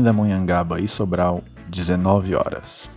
Pindamonhangaba 0.00 0.80
e 0.80 0.88
Sobral, 0.88 1.44
19 1.68 2.34
horas. 2.34 2.88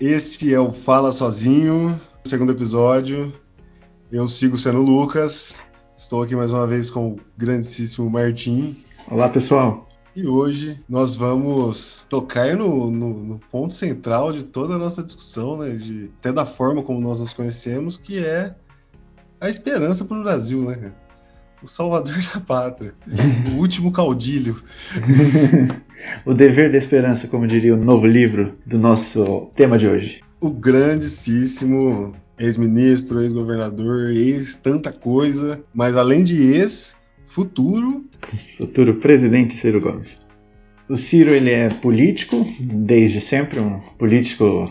Esse 0.00 0.54
é 0.54 0.60
o 0.60 0.72
Fala 0.72 1.10
Sozinho, 1.10 2.00
segundo 2.24 2.52
episódio. 2.52 3.32
Eu 4.12 4.28
sigo 4.28 4.56
sendo 4.56 4.78
o 4.78 4.82
Lucas. 4.84 5.64
Estou 5.96 6.22
aqui 6.22 6.36
mais 6.36 6.52
uma 6.52 6.64
vez 6.64 6.88
com 6.90 7.14
o 7.14 7.16
grandíssimo 7.36 8.08
Martim. 8.08 8.84
Olá, 9.10 9.28
pessoal. 9.28 9.88
E 10.14 10.24
hoje 10.28 10.80
nós 10.88 11.16
vamos 11.16 12.06
tocar 12.08 12.56
no, 12.56 12.92
no, 12.92 13.08
no, 13.14 13.38
ponto 13.50 13.74
central 13.74 14.32
de 14.32 14.44
toda 14.44 14.74
a 14.74 14.78
nossa 14.78 15.02
discussão, 15.02 15.58
né? 15.58 15.70
De, 15.70 16.08
até 16.20 16.32
da 16.32 16.46
forma 16.46 16.84
como 16.84 17.00
nós 17.00 17.18
nos 17.18 17.34
conhecemos, 17.34 17.96
que 17.96 18.24
é 18.24 18.54
a 19.40 19.48
esperança 19.48 20.04
para 20.04 20.16
o 20.16 20.22
Brasil, 20.22 20.62
né? 20.62 20.92
O 21.64 21.66
salvador 21.66 22.18
da 22.34 22.40
pátria. 22.40 22.92
o 23.50 23.58
último 23.58 23.90
caudilho. 23.90 24.62
o 26.26 26.34
dever 26.34 26.70
da 26.70 26.76
esperança, 26.76 27.26
como 27.26 27.46
diria 27.46 27.74
o 27.74 27.82
novo 27.82 28.06
livro 28.06 28.58
do 28.66 28.78
nosso 28.78 29.50
tema 29.56 29.78
de 29.78 29.88
hoje. 29.88 30.20
O 30.38 30.50
grandíssimo 30.50 32.14
ex-ministro, 32.38 33.22
ex-governador, 33.22 34.10
ex 34.10 34.56
tanta 34.56 34.92
coisa, 34.92 35.58
mas 35.72 35.96
além 35.96 36.22
de 36.22 36.36
ex, 36.36 36.98
futuro. 37.24 38.04
Futuro 38.58 38.96
presidente 38.96 39.56
Ciro 39.56 39.80
Gomes. 39.80 40.20
O 40.86 40.98
Ciro 40.98 41.30
ele 41.30 41.50
é 41.50 41.70
político 41.70 42.46
desde 42.60 43.22
sempre, 43.22 43.58
um 43.58 43.80
político 43.96 44.70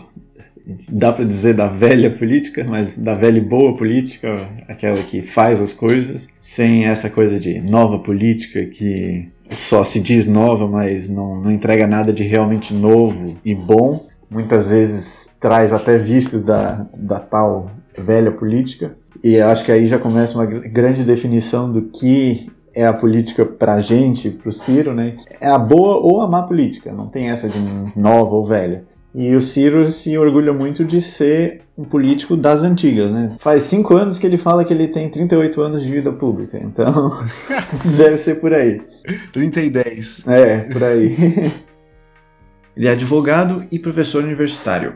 dá 0.88 1.12
para 1.12 1.24
dizer 1.24 1.54
da 1.54 1.66
velha 1.66 2.10
política, 2.10 2.64
mas 2.64 2.96
da 2.96 3.14
velha 3.14 3.38
e 3.38 3.40
boa 3.40 3.76
política, 3.76 4.48
aquela 4.68 5.02
que 5.02 5.22
faz 5.22 5.60
as 5.60 5.72
coisas, 5.72 6.26
sem 6.40 6.86
essa 6.86 7.10
coisa 7.10 7.38
de 7.38 7.60
nova 7.60 7.98
política 7.98 8.64
que 8.64 9.28
só 9.50 9.84
se 9.84 10.00
diz 10.00 10.26
nova, 10.26 10.66
mas 10.66 11.08
não, 11.08 11.40
não 11.40 11.50
entrega 11.50 11.86
nada 11.86 12.12
de 12.12 12.22
realmente 12.22 12.72
novo 12.72 13.36
e 13.44 13.54
bom. 13.54 14.04
Muitas 14.30 14.70
vezes 14.70 15.36
traz 15.38 15.72
até 15.72 15.98
vícios 15.98 16.42
da, 16.42 16.86
da 16.96 17.20
tal 17.20 17.70
velha 17.96 18.32
política. 18.32 18.96
E 19.22 19.40
acho 19.40 19.64
que 19.64 19.72
aí 19.72 19.86
já 19.86 19.98
começa 19.98 20.36
uma 20.36 20.46
grande 20.46 21.04
definição 21.04 21.70
do 21.70 21.82
que 21.82 22.50
é 22.74 22.84
a 22.86 22.92
política 22.92 23.44
pra 23.46 23.80
gente, 23.80 24.30
pro 24.30 24.50
Ciro, 24.50 24.92
né? 24.92 25.16
É 25.40 25.48
a 25.48 25.58
boa 25.58 25.96
ou 25.96 26.20
a 26.20 26.28
má 26.28 26.42
política, 26.42 26.92
não 26.92 27.06
tem 27.06 27.30
essa 27.30 27.48
de 27.48 27.58
nova 27.96 28.34
ou 28.34 28.44
velha. 28.44 28.84
E 29.14 29.34
o 29.36 29.40
Ciro 29.40 29.86
se 29.92 30.18
orgulha 30.18 30.52
muito 30.52 30.84
de 30.84 31.00
ser 31.00 31.60
um 31.78 31.84
político 31.84 32.36
das 32.36 32.64
antigas, 32.64 33.12
né? 33.12 33.36
Faz 33.38 33.62
cinco 33.62 33.96
anos 33.96 34.18
que 34.18 34.26
ele 34.26 34.36
fala 34.36 34.64
que 34.64 34.74
ele 34.74 34.88
tem 34.88 35.08
38 35.08 35.60
anos 35.60 35.82
de 35.82 35.90
vida 35.90 36.12
pública, 36.12 36.58
então 36.58 37.20
deve 37.96 38.16
ser 38.16 38.40
por 38.40 38.52
aí. 38.52 38.80
30 39.32 39.60
e 39.60 39.70
10. 39.70 40.26
É, 40.26 40.58
por 40.60 40.82
aí. 40.82 41.16
ele 42.76 42.88
é 42.88 42.90
advogado 42.90 43.64
e 43.70 43.78
professor 43.78 44.24
universitário. 44.24 44.94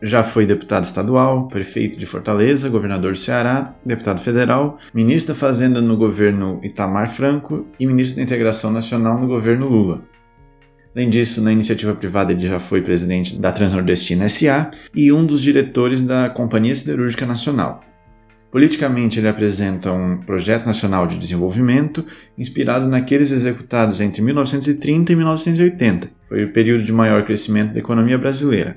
Já 0.00 0.22
foi 0.22 0.46
deputado 0.46 0.84
estadual, 0.84 1.48
prefeito 1.48 1.98
de 1.98 2.06
Fortaleza, 2.06 2.68
governador 2.68 3.12
do 3.12 3.18
Ceará, 3.18 3.74
deputado 3.84 4.20
federal, 4.20 4.78
ministro 4.94 5.34
da 5.34 5.40
Fazenda 5.40 5.80
no 5.80 5.96
governo 5.96 6.60
Itamar 6.62 7.10
Franco 7.10 7.66
e 7.80 7.84
ministro 7.84 8.16
da 8.16 8.22
Integração 8.22 8.70
Nacional 8.70 9.18
no 9.18 9.26
governo 9.26 9.68
Lula. 9.68 10.02
Além 10.98 11.10
disso, 11.10 11.40
na 11.40 11.52
iniciativa 11.52 11.94
privada, 11.94 12.32
ele 12.32 12.44
já 12.44 12.58
foi 12.58 12.82
presidente 12.82 13.38
da 13.38 13.52
Transnordestina 13.52 14.28
SA 14.28 14.72
e 14.92 15.12
um 15.12 15.24
dos 15.24 15.40
diretores 15.40 16.02
da 16.02 16.28
Companhia 16.28 16.74
Siderúrgica 16.74 17.24
Nacional. 17.24 17.84
Politicamente, 18.50 19.20
ele 19.20 19.28
apresenta 19.28 19.92
um 19.92 20.16
projeto 20.16 20.66
nacional 20.66 21.06
de 21.06 21.16
desenvolvimento 21.16 22.04
inspirado 22.36 22.88
naqueles 22.88 23.30
executados 23.30 24.00
entre 24.00 24.20
1930 24.20 25.12
e 25.12 25.14
1980. 25.14 26.10
Foi 26.28 26.42
o 26.42 26.52
período 26.52 26.82
de 26.82 26.92
maior 26.92 27.24
crescimento 27.24 27.74
da 27.74 27.78
economia 27.78 28.18
brasileira. 28.18 28.76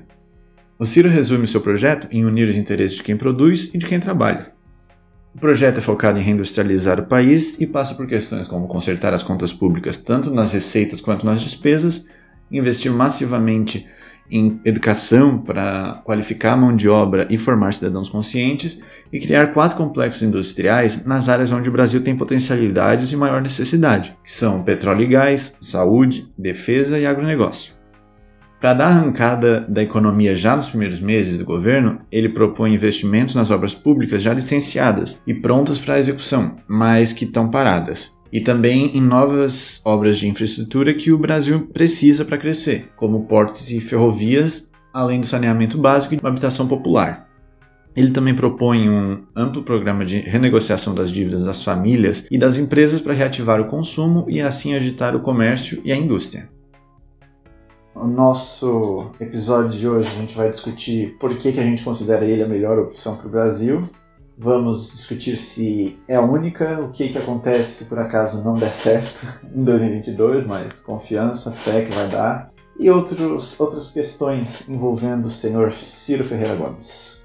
O 0.78 0.86
Ciro 0.86 1.08
resume 1.08 1.48
seu 1.48 1.60
projeto 1.60 2.06
em 2.12 2.24
unir 2.24 2.48
os 2.48 2.54
interesses 2.54 2.98
de 2.98 3.02
quem 3.02 3.16
produz 3.16 3.68
e 3.74 3.78
de 3.78 3.86
quem 3.86 3.98
trabalha. 3.98 4.52
O 5.34 5.38
projeto 5.38 5.78
é 5.78 5.80
focado 5.80 6.18
em 6.18 6.22
reindustrializar 6.22 7.00
o 7.00 7.06
país 7.06 7.58
e 7.58 7.66
passa 7.66 7.94
por 7.94 8.06
questões 8.06 8.46
como 8.46 8.68
consertar 8.68 9.14
as 9.14 9.22
contas 9.22 9.52
públicas 9.52 9.96
tanto 9.96 10.30
nas 10.30 10.52
receitas 10.52 11.00
quanto 11.00 11.24
nas 11.24 11.40
despesas, 11.40 12.06
investir 12.50 12.92
massivamente 12.92 13.86
em 14.30 14.60
educação 14.64 15.38
para 15.38 16.00
qualificar 16.04 16.52
a 16.52 16.56
mão 16.56 16.76
de 16.76 16.88
obra 16.88 17.26
e 17.30 17.36
formar 17.36 17.72
cidadãos 17.72 18.08
conscientes 18.08 18.80
e 19.12 19.18
criar 19.20 19.52
quatro 19.52 19.76
complexos 19.76 20.22
industriais 20.22 21.04
nas 21.04 21.28
áreas 21.28 21.50
onde 21.50 21.68
o 21.68 21.72
Brasil 21.72 22.02
tem 22.02 22.16
potencialidades 22.16 23.10
e 23.10 23.16
maior 23.16 23.40
necessidade, 23.42 24.16
que 24.22 24.32
são 24.32 24.62
petróleo 24.62 25.02
e 25.02 25.06
gás, 25.06 25.56
saúde, 25.60 26.30
defesa 26.38 26.98
e 26.98 27.06
agronegócio. 27.06 27.81
Para 28.62 28.74
dar 28.74 28.86
arrancada 28.90 29.66
da 29.68 29.82
economia 29.82 30.36
já 30.36 30.54
nos 30.54 30.68
primeiros 30.68 31.00
meses 31.00 31.36
do 31.36 31.44
governo, 31.44 31.98
ele 32.12 32.28
propõe 32.28 32.72
investimentos 32.72 33.34
nas 33.34 33.50
obras 33.50 33.74
públicas 33.74 34.22
já 34.22 34.32
licenciadas 34.32 35.20
e 35.26 35.34
prontas 35.34 35.80
para 35.80 35.98
execução, 35.98 36.54
mas 36.68 37.12
que 37.12 37.24
estão 37.24 37.50
paradas. 37.50 38.12
E 38.32 38.40
também 38.40 38.96
em 38.96 39.00
novas 39.00 39.82
obras 39.84 40.16
de 40.16 40.28
infraestrutura 40.28 40.94
que 40.94 41.10
o 41.10 41.18
Brasil 41.18 41.68
precisa 41.72 42.24
para 42.24 42.38
crescer, 42.38 42.92
como 42.94 43.24
portos 43.24 43.68
e 43.68 43.80
ferrovias, 43.80 44.70
além 44.94 45.18
do 45.18 45.26
saneamento 45.26 45.76
básico 45.76 46.14
e 46.14 46.18
uma 46.18 46.28
habitação 46.28 46.68
popular. 46.68 47.26
Ele 47.96 48.12
também 48.12 48.32
propõe 48.32 48.88
um 48.88 49.24
amplo 49.34 49.64
programa 49.64 50.04
de 50.04 50.20
renegociação 50.20 50.94
das 50.94 51.10
dívidas 51.10 51.42
das 51.42 51.64
famílias 51.64 52.24
e 52.30 52.38
das 52.38 52.58
empresas 52.58 53.00
para 53.00 53.12
reativar 53.12 53.60
o 53.60 53.66
consumo 53.66 54.24
e 54.28 54.40
assim 54.40 54.72
agitar 54.72 55.16
o 55.16 55.20
comércio 55.20 55.82
e 55.84 55.90
a 55.90 55.96
indústria. 55.96 56.48
O 57.94 58.06
nosso 58.06 59.12
episódio 59.20 59.78
de 59.78 59.86
hoje 59.86 60.08
a 60.08 60.18
gente 60.18 60.34
vai 60.34 60.48
discutir 60.48 61.14
por 61.20 61.36
que, 61.36 61.52
que 61.52 61.60
a 61.60 61.62
gente 61.62 61.84
considera 61.84 62.24
ele 62.24 62.42
a 62.42 62.48
melhor 62.48 62.78
opção 62.78 63.16
para 63.16 63.26
o 63.26 63.30
Brasil. 63.30 63.86
Vamos 64.36 64.90
discutir 64.92 65.36
se 65.36 65.98
é 66.08 66.16
a 66.16 66.22
única, 66.22 66.80
o 66.80 66.90
que, 66.90 67.10
que 67.10 67.18
acontece 67.18 67.84
se 67.84 67.84
por 67.84 67.98
acaso 67.98 68.42
não 68.42 68.54
der 68.54 68.72
certo 68.72 69.26
em 69.54 69.62
2022, 69.62 70.46
mas 70.46 70.80
confiança, 70.80 71.52
fé 71.52 71.84
que 71.84 71.94
vai 71.94 72.08
dar. 72.08 72.50
E 72.78 72.90
outros, 72.90 73.60
outras 73.60 73.90
questões 73.90 74.66
envolvendo 74.66 75.26
o 75.26 75.30
senhor 75.30 75.72
Ciro 75.72 76.24
Ferreira 76.24 76.56
Gomes. 76.56 77.20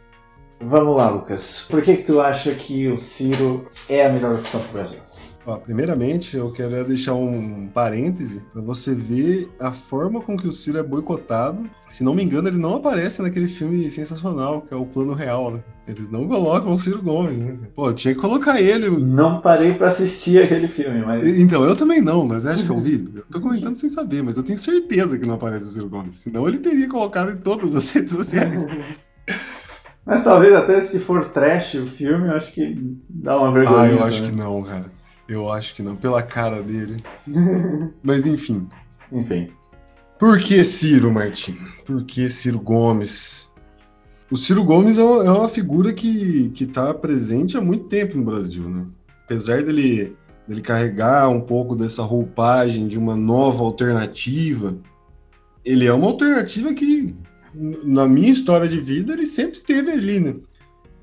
Vamos 0.60 0.98
lá, 0.98 1.10
Lucas. 1.10 1.66
Por 1.70 1.82
que, 1.82 1.96
que 1.96 2.04
tu 2.04 2.20
acha 2.20 2.54
que 2.54 2.90
o 2.90 2.98
Ciro 2.98 3.66
é 3.88 4.06
a 4.06 4.10
melhor 4.10 4.36
opção 4.36 4.60
para 4.60 4.70
o 4.70 4.74
Brasil? 4.74 5.07
Ó, 5.48 5.56
primeiramente, 5.56 6.36
eu 6.36 6.52
quero 6.52 6.84
deixar 6.84 7.14
um 7.14 7.70
parêntese 7.74 8.42
para 8.52 8.62
você 8.62 8.94
ver 8.94 9.50
a 9.58 9.72
forma 9.72 10.20
com 10.20 10.36
que 10.36 10.46
o 10.46 10.52
Ciro 10.52 10.78
é 10.78 10.84
boicotado. 10.84 11.70
Se 11.88 12.04
não 12.04 12.14
me 12.14 12.22
engano, 12.22 12.50
ele 12.50 12.58
não 12.58 12.76
aparece 12.76 13.22
naquele 13.22 13.48
filme 13.48 13.90
sensacional, 13.90 14.62
que 14.62 14.74
é 14.74 14.78
o 14.78 14.86
Plano 14.86 15.14
Real, 15.14 15.52
né? 15.52 15.64
Eles 15.88 16.10
não 16.10 16.28
colocam 16.28 16.74
o 16.74 16.78
Ciro 16.78 17.02
Gomes, 17.02 17.38
né? 17.38 17.58
Pô, 17.74 17.94
tinha 17.94 18.14
que 18.14 18.20
colocar 18.20 18.60
ele. 18.60 18.90
Não 18.90 19.40
parei 19.40 19.74
para 19.74 19.88
assistir 19.88 20.44
aquele 20.44 20.68
filme, 20.68 21.00
mas. 21.06 21.40
Então, 21.40 21.64
eu 21.64 21.78
também 21.78 22.02
não, 22.02 22.28
mas 22.28 22.46
acho 22.46 22.66
que 22.66 22.70
eu 22.70 22.78
vi. 22.78 23.10
Eu 23.16 23.24
tô 23.32 23.40
comentando 23.40 23.76
sem 23.76 23.90
saber, 23.90 24.22
mas 24.22 24.36
eu 24.36 24.44
tenho 24.44 24.60
certeza 24.60 25.18
que 25.18 25.26
não 25.26 25.36
aparece 25.36 25.64
o 25.64 25.70
Ciro 25.70 25.88
Gomes. 25.88 26.20
Senão 26.20 26.46
ele 26.46 26.60
teria 26.60 26.90
colocado 26.90 27.32
em 27.32 27.38
todas 27.38 27.74
as 27.74 27.90
redes 27.96 28.12
sociais. 28.12 28.68
Mas 30.06 30.26
talvez 30.26 30.54
até 30.54 30.82
se 30.82 31.00
for 31.00 31.24
trash 31.30 31.76
o 31.76 31.86
filme, 31.86 32.28
eu 32.28 32.36
acho 32.36 32.52
que 32.52 32.98
dá 33.10 33.38
uma 33.38 33.50
vergonha. 33.50 33.80
Ah, 33.80 33.90
eu 33.90 34.04
acho 34.04 34.24
que 34.24 34.32
não, 34.34 34.62
cara. 34.62 34.97
Eu 35.28 35.52
acho 35.52 35.76
que 35.76 35.84
não, 35.84 35.96
pela 35.96 36.24
cara 36.24 36.62
dele. 36.62 36.98
Mas 38.02 38.26
enfim. 38.26 38.68
Enfim. 39.12 39.50
Por 40.18 40.40
que 40.40 40.64
Ciro, 40.64 41.12
Martim? 41.12 41.58
Por 41.86 42.04
que 42.04 42.28
Ciro 42.30 42.60
Gomes? 42.60 43.54
O 44.32 44.36
Ciro 44.36 44.64
Gomes 44.64 44.98
é 44.98 45.04
uma, 45.04 45.24
é 45.24 45.30
uma 45.30 45.48
figura 45.48 45.94
que 45.94 46.52
está 46.60 46.94
presente 46.94 47.56
há 47.56 47.62
muito 47.62 47.86
tempo 47.86 48.18
no 48.18 48.24
Brasil, 48.24 48.68
né? 48.68 48.86
Apesar 49.24 49.64
dele, 49.64 50.16
dele 50.48 50.62
carregar 50.62 51.30
um 51.30 51.42
pouco 51.42 51.76
dessa 51.76 52.02
roupagem 52.02 52.88
de 52.88 52.98
uma 52.98 53.16
nova 53.16 53.64
alternativa, 53.64 54.78
ele 55.64 55.86
é 55.86 55.94
uma 55.94 56.08
alternativa 56.08 56.74
que, 56.74 57.16
na 57.54 58.08
minha 58.08 58.32
história 58.32 58.68
de 58.68 58.80
vida, 58.80 59.14
ele 59.14 59.28
sempre 59.28 59.58
esteve 59.58 59.92
ali, 59.92 60.20
né? 60.20 60.36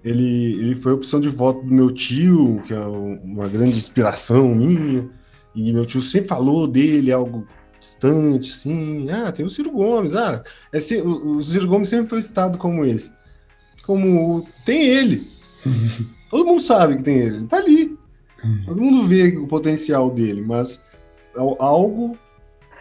Ele, 0.05 0.53
ele 0.61 0.75
foi 0.77 0.93
a 0.93 0.97
opção 0.97 1.19
de 1.19 1.31
voto 1.31 1.65
do 1.65 1.73
meu 1.73 1.91
tio, 1.91 2.63
que 2.67 2.75
é 2.75 2.79
uma 2.79 3.49
grande 3.49 3.79
inspiração 3.79 4.55
minha. 4.55 5.09
E 5.55 5.73
meu 5.73 5.87
tio 5.87 6.03
sempre 6.03 6.29
falou 6.29 6.69
dele, 6.69 7.11
algo 7.11 7.47
distante, 7.81 8.51
assim. 8.51 9.11
Ah, 9.11 9.33
tem 9.33 9.47
o 9.47 9.49
Ciro 9.49 9.71
Gomes. 9.71 10.15
Ah, 10.15 10.43
é, 10.73 10.79
o, 11.01 11.37
o 11.37 11.43
Ciro 11.43 11.67
Gomes 11.67 11.89
sempre 11.89 12.09
foi 12.09 12.21
citado 12.21 12.59
como 12.59 12.85
esse. 12.85 13.11
Como 13.87 14.47
tem 14.67 14.85
ele. 14.85 15.27
Todo 16.31 16.45
mundo 16.45 16.61
sabe 16.61 16.97
que 16.97 17.03
tem 17.03 17.17
ele. 17.17 17.37
Ele 17.37 17.47
tá 17.47 17.57
ali. 17.57 17.99
Todo 18.67 18.83
mundo 18.83 19.07
vê 19.07 19.35
o 19.39 19.47
potencial 19.47 20.11
dele, 20.11 20.43
mas 20.43 20.83
algo 21.59 22.15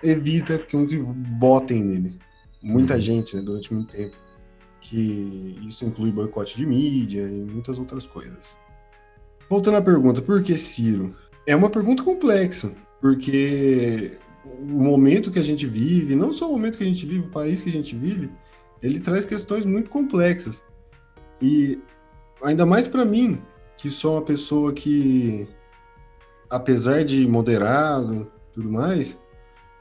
evita 0.04 0.58
que, 0.58 0.86
que 0.88 0.98
votem 1.40 1.82
nele. 1.82 2.20
Muita 2.62 2.96
uhum. 2.96 3.02
gente, 3.02 3.36
né, 3.38 3.42
durante 3.42 3.74
muito 3.74 3.96
tempo 3.96 4.23
que 4.84 5.58
isso 5.66 5.86
inclui 5.86 6.12
boicote 6.12 6.58
de 6.58 6.66
mídia 6.66 7.22
e 7.22 7.44
muitas 7.44 7.80
outras 7.80 8.06
coisas. 8.06 8.58
Voltando 9.50 9.78
à 9.78 9.82
pergunta, 9.82 10.22
por 10.22 10.44
que 10.44 10.58
Ciro? 10.58 11.16
É 11.48 11.56
uma 11.56 11.70
pergunta 11.70 12.04
complexa. 12.04 12.72
porque 13.02 14.18
o 14.46 14.66
momento 14.66 15.32
que 15.32 15.40
a 15.40 15.44
gente 15.44 15.66
vive, 15.66 16.16
não 16.16 16.32
só 16.32 16.50
o 16.50 16.54
momento 16.54 16.78
que 16.78 16.84
a 16.84 16.88
gente 16.88 17.06
vive, 17.06 17.28
o 17.28 17.32
país 17.32 17.62
que 17.62 17.70
a 17.70 17.74
gente 17.74 17.96
vive, 17.96 18.30
ele 18.82 19.00
traz 19.00 19.26
questões 19.26 19.66
muito 19.66 19.90
complexas. 19.90 20.64
E 21.42 21.80
ainda 22.42 22.66
mais 22.66 22.88
para 22.88 23.06
mim, 23.06 23.42
que 23.78 23.90
sou 23.90 24.14
uma 24.16 24.22
pessoa 24.22 24.74
que, 24.74 25.48
apesar 26.50 27.04
de 27.04 27.28
moderado, 27.28 28.32
tudo 28.54 28.72
mais, 28.72 29.20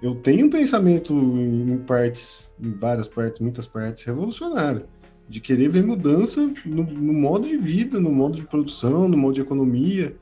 eu 0.02 0.16
tenho 0.16 0.46
um 0.46 0.50
pensamento 0.50 1.14
em 1.14 1.78
partes, 1.78 2.52
em 2.60 2.72
várias 2.72 3.06
partes, 3.06 3.38
muitas 3.38 3.68
partes, 3.68 4.02
revolucionário, 4.02 4.84
de 5.28 5.40
querer 5.40 5.68
ver 5.68 5.84
mudança 5.84 6.40
no, 6.66 6.82
no 6.82 7.12
modo 7.12 7.46
de 7.46 7.56
vida, 7.56 8.00
no 8.00 8.10
modo 8.10 8.34
de 8.34 8.44
produção, 8.44 9.08
no 9.08 9.16
modo 9.16 9.34
de 9.34 9.40
economia, 9.40 10.16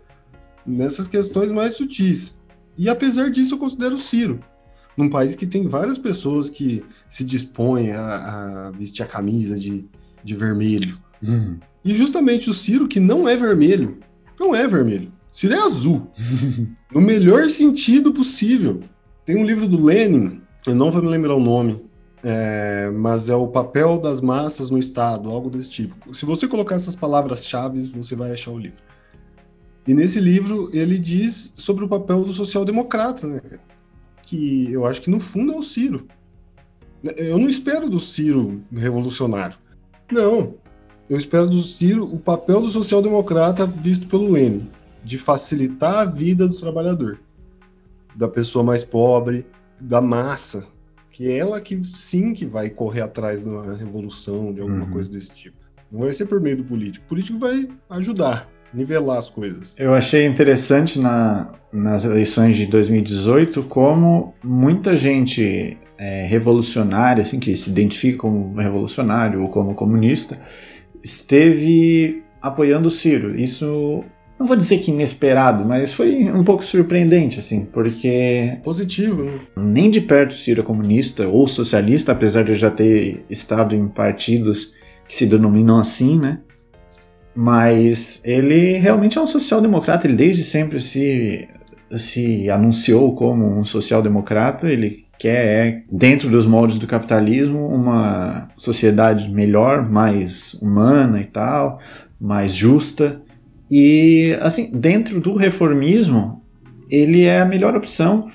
nessas 0.67 1.09
questões 1.09 1.50
mais 1.50 1.77
sutis. 1.77 2.38
E 2.77 2.91
apesar 2.91 3.31
disso, 3.31 3.55
eu 3.55 3.59
considero 3.59 3.94
o 3.94 3.99
Ciro, 3.99 4.41
num 4.94 5.09
país 5.09 5.35
que 5.35 5.47
tem 5.47 5.67
várias 5.67 5.97
pessoas 5.97 6.50
que 6.50 6.85
se 7.09 7.25
dispõem 7.25 7.93
a, 7.93 8.69
a 8.69 8.71
vestir 8.73 9.03
a 9.03 9.06
camisa 9.06 9.59
de, 9.59 9.87
de 10.23 10.37
vermelho. 10.37 10.99
Uhum. 11.26 11.59
E 11.83 11.94
justamente 11.94 12.50
o 12.50 12.55
Ciro, 12.55 12.87
que 12.87 13.00
não 13.00 13.26
é 13.26 13.35
vermelho, 13.35 13.99
não 14.38 14.55
é 14.55 14.69
vermelho. 14.69 15.11
Ciro 15.31 15.55
é 15.55 15.59
azul. 15.59 16.11
no 16.93 17.00
melhor 17.00 17.49
sentido 17.49 18.12
possível. 18.12 18.83
Tem 19.31 19.38
um 19.41 19.44
livro 19.44 19.69
do 19.69 19.81
Lenin, 19.81 20.41
eu 20.67 20.75
não 20.75 20.91
vou 20.91 21.00
me 21.00 21.09
lembrar 21.09 21.37
o 21.37 21.38
nome, 21.38 21.81
é, 22.21 22.91
mas 22.93 23.31
é 23.31 23.35
o 23.37 23.47
papel 23.47 23.97
das 23.97 24.21
massas 24.21 24.71
no 24.71 24.77
Estado, 24.77 25.31
algo 25.31 25.49
desse 25.49 25.71
tipo. 25.71 26.12
Se 26.12 26.27
você 26.27 26.49
colocar 26.49 26.75
essas 26.75 26.97
palavras-chave, 26.97 27.79
você 27.94 28.17
vai 28.17 28.32
achar 28.32 28.50
o 28.50 28.59
livro. 28.59 28.82
E 29.87 29.94
nesse 29.94 30.19
livro 30.19 30.69
ele 30.73 30.99
diz 30.99 31.53
sobre 31.55 31.85
o 31.85 31.88
papel 31.88 32.25
do 32.25 32.32
social-democrata, 32.32 33.25
né? 33.29 33.41
Que 34.25 34.73
eu 34.73 34.85
acho 34.85 35.00
que 35.00 35.11
no 35.11 35.21
fundo 35.21 35.53
é 35.53 35.56
o 35.56 35.62
Ciro. 35.62 36.09
Eu 37.17 37.38
não 37.38 37.49
espero 37.49 37.88
do 37.88 38.00
Ciro 38.00 38.65
revolucionário. 38.73 39.56
Não. 40.11 40.55
Eu 41.09 41.17
espero 41.17 41.49
do 41.49 41.62
Ciro 41.62 42.05
o 42.05 42.19
papel 42.19 42.61
do 42.61 42.69
social-democrata 42.69 43.65
visto 43.65 44.09
pelo 44.09 44.33
Lenin, 44.33 44.69
de 45.05 45.17
facilitar 45.19 45.99
a 45.99 46.05
vida 46.05 46.49
do 46.49 46.56
trabalhador, 46.56 47.21
da 48.15 48.29
pessoa 48.29 48.65
mais 48.65 48.85
pobre, 48.85 49.47
da 49.81 50.01
massa, 50.01 50.67
que 51.11 51.29
é 51.29 51.39
ela 51.39 51.61
que 51.61 51.83
sim 51.85 52.33
que 52.33 52.47
vai 52.47 52.71
correr 52.71 53.01
atrás 53.01 53.41
de 53.41 53.49
uma 53.49 53.75
revolução, 53.75 54.53
de 54.53 54.61
alguma 54.61 54.85
uhum. 54.85 54.91
coisa 54.91 55.11
desse 55.11 55.31
tipo. 55.33 55.57
Não 55.91 56.01
vai 56.01 56.12
ser 56.12 56.27
por 56.27 56.41
meio 56.41 56.59
do 56.59 56.65
político. 56.65 57.05
O 57.05 57.09
político 57.09 57.39
vai 57.39 57.69
ajudar, 57.91 58.49
nivelar 58.73 59.19
as 59.19 59.29
coisas. 59.29 59.75
Eu 59.77 59.93
achei 59.93 60.25
interessante 60.25 61.01
na, 61.01 61.53
nas 61.73 62.05
eleições 62.05 62.57
de 62.57 62.67
2018 62.67 63.65
como 63.65 64.35
muita 64.43 64.97
gente 64.97 65.77
é, 65.99 66.27
revolucionária, 66.27 67.23
assim, 67.23 67.41
que 67.41 67.57
se 67.57 67.71
identifica 67.71 68.19
como 68.19 68.55
revolucionário 68.55 69.43
ou 69.43 69.49
como 69.49 69.75
comunista, 69.75 70.41
esteve 71.03 72.23
apoiando 72.41 72.89
o 72.89 72.91
Ciro. 72.91 73.39
Isso 73.39 74.05
não 74.40 74.46
vou 74.46 74.56
dizer 74.56 74.78
que 74.78 74.90
inesperado, 74.90 75.66
mas 75.66 75.92
foi 75.92 76.32
um 76.32 76.42
pouco 76.42 76.64
surpreendente, 76.64 77.38
assim, 77.38 77.66
porque. 77.66 78.56
Positivo, 78.64 79.22
né? 79.22 79.38
Nem 79.54 79.90
de 79.90 80.00
perto 80.00 80.32
o 80.32 80.34
Ciro 80.34 80.62
é 80.62 80.64
comunista 80.64 81.28
ou 81.28 81.46
socialista, 81.46 82.12
apesar 82.12 82.42
de 82.42 82.56
já 82.56 82.70
ter 82.70 83.22
estado 83.28 83.75
em 83.75 83.87
partidos 83.87 84.72
que 85.06 85.14
se 85.14 85.26
denominam 85.26 85.78
assim, 85.78 86.19
né? 86.19 86.38
Mas 87.37 88.22
ele 88.25 88.78
realmente 88.78 89.19
é 89.19 89.20
um 89.20 89.26
social-democrata, 89.26 90.06
ele 90.06 90.16
desde 90.16 90.42
sempre 90.42 90.81
se, 90.81 91.46
se 91.90 92.48
anunciou 92.48 93.14
como 93.14 93.46
um 93.46 93.62
social-democrata, 93.62 94.72
ele 94.72 95.04
quer, 95.19 95.84
dentro 95.92 96.31
dos 96.31 96.46
moldes 96.46 96.78
do 96.78 96.87
capitalismo, 96.87 97.66
uma 97.69 98.48
sociedade 98.56 99.31
melhor, 99.31 99.87
mais 99.87 100.54
humana 100.54 101.20
e 101.20 101.25
tal, 101.25 101.78
mais 102.19 102.54
justa. 102.54 103.20
E, 103.70 104.37
assim, 104.40 104.70
dentro 104.72 105.20
do 105.20 105.34
reformismo, 105.34 106.43
ele 106.90 107.25
é 107.25 107.40
a 107.40 107.44
melhor 107.44 107.76
opção, 107.76 108.28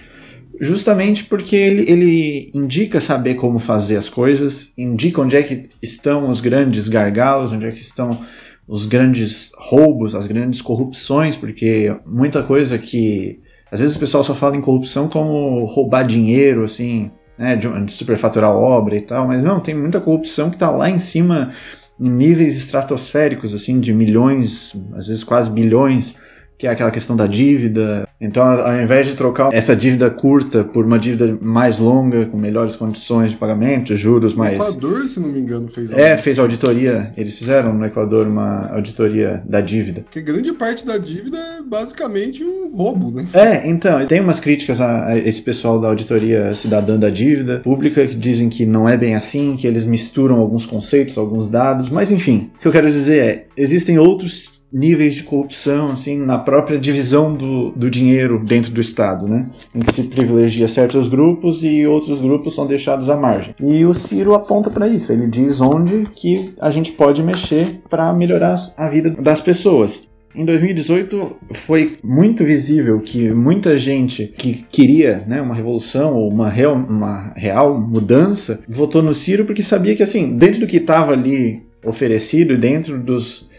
justamente 0.62 1.26
porque 1.26 1.56
ele, 1.56 1.92
ele 1.92 2.52
indica 2.54 3.02
saber 3.02 3.36
como 3.36 3.60
fazer 3.60 3.98
as 3.98 4.10
coisas, 4.10 4.72
indica 4.78 5.22
onde 5.22 5.36
é 5.36 5.44
que 5.44 5.70
estão 5.82 6.30
os 6.30 6.40
grandes 6.40 6.88
gargalos, 6.88 7.52
onde 7.52 7.66
é 7.66 7.72
que 7.72 7.82
estão 7.82 8.22
os 8.68 8.86
grandes 8.86 9.52
roubos, 9.58 10.16
as 10.16 10.26
grandes 10.26 10.62
corrupções, 10.62 11.36
porque 11.36 11.96
muita 12.06 12.42
coisa 12.42 12.78
que. 12.78 13.42
Às 13.70 13.82
vezes 13.82 13.96
o 13.96 14.00
pessoal 14.00 14.24
só 14.24 14.34
fala 14.34 14.56
em 14.56 14.62
corrupção 14.62 15.10
como 15.10 15.66
roubar 15.66 16.04
dinheiro, 16.04 16.64
assim, 16.64 17.12
né, 17.38 17.56
de, 17.56 17.68
superfaturar 17.92 18.52
obra 18.52 18.96
e 18.96 19.02
tal, 19.02 19.28
mas 19.28 19.44
não, 19.44 19.60
tem 19.60 19.76
muita 19.76 20.00
corrupção 20.00 20.50
que 20.50 20.56
está 20.56 20.70
lá 20.72 20.90
em 20.90 21.00
cima 21.00 21.52
em 22.00 22.10
níveis 22.10 22.58
estratosféricos, 22.58 23.54
assim, 23.54 23.80
de 23.80 23.94
milhões, 23.94 24.76
às 24.94 25.08
vezes 25.08 25.24
quase 25.24 25.50
bilhões, 25.50 26.16
que 26.58 26.68
é 26.68 26.70
aquela 26.70 26.92
questão 26.92 27.16
da 27.16 27.28
dívida. 27.28 28.08
Então, 28.20 28.44
ao 28.44 28.82
invés 28.82 29.08
de 29.08 29.16
trocar 29.16 29.54
essa 29.54 29.76
dívida 29.76 30.10
curta 30.10 30.64
por 30.64 30.86
uma 30.86 30.98
dívida 30.98 31.38
mais 31.42 31.80
longa, 31.80 32.26
com 32.26 32.38
melhores 32.38 32.76
condições 32.76 33.32
de 33.32 33.38
pagamento, 33.38 33.96
juros 33.96 34.34
mais. 34.34 34.60
O 34.60 34.64
Equador, 34.64 35.08
se 35.08 35.20
não 35.20 35.30
me 35.30 35.40
engano, 35.40 35.70
fez. 35.70 35.92
É, 35.92 36.18
fez 36.18 36.40
auditoria. 36.40 37.12
Eles 37.18 37.38
fizeram 37.38 37.74
no 37.74 37.86
Equador 37.86 38.28
uma 38.28 38.68
auditoria 38.74 39.44
da 39.46 39.62
dívida. 39.62 40.02
Porque 40.02 40.22
grande 40.22 40.54
parte 40.54 40.86
da 40.86 40.98
dívida 40.98 41.38
é 41.38 41.62
basicamente 41.62 42.44
um 42.44 42.76
roubo, 42.76 43.12
né? 43.12 43.28
É, 43.34 43.68
então, 43.68 44.06
tem 44.06 44.22
umas 44.22 44.40
críticas 44.40 44.80
a 44.80 45.18
esse 45.18 45.42
pessoal 45.42 45.80
da 45.80 45.90
auditoria 45.90 46.56
cidadã 46.56 46.98
da 46.98 47.10
dívida 47.10 47.60
pública 47.60 48.06
que 48.08 48.16
dizem 48.16 48.50
que 48.50 48.66
não 48.66 48.88
é 48.88 48.96
bem 48.96 49.16
assim, 49.16 49.56
que 49.58 49.68
eles 49.68 49.86
misturam 49.86 50.38
alguns 50.38 50.66
conceitos, 50.66 51.18
alguns 51.18 51.50
dados, 51.50 51.90
mas 51.90 52.12
enfim, 52.12 52.50
o 52.56 52.60
que 52.60 52.68
eu 52.68 52.72
quero 52.72 52.90
dizer 52.90 53.20
é: 53.20 53.48
existem 53.58 54.00
outros 54.00 54.55
níveis 54.72 55.16
de 55.16 55.24
corrupção, 55.24 55.92
assim, 55.92 56.18
na 56.18 56.38
própria 56.38 56.78
divisão 56.78 57.34
do, 57.34 57.72
do 57.72 57.90
dinheiro 57.90 58.44
dentro 58.44 58.72
do 58.72 58.82
Estado, 58.82 59.28
né? 59.28 59.48
Em 59.74 59.80
que 59.80 59.94
se 59.94 60.04
privilegia 60.04 60.68
certos 60.68 61.08
grupos 61.08 61.64
e 61.64 61.86
outros 61.86 62.20
grupos 62.22 62.56
são 62.56 62.68
deixados 62.68 63.10
à 63.10 63.16
margem. 63.16 63.56
E 63.62 63.86
o 63.86 63.94
Ciro 63.94 64.34
aponta 64.34 64.70
para 64.70 64.88
isso, 64.88 65.12
ele 65.12 65.28
diz 65.28 65.62
onde 65.62 66.06
que 66.16 66.54
a 66.60 66.72
gente 66.72 66.92
pode 66.92 67.24
mexer 67.24 67.82
para 67.90 68.12
melhorar 68.14 68.56
a 68.78 68.90
vida 68.90 69.10
das 69.10 69.40
pessoas. 69.40 70.06
Em 70.36 70.44
2018 70.44 71.38
foi 71.54 71.98
muito 72.04 72.44
visível 72.44 73.00
que 73.00 73.30
muita 73.30 73.78
gente 73.80 74.34
que 74.38 74.66
queria 74.70 75.24
né, 75.26 75.42
uma 75.42 75.56
revolução 75.56 76.14
ou 76.14 76.30
uma 76.30 76.50
real, 76.50 76.76
uma 76.76 77.34
real 77.38 77.80
mudança 77.80 78.62
votou 78.68 79.02
no 79.02 79.14
Ciro 79.14 79.46
porque 79.46 79.64
sabia 79.64 79.96
que 79.96 80.04
assim 80.04 80.38
dentro 80.38 80.60
do 80.60 80.68
que 80.68 80.76
estava 80.78 81.14
ali 81.14 81.64
oferecido 81.86 82.58
dentro 82.58 83.00
dos 83.00 83.50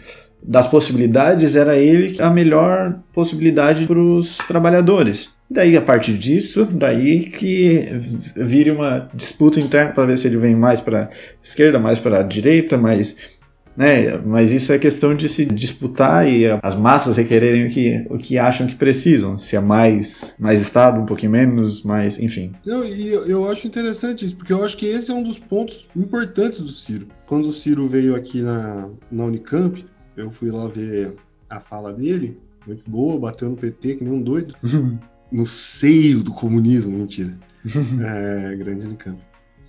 das 0.46 0.66
possibilidades, 0.66 1.56
era 1.56 1.76
ele 1.76 2.20
a 2.20 2.30
melhor 2.30 3.00
possibilidade 3.12 3.86
para 3.86 3.98
os 3.98 4.38
trabalhadores. 4.38 5.34
Daí, 5.50 5.76
a 5.76 5.82
partir 5.82 6.14
disso, 6.14 6.64
daí 6.64 7.20
que 7.20 7.84
vire 8.36 8.70
uma 8.70 9.08
disputa 9.14 9.60
interna 9.60 9.92
para 9.92 10.06
ver 10.06 10.18
se 10.18 10.26
ele 10.26 10.36
vem 10.36 10.54
mais 10.54 10.80
para 10.80 11.10
esquerda, 11.42 11.78
mais 11.78 11.98
para 11.98 12.20
a 12.20 12.22
direita, 12.22 12.76
mais 12.76 13.16
né? 13.76 14.18
Mas 14.24 14.50
isso 14.50 14.72
é 14.72 14.78
questão 14.78 15.14
de 15.14 15.28
se 15.28 15.44
disputar 15.44 16.26
e 16.26 16.46
as 16.62 16.74
massas 16.74 17.16
requererem 17.16 17.66
o 17.66 17.70
que, 17.70 18.06
o 18.08 18.16
que 18.16 18.38
acham 18.38 18.66
que 18.66 18.74
precisam. 18.74 19.36
Se 19.36 19.54
é 19.54 19.60
mais, 19.60 20.34
mais 20.38 20.62
Estado, 20.62 21.00
um 21.00 21.06
pouquinho 21.06 21.32
menos, 21.32 21.82
mais, 21.82 22.18
enfim. 22.18 22.52
Eu, 22.64 22.82
eu, 22.82 23.26
eu 23.26 23.48
acho 23.48 23.66
interessante 23.66 24.24
isso, 24.24 24.36
porque 24.36 24.52
eu 24.52 24.64
acho 24.64 24.76
que 24.76 24.86
esse 24.86 25.10
é 25.10 25.14
um 25.14 25.22
dos 25.22 25.38
pontos 25.38 25.88
importantes 25.94 26.60
do 26.60 26.70
Ciro. 26.70 27.08
Quando 27.26 27.48
o 27.48 27.52
Ciro 27.52 27.86
veio 27.86 28.16
aqui 28.16 28.40
na, 28.40 28.88
na 29.10 29.24
Unicamp, 29.24 29.84
eu 30.16 30.30
fui 30.30 30.50
lá 30.50 30.66
ver 30.68 31.14
a 31.49 31.61
fala 31.61 31.92
dele, 31.92 32.38
muito 32.66 32.88
boa, 32.90 33.18
bateu 33.18 33.49
no 33.49 33.56
PT 33.56 33.96
que 33.96 34.04
nem 34.04 34.12
um 34.12 34.23
doido. 34.23 34.54
no 35.30 35.44
seio 35.44 36.23
do 36.23 36.32
comunismo, 36.32 36.96
mentira. 36.96 37.37
é, 38.04 38.56
grande 38.56 38.87
Unicamp. 38.87 39.18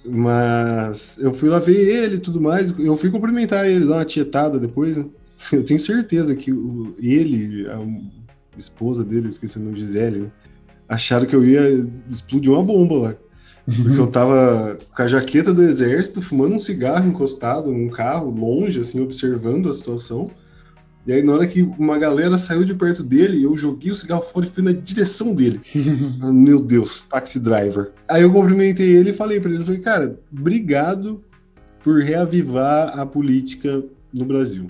Mas 0.05 1.17
eu 1.17 1.33
fui 1.33 1.49
lá 1.49 1.59
ver 1.59 1.75
ele 1.75 2.15
e 2.15 2.19
tudo 2.19 2.39
mais. 2.39 2.73
Eu 2.79 2.95
fui 2.95 3.09
cumprimentar 3.09 3.67
ele, 3.67 3.85
dar 3.85 3.95
uma 3.95 4.05
tietada 4.05 4.59
depois, 4.59 4.97
né? 4.97 5.05
Eu 5.51 5.63
tenho 5.63 5.79
certeza 5.79 6.35
que 6.35 6.51
o, 6.51 6.95
ele, 6.97 7.67
a 7.69 7.79
esposa 8.57 9.03
dele, 9.03 9.27
esqueci 9.27 9.59
o 9.59 9.61
nome, 9.61 9.77
Gisele, 9.77 10.21
né? 10.21 10.31
acharam 10.89 11.27
que 11.27 11.35
eu 11.35 11.45
ia 11.45 11.85
explodir 12.09 12.51
uma 12.51 12.63
bomba 12.63 12.95
lá. 12.95 13.15
Porque 13.75 13.99
eu 13.99 14.07
tava 14.07 14.79
com 14.95 15.01
a 15.01 15.07
jaqueta 15.07 15.53
do 15.53 15.61
exército, 15.61 16.21
fumando 16.21 16.55
um 16.55 16.59
cigarro 16.59 17.07
encostado 17.07 17.69
num 17.69 17.89
carro, 17.89 18.31
longe, 18.31 18.79
assim, 18.79 19.01
observando 19.01 19.67
a 19.69 19.73
situação. 19.73 20.31
E 21.05 21.11
aí, 21.11 21.21
na 21.21 21.33
hora 21.33 21.47
que 21.47 21.61
uma 21.61 21.97
galera 21.97 22.37
saiu 22.37 22.63
de 22.63 22.73
perto 22.73 23.03
dele, 23.03 23.43
eu 23.43 23.55
joguei 23.57 23.91
o 23.91 23.95
cigarro 23.95 24.21
fora 24.21 24.45
e 24.45 24.49
fui 24.49 24.63
na 24.63 24.71
direção 24.71 25.33
dele. 25.33 25.59
Meu 26.23 26.59
Deus, 26.59 27.03
taxi 27.03 27.39
driver. 27.39 27.91
Aí 28.07 28.21
eu 28.21 28.31
cumprimentei 28.31 28.89
ele 28.89 29.09
e 29.09 29.13
falei 29.13 29.39
para 29.39 29.51
ele, 29.51 29.63
falei, 29.63 29.81
cara, 29.81 30.19
obrigado 30.31 31.19
por 31.83 32.01
reavivar 32.01 32.97
a 32.97 33.05
política 33.05 33.83
no 34.13 34.25
Brasil. 34.25 34.69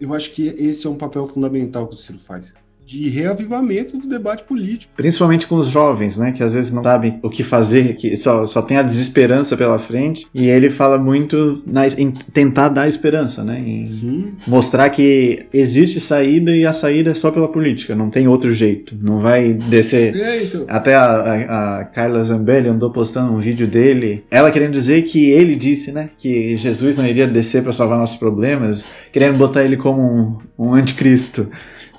Eu 0.00 0.12
acho 0.14 0.32
que 0.32 0.46
esse 0.46 0.86
é 0.86 0.90
um 0.90 0.96
papel 0.96 1.26
fundamental 1.26 1.86
que 1.86 1.94
o 1.94 1.98
Ciro 1.98 2.18
faz. 2.18 2.52
De 2.88 3.06
reavivamento 3.10 3.98
do 3.98 4.08
debate 4.08 4.44
político. 4.44 4.94
Principalmente 4.96 5.46
com 5.46 5.56
os 5.56 5.68
jovens, 5.68 6.16
né? 6.16 6.32
Que 6.32 6.42
às 6.42 6.54
vezes 6.54 6.70
não 6.70 6.82
sabem 6.82 7.20
o 7.22 7.28
que 7.28 7.42
fazer, 7.44 7.96
que 7.96 8.16
só, 8.16 8.46
só 8.46 8.62
tem 8.62 8.78
a 8.78 8.82
desesperança 8.82 9.58
pela 9.58 9.78
frente. 9.78 10.26
E 10.32 10.48
ele 10.48 10.70
fala 10.70 10.96
muito 10.96 11.62
na, 11.66 11.86
em 11.86 12.10
tentar 12.10 12.70
dar 12.70 12.88
esperança, 12.88 13.44
né? 13.44 13.60
Em 13.60 13.86
Sim. 13.86 14.32
mostrar 14.46 14.88
que 14.88 15.46
existe 15.52 16.00
saída 16.00 16.56
e 16.56 16.64
a 16.64 16.72
saída 16.72 17.10
é 17.10 17.14
só 17.14 17.30
pela 17.30 17.48
política, 17.48 17.94
não 17.94 18.08
tem 18.08 18.26
outro 18.26 18.54
jeito. 18.54 18.96
Não 18.98 19.18
vai 19.18 19.52
descer. 19.52 20.16
É, 20.16 20.42
então, 20.42 20.64
Até 20.66 20.94
a, 20.94 21.04
a, 21.04 21.78
a 21.80 21.84
Carla 21.84 22.24
Zambelli 22.24 22.68
andou 22.68 22.90
postando 22.90 23.30
um 23.34 23.38
vídeo 23.38 23.66
dele, 23.66 24.24
ela 24.30 24.50
querendo 24.50 24.72
dizer 24.72 25.02
que 25.02 25.28
ele 25.28 25.54
disse, 25.54 25.92
né, 25.92 26.08
que 26.16 26.56
Jesus 26.56 26.96
não 26.96 27.06
iria 27.06 27.26
descer 27.26 27.62
para 27.62 27.74
salvar 27.74 27.98
nossos 27.98 28.16
problemas, 28.16 28.86
querendo 29.12 29.36
botar 29.36 29.62
ele 29.62 29.76
como 29.76 30.00
um, 30.58 30.68
um 30.70 30.72
anticristo. 30.72 31.50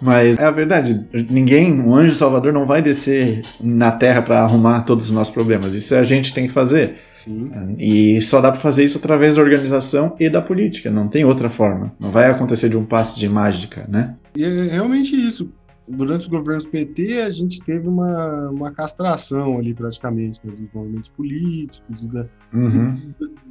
Mas 0.02 0.38
é 0.38 0.46
a 0.46 0.52
verdade, 0.52 1.06
ninguém, 1.30 1.74
um 1.80 1.94
anjo 1.94 2.16
salvador 2.16 2.54
não 2.54 2.66
vai 2.66 2.82
descer 2.82 3.42
na 3.60 3.92
terra 3.92 4.22
para 4.22 4.42
arrumar 4.42 4.82
todos 4.84 5.06
os 5.06 5.12
nossos 5.12 5.34
problemas. 5.34 5.74
Isso 5.74 5.94
a 5.96 6.04
gente 6.04 6.34
tem 6.34 6.48
que 6.48 6.54
fazer. 6.54 6.96
sim. 7.14 7.52
E 7.78 8.22
só 8.22 8.40
dá 8.42 8.52
para 8.52 8.60
fazer 8.62 8.84
isso 8.84 8.98
através 8.98 9.36
da 9.36 9.42
organização 9.42 10.16
e 10.20 10.30
da 10.30 10.42
política, 10.42 10.90
não 10.90 11.08
tem 11.08 11.26
outra 11.26 11.50
forma. 11.50 11.94
Não 12.00 12.12
vai 12.12 12.30
acontecer 12.30 12.70
de 12.70 12.78
um 12.78 12.86
passo 12.86 13.20
de 13.20 13.28
mágica, 13.28 13.86
né? 13.90 14.16
E 14.36 14.44
é 14.44 14.70
realmente 14.70 15.16
isso. 15.16 15.52
Durante 15.92 16.22
os 16.22 16.28
governos 16.28 16.68
PT, 16.68 17.22
a 17.24 17.32
gente 17.32 17.64
teve 17.64 17.88
uma, 17.88 18.50
uma 18.52 18.72
castração 18.72 19.58
ali, 19.58 19.74
praticamente, 19.74 20.40
né, 20.46 20.54
dos 20.56 20.72
movimentos 20.72 21.10
políticos, 21.10 22.06
da, 22.06 22.26
Uhum. 22.54 22.94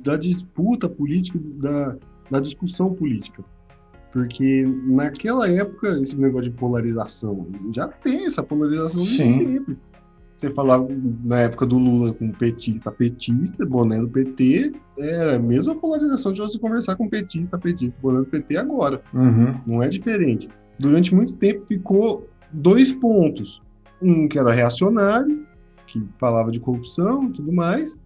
da 0.05 0.17
disputa 0.17 0.89
política, 0.89 1.37
da, 1.61 1.97
da 2.31 2.39
discussão 2.41 2.95
política. 2.95 3.43
Porque 4.13 4.67
naquela 4.87 5.49
época, 5.49 6.01
esse 6.01 6.17
negócio 6.17 6.51
de 6.51 6.57
polarização, 6.57 7.47
já 7.75 7.89
tem 7.89 8.25
essa 8.25 8.43
polarização 8.43 9.05
Sim. 9.05 9.33
sempre. 9.33 9.79
Você 10.37 10.51
falava 10.51 10.87
na 11.25 11.41
época 11.41 11.67
do 11.67 11.77
Lula 11.79 12.13
com 12.13 12.31
petista, 12.31 12.93
petista, 12.93 13.67
boné 13.67 13.99
do 13.99 14.09
PT, 14.09 14.73
era 14.97 15.35
a 15.35 15.39
mesma 15.39 15.75
polarização 15.75 16.33
de 16.33 16.41
você 16.41 16.57
conversar 16.61 16.95
com 16.95 17.09
petista, 17.09 17.59
petista, 17.59 18.01
boné 18.01 18.21
do 18.21 18.27
PT 18.27 18.57
agora. 18.57 19.03
Uhum. 19.13 19.61
Não 19.67 19.83
é 19.83 19.89
diferente. 19.89 20.49
Durante 20.79 21.13
muito 21.13 21.35
tempo 21.35 21.63
ficou 21.63 22.29
dois 22.53 22.93
pontos. 22.93 23.61
Um 24.01 24.29
que 24.29 24.39
era 24.39 24.53
reacionário, 24.53 25.45
que 25.89 26.01
falava 26.21 26.53
de 26.53 26.61
corrupção 26.61 27.25
e 27.25 27.33
tudo 27.33 27.53
mais, 27.53 27.99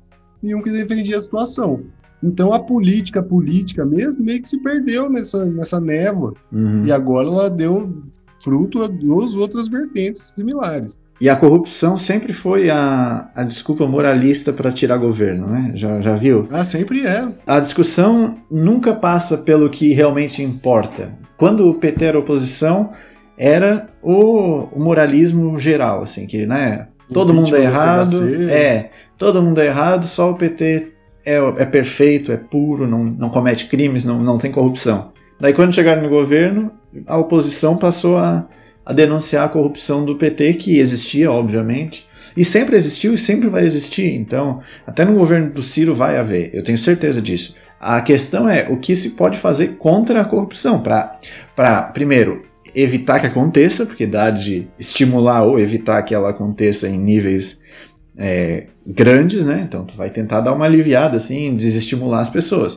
e 0.42 0.54
um 0.54 0.62
que 0.62 0.70
defendia 0.70 1.18
a 1.18 1.20
situação. 1.20 1.84
Então 2.22 2.52
a 2.52 2.60
política, 2.60 3.20
a 3.20 3.22
política 3.22 3.84
mesmo, 3.84 4.22
meio 4.22 4.40
que 4.40 4.48
se 4.48 4.58
perdeu 4.58 5.10
nessa, 5.10 5.44
nessa 5.44 5.80
névoa. 5.80 6.34
Uhum. 6.52 6.86
E 6.86 6.92
agora 6.92 7.26
ela 7.26 7.50
deu 7.50 8.02
fruto 8.42 8.82
a 8.82 8.88
duas 8.88 9.34
outras 9.34 9.68
vertentes 9.68 10.32
similares. 10.34 10.98
E 11.20 11.28
a 11.28 11.36
corrupção 11.36 11.96
sempre 11.96 12.32
foi 12.32 12.68
a, 12.68 13.30
a 13.34 13.44
desculpa 13.44 13.86
moralista 13.86 14.52
para 14.52 14.72
tirar 14.72 14.96
governo, 14.96 15.46
né? 15.46 15.70
Já, 15.74 16.00
já 16.00 16.16
viu? 16.16 16.48
Ah, 16.50 16.64
sempre 16.64 17.06
é. 17.06 17.28
A 17.46 17.60
discussão 17.60 18.38
nunca 18.50 18.92
passa 18.92 19.38
pelo 19.38 19.70
que 19.70 19.92
realmente 19.92 20.42
importa. 20.42 21.12
Quando 21.36 21.68
o 21.68 21.74
PT 21.74 22.04
era 22.04 22.18
oposição, 22.18 22.90
era 23.38 23.88
o, 24.02 24.68
o 24.72 24.80
moralismo 24.80 25.58
geral, 25.60 26.02
assim, 26.02 26.26
que, 26.26 26.44
né? 26.44 26.88
Todo 27.12 27.32
mundo 27.32 27.54
é 27.54 27.62
errado. 27.62 28.50
É, 28.50 28.90
todo 29.16 29.42
mundo 29.42 29.60
é 29.60 29.66
errado, 29.66 30.06
só 30.06 30.30
o 30.30 30.34
PT 30.34 30.91
é, 31.24 31.36
é 31.36 31.64
perfeito, 31.64 32.32
é 32.32 32.36
puro, 32.36 32.86
não, 32.86 33.04
não 33.04 33.30
comete 33.30 33.66
crimes, 33.66 34.04
não, 34.04 34.22
não 34.22 34.38
tem 34.38 34.50
corrupção. 34.50 35.12
Daí 35.40 35.52
quando 35.52 35.74
chegaram 35.74 36.02
no 36.02 36.08
governo, 36.08 36.72
a 37.06 37.16
oposição 37.16 37.76
passou 37.76 38.16
a, 38.16 38.46
a 38.84 38.92
denunciar 38.92 39.46
a 39.46 39.48
corrupção 39.48 40.04
do 40.04 40.16
PT, 40.16 40.54
que 40.54 40.78
existia, 40.78 41.30
obviamente. 41.30 42.06
E 42.36 42.44
sempre 42.44 42.76
existiu 42.76 43.12
e 43.14 43.18
sempre 43.18 43.48
vai 43.48 43.64
existir. 43.64 44.14
Então, 44.14 44.60
até 44.86 45.04
no 45.04 45.14
governo 45.14 45.50
do 45.50 45.62
Ciro 45.62 45.94
vai 45.94 46.16
haver, 46.16 46.50
eu 46.54 46.62
tenho 46.62 46.78
certeza 46.78 47.20
disso. 47.20 47.56
A 47.80 48.00
questão 48.00 48.48
é 48.48 48.68
o 48.70 48.76
que 48.76 48.94
se 48.94 49.10
pode 49.10 49.38
fazer 49.38 49.76
contra 49.78 50.20
a 50.20 50.24
corrupção, 50.24 50.80
para, 50.80 51.82
primeiro, 51.92 52.44
evitar 52.74 53.20
que 53.20 53.26
aconteça, 53.26 53.84
porque 53.84 54.06
dá 54.06 54.30
de 54.30 54.68
estimular 54.78 55.42
ou 55.42 55.58
evitar 55.58 56.00
que 56.02 56.14
ela 56.14 56.30
aconteça 56.30 56.88
em 56.88 56.98
níveis 56.98 57.58
é, 58.16 58.66
grandes, 58.86 59.46
né? 59.46 59.64
Então, 59.66 59.84
tu 59.84 59.94
vai 59.94 60.10
tentar 60.10 60.40
dar 60.40 60.52
uma 60.52 60.64
aliviada, 60.64 61.16
assim, 61.16 61.54
desestimular 61.54 62.20
as 62.20 62.30
pessoas. 62.30 62.76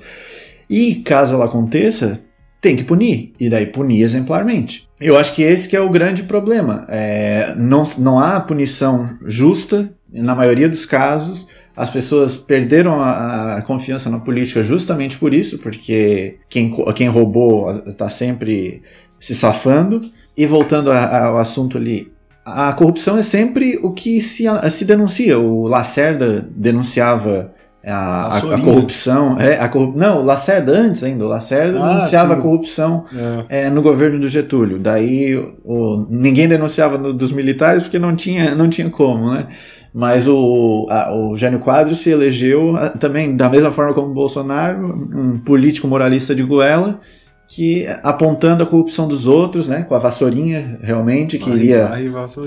E 0.69 0.95
caso 0.95 1.33
ela 1.33 1.45
aconteça, 1.45 2.19
tem 2.61 2.75
que 2.75 2.83
punir, 2.83 3.33
e 3.39 3.49
daí 3.49 3.65
punir 3.67 4.01
exemplarmente. 4.01 4.87
Eu 4.99 5.17
acho 5.17 5.33
que 5.35 5.43
esse 5.43 5.67
que 5.67 5.75
é 5.75 5.81
o 5.81 5.89
grande 5.89 6.23
problema. 6.23 6.85
É, 6.89 7.53
não, 7.57 7.83
não 7.99 8.19
há 8.19 8.39
punição 8.39 9.17
justa, 9.25 9.91
na 10.11 10.33
maioria 10.33 10.69
dos 10.69 10.85
casos, 10.85 11.47
as 11.75 11.89
pessoas 11.89 12.37
perderam 12.37 13.01
a, 13.01 13.57
a 13.57 13.61
confiança 13.61 14.09
na 14.09 14.19
política 14.19 14.63
justamente 14.63 15.17
por 15.17 15.33
isso, 15.33 15.59
porque 15.59 16.37
quem, 16.49 16.73
quem 16.95 17.07
roubou 17.09 17.69
está 17.85 18.09
sempre 18.09 18.81
se 19.19 19.35
safando. 19.35 20.01
E 20.37 20.45
voltando 20.45 20.91
ao 20.91 21.37
assunto 21.37 21.77
ali, 21.77 22.11
a 22.45 22.71
corrupção 22.73 23.17
é 23.17 23.23
sempre 23.23 23.79
o 23.81 23.91
que 23.91 24.21
se, 24.21 24.45
se 24.69 24.85
denuncia. 24.85 25.39
O 25.39 25.67
Lacerda 25.67 26.47
denunciava 26.55 27.51
a, 27.83 28.37
a- 28.37 28.37
a 28.37 28.61
corrupção. 28.61 29.39
É, 29.39 29.59
a 29.59 29.67
corrup... 29.67 29.95
Não, 29.95 30.21
o 30.21 30.23
Lacerda 30.23 30.71
antes 30.71 31.03
ainda. 31.03 31.25
O 31.25 31.27
Lacerda 31.27 31.79
Ah, 31.83 31.93
denunciava 31.95 32.33
sim. 32.33 32.39
a 32.39 32.43
corrupção 32.43 33.05
É. 33.49 33.65
é, 33.65 33.69
no 33.69 33.81
governo 33.81 34.19
do 34.19 34.29
Getúlio. 34.29 34.77
Daí 34.79 35.35
o, 35.63 36.05
ninguém 36.09 36.47
denunciava 36.47 36.97
no- 36.97 37.13
dos 37.13 37.31
militares 37.31 37.83
porque 37.83 37.97
não 37.99 38.15
tinha, 38.15 38.53
não 38.55 38.69
tinha 38.69 38.89
como, 38.89 39.33
né? 39.33 39.47
Mas 39.93 40.27
o, 40.27 40.85
a- 40.89 41.15
o 41.15 41.35
Jânio 41.37 41.59
Quadros 41.59 41.99
se 41.99 42.09
elegeu 42.09 42.73
também, 42.99 43.35
da 43.35 43.49
mesma 43.49 43.71
forma 43.71 43.93
como 43.93 44.09
o 44.11 44.13
Bolsonaro, 44.13 44.85
um 45.15 45.39
político 45.39 45.87
moralista 45.87 46.35
de 46.35 46.43
goela, 46.43 46.99
que 47.47 47.85
apontando 48.03 48.63
a 48.63 48.67
corrupção 48.67 49.07
dos 49.07 49.27
outros, 49.27 49.67
né? 49.67 49.83
Com 49.83 49.95
a 49.95 49.99
vassourinha, 49.99 50.79
realmente, 50.81 51.37
que 51.37 51.49
iria 51.49 51.89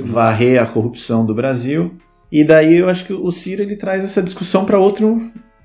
varrer 0.04 0.62
a 0.62 0.66
corrupção 0.66 1.24
do 1.24 1.34
Brasil. 1.34 1.94
E 2.30 2.44
daí 2.44 2.76
eu 2.76 2.88
acho 2.88 3.04
que 3.04 3.12
o 3.12 3.30
Ciro 3.30 3.62
ele 3.62 3.76
traz 3.76 4.04
essa 4.04 4.22
discussão 4.22 4.64
para 4.64 4.78
outro 4.78 5.20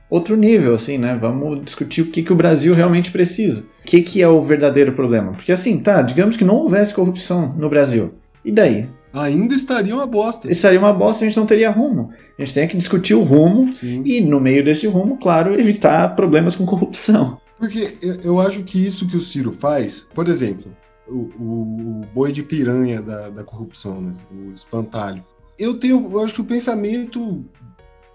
outro 0.09 0.37
nível, 0.37 0.75
assim, 0.75 0.97
né? 0.97 1.17
Vamos 1.19 1.63
discutir 1.65 2.01
o 2.01 2.05
que, 2.05 2.21
que 2.21 2.31
o 2.31 2.35
Brasil 2.35 2.73
realmente 2.73 3.09
precisa. 3.09 3.61
O 3.61 3.85
que, 3.85 4.01
que 4.01 4.21
é 4.21 4.27
o 4.27 4.41
verdadeiro 4.43 4.93
problema? 4.93 5.31
Porque 5.31 5.51
assim, 5.51 5.79
tá, 5.79 6.03
digamos 6.03 6.37
que 6.37 6.45
não 6.45 6.55
houvesse 6.55 6.93
corrupção 6.93 7.55
no 7.57 7.67
Brasil. 7.67 8.13
E 8.45 8.51
daí? 8.51 8.87
Ainda 9.11 9.55
estaria 9.55 9.93
uma 9.93 10.05
bosta. 10.05 10.51
Seria 10.53 10.79
uma 10.79 10.93
bosta, 10.93 11.23
a 11.23 11.27
gente 11.27 11.37
não 11.37 11.45
teria 11.45 11.69
rumo. 11.69 12.11
A 12.37 12.43
gente 12.43 12.53
tem 12.53 12.67
que 12.67 12.77
discutir 12.77 13.13
o 13.13 13.23
rumo 13.23 13.73
Sim. 13.73 14.01
e, 14.05 14.21
no 14.21 14.39
meio 14.39 14.63
desse 14.63 14.87
rumo, 14.87 15.17
claro, 15.17 15.59
evitar 15.59 16.15
problemas 16.15 16.55
com 16.55 16.65
corrupção. 16.65 17.39
Porque 17.63 17.97
eu, 18.01 18.15
eu 18.15 18.41
acho 18.41 18.61
que 18.63 18.77
isso 18.85 19.07
que 19.07 19.15
o 19.15 19.21
Ciro 19.21 19.53
faz, 19.53 20.05
por 20.13 20.27
exemplo, 20.27 20.75
o, 21.07 21.29
o- 21.39 22.01
o 22.01 22.05
boi 22.13 22.29
de 22.33 22.43
piranha 22.43 23.01
da, 23.01 23.29
da 23.29 23.41
corrupção, 23.41 24.01
né? 24.01 24.13
o 24.29 24.51
espantalho. 24.51 25.23
Eu 25.57 25.75
tenho, 25.79 26.09
eu 26.11 26.19
acho 26.21 26.33
que 26.33 26.41
o 26.41 26.45
pensamento 26.45 27.45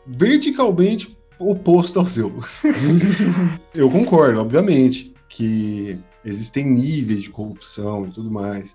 verticalmente 0.07 1.17
oposto 1.39 1.99
ao 1.99 2.05
seu. 2.05 2.31
eu 3.75 3.91
concordo, 3.91 4.39
obviamente, 4.39 5.15
que 5.31 5.99
existem 6.23 6.67
níveis 6.71 7.23
de 7.23 7.31
corrupção 7.31 8.07
e 8.07 8.11
tudo 8.11 8.31
mais. 8.31 8.75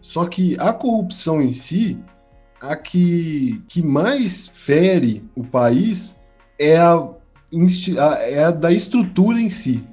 Só 0.00 0.24
que 0.24 0.56
a 0.58 0.72
corrupção 0.72 1.42
em 1.42 1.52
si, 1.52 1.98
a 2.58 2.74
que, 2.74 3.62
que 3.68 3.82
mais 3.82 4.48
fere 4.48 5.22
o 5.34 5.44
país 5.44 6.14
é 6.58 6.78
a, 6.78 7.06
é 8.20 8.44
a 8.44 8.50
da 8.50 8.72
estrutura 8.72 9.38
em 9.38 9.50
si. 9.50 9.84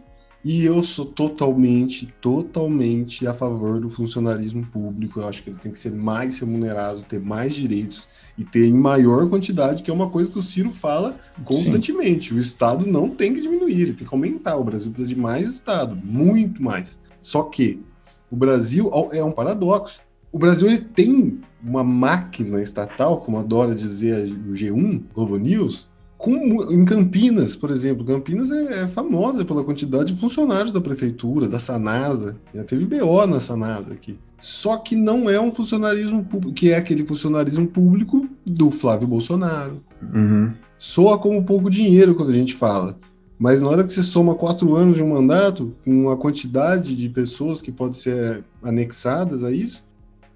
E 0.43 0.65
eu 0.65 0.83
sou 0.83 1.05
totalmente, 1.05 2.05
totalmente 2.19 3.25
a 3.25 3.33
favor 3.33 3.79
do 3.79 3.87
funcionarismo 3.87 4.65
público. 4.65 5.21
Eu 5.21 5.27
acho 5.27 5.41
que 5.41 5.49
ele 5.49 5.57
tem 5.57 5.71
que 5.71 5.79
ser 5.79 5.91
mais 5.91 6.37
remunerado, 6.37 7.01
ter 7.03 7.21
mais 7.21 7.53
direitos 7.53 8.09
e 8.37 8.43
ter 8.43 8.65
em 8.65 8.73
maior 8.73 9.29
quantidade, 9.29 9.81
que 9.81 9.89
é 9.89 9.93
uma 9.93 10.09
coisa 10.09 10.29
que 10.29 10.37
o 10.37 10.43
Ciro 10.43 10.69
fala 10.69 11.15
constantemente. 11.45 12.33
O 12.33 12.39
Estado 12.39 12.85
não 12.85 13.09
tem 13.09 13.33
que 13.33 13.39
diminuir, 13.39 13.81
ele 13.81 13.93
tem 13.93 14.05
que 14.05 14.13
aumentar. 14.13 14.57
O 14.57 14.65
Brasil 14.65 14.91
precisa 14.91 15.15
de 15.15 15.19
mais 15.19 15.47
Estado, 15.47 15.95
muito 15.95 16.61
mais. 16.61 16.99
Só 17.21 17.43
que 17.43 17.81
o 18.29 18.35
Brasil 18.35 18.91
é 19.13 19.23
um 19.23 19.31
paradoxo. 19.31 20.01
O 20.29 20.37
Brasil 20.37 20.67
ele 20.67 20.79
tem 20.79 21.39
uma 21.63 21.85
máquina 21.85 22.61
estatal, 22.61 23.21
como 23.21 23.37
adora 23.37 23.73
dizer 23.73 24.27
o 24.27 24.51
G1, 24.51 25.03
Globo 25.13 25.37
News, 25.37 25.87
com, 26.23 26.71
em 26.71 26.85
Campinas, 26.85 27.53
por 27.53 27.69
exemplo. 27.69 28.05
Campinas 28.05 28.49
é, 28.49 28.83
é 28.83 28.87
famosa 28.87 29.43
pela 29.43 29.61
quantidade 29.61 30.13
de 30.13 30.19
funcionários 30.19 30.71
da 30.71 30.79
prefeitura, 30.79 31.49
da 31.49 31.59
Sanasa. 31.59 32.37
Já 32.55 32.63
teve 32.63 32.85
BO 32.85 33.27
na 33.27 33.41
Sanasa 33.41 33.91
aqui. 33.91 34.17
Só 34.39 34.77
que 34.77 34.95
não 34.95 35.29
é 35.29 35.39
um 35.39 35.51
funcionarismo 35.51 36.23
público, 36.23 36.53
que 36.53 36.71
é 36.71 36.77
aquele 36.77 37.05
funcionarismo 37.05 37.67
público 37.67 38.25
do 38.45 38.71
Flávio 38.71 39.05
Bolsonaro. 39.05 39.83
Uhum. 40.13 40.49
Soa 40.77 41.17
como 41.17 41.43
pouco 41.43 41.69
dinheiro 41.69 42.15
quando 42.15 42.29
a 42.29 42.33
gente 42.33 42.55
fala. 42.55 42.97
Mas 43.37 43.61
na 43.61 43.67
hora 43.67 43.83
que 43.83 43.91
você 43.91 44.01
soma 44.01 44.33
quatro 44.33 44.75
anos 44.75 44.95
de 44.95 45.03
um 45.03 45.09
mandato, 45.09 45.75
com 45.83 46.09
a 46.09 46.15
quantidade 46.15 46.95
de 46.95 47.09
pessoas 47.09 47.61
que 47.61 47.71
podem 47.71 47.93
ser 47.93 48.45
anexadas 48.63 49.43
a 49.43 49.51
isso, 49.51 49.83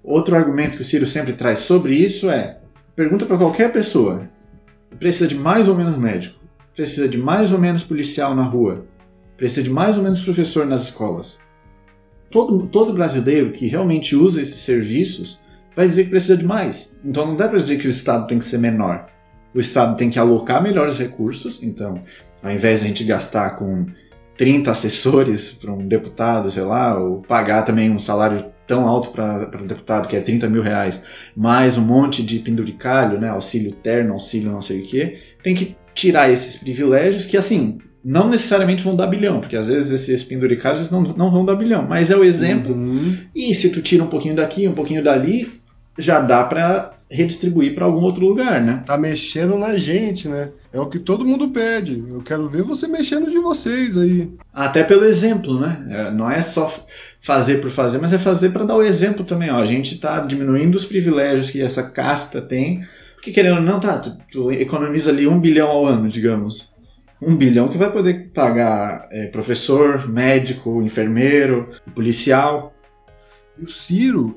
Outro 0.08 0.36
argumento 0.36 0.76
que 0.76 0.82
o 0.82 0.84
Ciro 0.86 1.06
sempre 1.06 1.34
traz 1.34 1.58
sobre 1.60 1.94
isso 1.94 2.30
é: 2.30 2.58
pergunta 2.96 3.26
para 3.26 3.36
qualquer 3.36 3.70
pessoa, 3.70 4.28
precisa 4.98 5.28
de 5.28 5.34
mais 5.34 5.68
ou 5.68 5.74
menos 5.74 5.98
médico, 5.98 6.38
precisa 6.74 7.08
de 7.08 7.18
mais 7.18 7.52
ou 7.52 7.58
menos 7.58 7.82
policial 7.82 8.34
na 8.34 8.42
rua, 8.42 8.86
precisa 9.36 9.62
de 9.62 9.70
mais 9.70 9.96
ou 9.96 10.02
menos 10.02 10.20
professor 10.20 10.66
nas 10.66 10.84
escolas. 10.84 11.38
Todo, 12.30 12.66
todo 12.66 12.92
brasileiro 12.92 13.52
que 13.52 13.66
realmente 13.66 14.14
usa 14.14 14.42
esses 14.42 14.60
serviços 14.60 15.40
vai 15.74 15.86
dizer 15.86 16.04
que 16.04 16.10
precisa 16.10 16.36
de 16.36 16.44
mais. 16.44 16.92
Então 17.04 17.26
não 17.26 17.36
dá 17.36 17.48
para 17.48 17.58
dizer 17.58 17.78
que 17.78 17.86
o 17.86 17.90
Estado 17.90 18.26
tem 18.26 18.38
que 18.38 18.44
ser 18.44 18.58
menor. 18.58 19.06
O 19.54 19.60
Estado 19.60 19.96
tem 19.96 20.10
que 20.10 20.18
alocar 20.18 20.62
melhores 20.62 20.98
recursos. 20.98 21.62
Então, 21.62 22.02
ao 22.42 22.50
invés 22.50 22.80
de 22.80 22.84
a 22.84 22.88
gente 22.88 23.04
gastar 23.04 23.56
com 23.56 23.86
30 24.36 24.70
assessores 24.70 25.52
para 25.52 25.72
um 25.72 25.86
deputado, 25.86 26.50
sei 26.50 26.62
lá, 26.62 26.98
ou 26.98 27.22
pagar 27.22 27.64
também 27.64 27.90
um 27.90 27.98
salário 27.98 28.46
tão 28.68 28.86
alto 28.86 29.10
para 29.10 29.50
um 29.60 29.66
deputado, 29.66 30.06
que 30.06 30.14
é 30.14 30.20
30 30.20 30.48
mil 30.48 30.62
reais, 30.62 31.02
mais 31.34 31.78
um 31.78 31.80
monte 31.80 32.22
de 32.22 32.38
penduricalho, 32.38 33.18
né, 33.18 33.30
auxílio 33.30 33.72
terno, 33.72 34.12
auxílio 34.12 34.52
não 34.52 34.62
sei 34.62 34.80
o 34.80 34.84
quê, 34.84 35.18
tem 35.42 35.54
que 35.54 35.74
tirar 35.94 36.30
esses 36.30 36.56
privilégios 36.56 37.26
que, 37.26 37.36
assim, 37.36 37.78
não 38.04 38.28
necessariamente 38.28 38.84
vão 38.84 38.94
dar 38.94 39.08
bilhão, 39.08 39.40
porque 39.40 39.56
às 39.56 39.66
vezes 39.66 39.90
esses 39.90 40.22
penduricalhos 40.22 40.90
não, 40.90 41.02
não 41.02 41.30
vão 41.30 41.44
dar 41.44 41.56
bilhão, 41.56 41.86
mas 41.88 42.10
é 42.10 42.16
o 42.16 42.22
exemplo. 42.22 42.74
Uhum. 42.74 43.16
E 43.34 43.54
se 43.54 43.70
tu 43.70 43.82
tira 43.82 44.04
um 44.04 44.08
pouquinho 44.08 44.36
daqui, 44.36 44.68
um 44.68 44.74
pouquinho 44.74 45.02
dali, 45.02 45.57
já 45.98 46.20
dá 46.20 46.44
para 46.44 46.92
redistribuir 47.10 47.74
para 47.74 47.86
algum 47.86 48.02
outro 48.02 48.26
lugar, 48.26 48.60
né? 48.60 48.82
Tá 48.86 48.98
mexendo 48.98 49.58
na 49.58 49.76
gente, 49.76 50.28
né? 50.28 50.50
É 50.72 50.78
o 50.78 50.86
que 50.86 50.98
todo 50.98 51.24
mundo 51.24 51.48
pede. 51.48 52.04
Eu 52.08 52.20
quero 52.20 52.46
ver 52.48 52.62
você 52.62 52.86
mexendo 52.86 53.30
de 53.30 53.38
vocês 53.38 53.96
aí. 53.96 54.30
Até 54.52 54.84
pelo 54.84 55.04
exemplo, 55.04 55.58
né? 55.58 55.86
É, 55.90 56.10
não 56.10 56.30
é 56.30 56.42
só 56.42 56.72
fazer 57.22 57.60
por 57.60 57.70
fazer, 57.70 57.98
mas 57.98 58.12
é 58.12 58.18
fazer 58.18 58.50
para 58.50 58.64
dar 58.64 58.76
o 58.76 58.82
exemplo 58.82 59.24
também. 59.24 59.50
Ó. 59.50 59.56
A 59.56 59.66
gente 59.66 59.94
está 59.94 60.20
diminuindo 60.20 60.74
os 60.74 60.84
privilégios 60.84 61.50
que 61.50 61.62
essa 61.62 61.82
casta 61.82 62.42
tem, 62.42 62.86
porque 63.14 63.32
querendo 63.32 63.56
ou 63.56 63.62
não, 63.62 63.80
tá, 63.80 63.98
tu, 63.98 64.16
tu 64.30 64.52
economiza 64.52 65.10
ali 65.10 65.26
um 65.26 65.40
bilhão 65.40 65.68
ao 65.68 65.86
ano, 65.86 66.08
digamos. 66.08 66.76
Um 67.20 67.34
bilhão 67.34 67.68
que 67.68 67.78
vai 67.78 67.90
poder 67.90 68.30
pagar 68.32 69.08
é, 69.10 69.26
professor, 69.26 70.08
médico, 70.08 70.82
enfermeiro, 70.82 71.70
policial. 71.94 72.74
E 73.58 73.64
o 73.64 73.68
Ciro, 73.68 74.36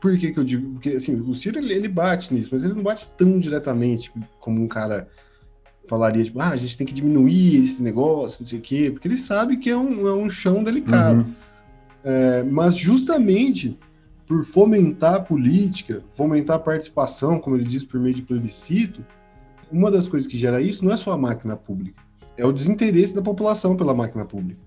por 0.00 0.16
que, 0.16 0.32
que 0.32 0.38
eu 0.38 0.44
digo? 0.44 0.72
Porque 0.72 0.90
assim, 0.90 1.20
o 1.20 1.34
Ciro 1.34 1.58
ele, 1.58 1.72
ele 1.72 1.88
bate 1.88 2.32
nisso, 2.32 2.50
mas 2.52 2.64
ele 2.64 2.74
não 2.74 2.82
bate 2.82 3.10
tão 3.10 3.38
diretamente 3.38 4.12
como 4.40 4.62
um 4.62 4.68
cara 4.68 5.08
falaria, 5.88 6.24
tipo, 6.24 6.40
ah, 6.40 6.50
a 6.50 6.56
gente 6.56 6.78
tem 6.78 6.86
que 6.86 6.94
diminuir 6.94 7.56
esse 7.56 7.82
negócio, 7.82 8.38
não 8.40 8.46
sei 8.46 8.58
o 8.58 8.62
quê, 8.62 8.90
porque 8.90 9.08
ele 9.08 9.16
sabe 9.16 9.56
que 9.56 9.68
é 9.68 9.76
um, 9.76 10.06
é 10.06 10.14
um 10.14 10.30
chão 10.30 10.62
delicado. 10.62 11.20
Uhum. 11.20 11.34
É, 12.04 12.42
mas 12.44 12.76
justamente 12.76 13.78
por 14.26 14.44
fomentar 14.44 15.14
a 15.14 15.20
política, 15.20 16.02
fomentar 16.12 16.56
a 16.56 16.60
participação, 16.60 17.38
como 17.38 17.56
ele 17.56 17.64
diz, 17.64 17.84
por 17.84 18.00
meio 18.00 18.14
de 18.14 18.22
plebiscito, 18.22 19.04
uma 19.70 19.90
das 19.90 20.08
coisas 20.08 20.30
que 20.30 20.38
gera 20.38 20.60
isso 20.60 20.84
não 20.84 20.92
é 20.92 20.96
só 20.96 21.12
a 21.12 21.18
máquina 21.18 21.56
pública, 21.56 22.00
é 22.36 22.46
o 22.46 22.52
desinteresse 22.52 23.14
da 23.14 23.22
população 23.22 23.76
pela 23.76 23.92
máquina 23.92 24.24
pública, 24.24 24.60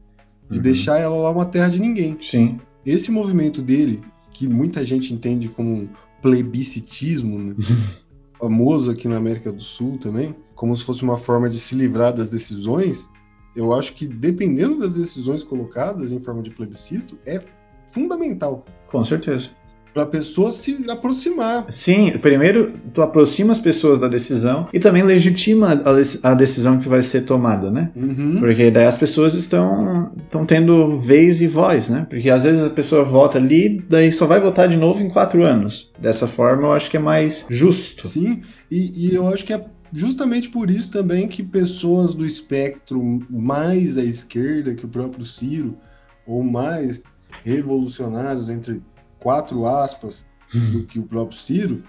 de 0.49 0.57
Uhum. 0.57 0.63
deixar 0.63 0.99
ela 0.99 1.15
lá 1.15 1.31
uma 1.31 1.45
terra 1.45 1.69
de 1.69 1.79
ninguém. 1.79 2.17
Sim. 2.19 2.59
Esse 2.85 3.11
movimento 3.11 3.61
dele, 3.61 4.01
que 4.31 4.47
muita 4.47 4.85
gente 4.85 5.13
entende 5.13 5.49
como 5.49 5.89
plebiscitismo, 6.21 7.39
né? 7.39 7.55
famoso 8.37 8.91
aqui 8.91 9.07
na 9.07 9.17
América 9.17 9.51
do 9.51 9.61
Sul 9.61 9.97
também, 9.97 10.35
como 10.55 10.75
se 10.75 10.83
fosse 10.83 11.03
uma 11.03 11.17
forma 11.17 11.49
de 11.49 11.59
se 11.59 11.73
livrar 11.73 12.13
das 12.13 12.29
decisões, 12.29 13.09
eu 13.55 13.73
acho 13.73 13.93
que 13.93 14.05
dependendo 14.05 14.77
das 14.79 14.95
decisões 14.95 15.43
colocadas 15.43 16.11
em 16.11 16.19
forma 16.19 16.43
de 16.43 16.51
plebiscito, 16.51 17.17
é 17.25 17.41
fundamental 17.91 18.65
Com 18.87 19.03
certeza. 19.03 19.51
Para 19.95 20.03
a 20.03 20.07
pessoa 20.07 20.51
se 20.51 20.77
aproximar. 20.89 21.67
Sim, 21.69 22.11
primeiro 22.21 22.73
tu 22.93 23.01
aproxima 23.01 23.53
as 23.53 23.59
pessoas 23.59 23.97
da 23.97 24.09
decisão 24.09 24.67
e 24.73 24.77
também 24.77 25.01
legitima 25.01 25.81
a 26.21 26.33
decisão 26.33 26.77
que 26.77 26.89
vai 26.89 27.01
ser 27.01 27.21
tomada, 27.21 27.71
né? 27.71 27.91
Uhum. 27.95 28.41
Porque 28.41 28.69
daí 28.69 28.87
as 28.87 28.97
pessoas 28.97 29.33
estão, 29.35 30.11
estão 30.17 30.45
tendo 30.45 30.99
vez 30.99 31.41
e 31.41 31.47
voz, 31.47 31.87
né? 31.87 32.05
Porque 32.09 32.29
às 32.29 32.43
vezes 32.43 32.61
a 32.61 32.69
pessoa 32.69 33.05
vota 33.05 33.37
ali, 33.37 33.81
daí 33.89 34.11
só 34.11 34.25
vai 34.25 34.41
votar 34.41 34.67
de 34.67 34.75
novo 34.75 35.01
em 35.01 35.07
quatro 35.07 35.45
anos. 35.45 35.93
Dessa 35.97 36.27
forma 36.27 36.63
eu 36.63 36.73
acho 36.73 36.91
que 36.91 36.97
é 36.97 36.99
mais 36.99 37.45
justo. 37.49 38.09
Sim, 38.09 38.41
e, 38.69 39.07
e 39.07 39.15
eu 39.15 39.29
acho 39.29 39.45
que 39.45 39.53
é 39.53 39.65
justamente 39.93 40.49
por 40.49 40.69
isso 40.69 40.91
também 40.91 41.25
que 41.25 41.41
pessoas 41.41 42.13
do 42.13 42.25
espectro 42.25 43.25
mais 43.29 43.97
à 43.97 44.03
esquerda 44.03 44.75
que 44.75 44.85
o 44.85 44.89
próprio 44.89 45.23
Ciro, 45.23 45.77
ou 46.27 46.43
mais 46.43 47.01
revolucionários, 47.45 48.49
entre 48.49 48.81
quatro 49.25 49.65
aspas, 49.65 50.23
do 50.71 50.83
que 50.83 50.99
o 50.99 51.03
próprio 51.03 51.35
Ciro, 51.35 51.81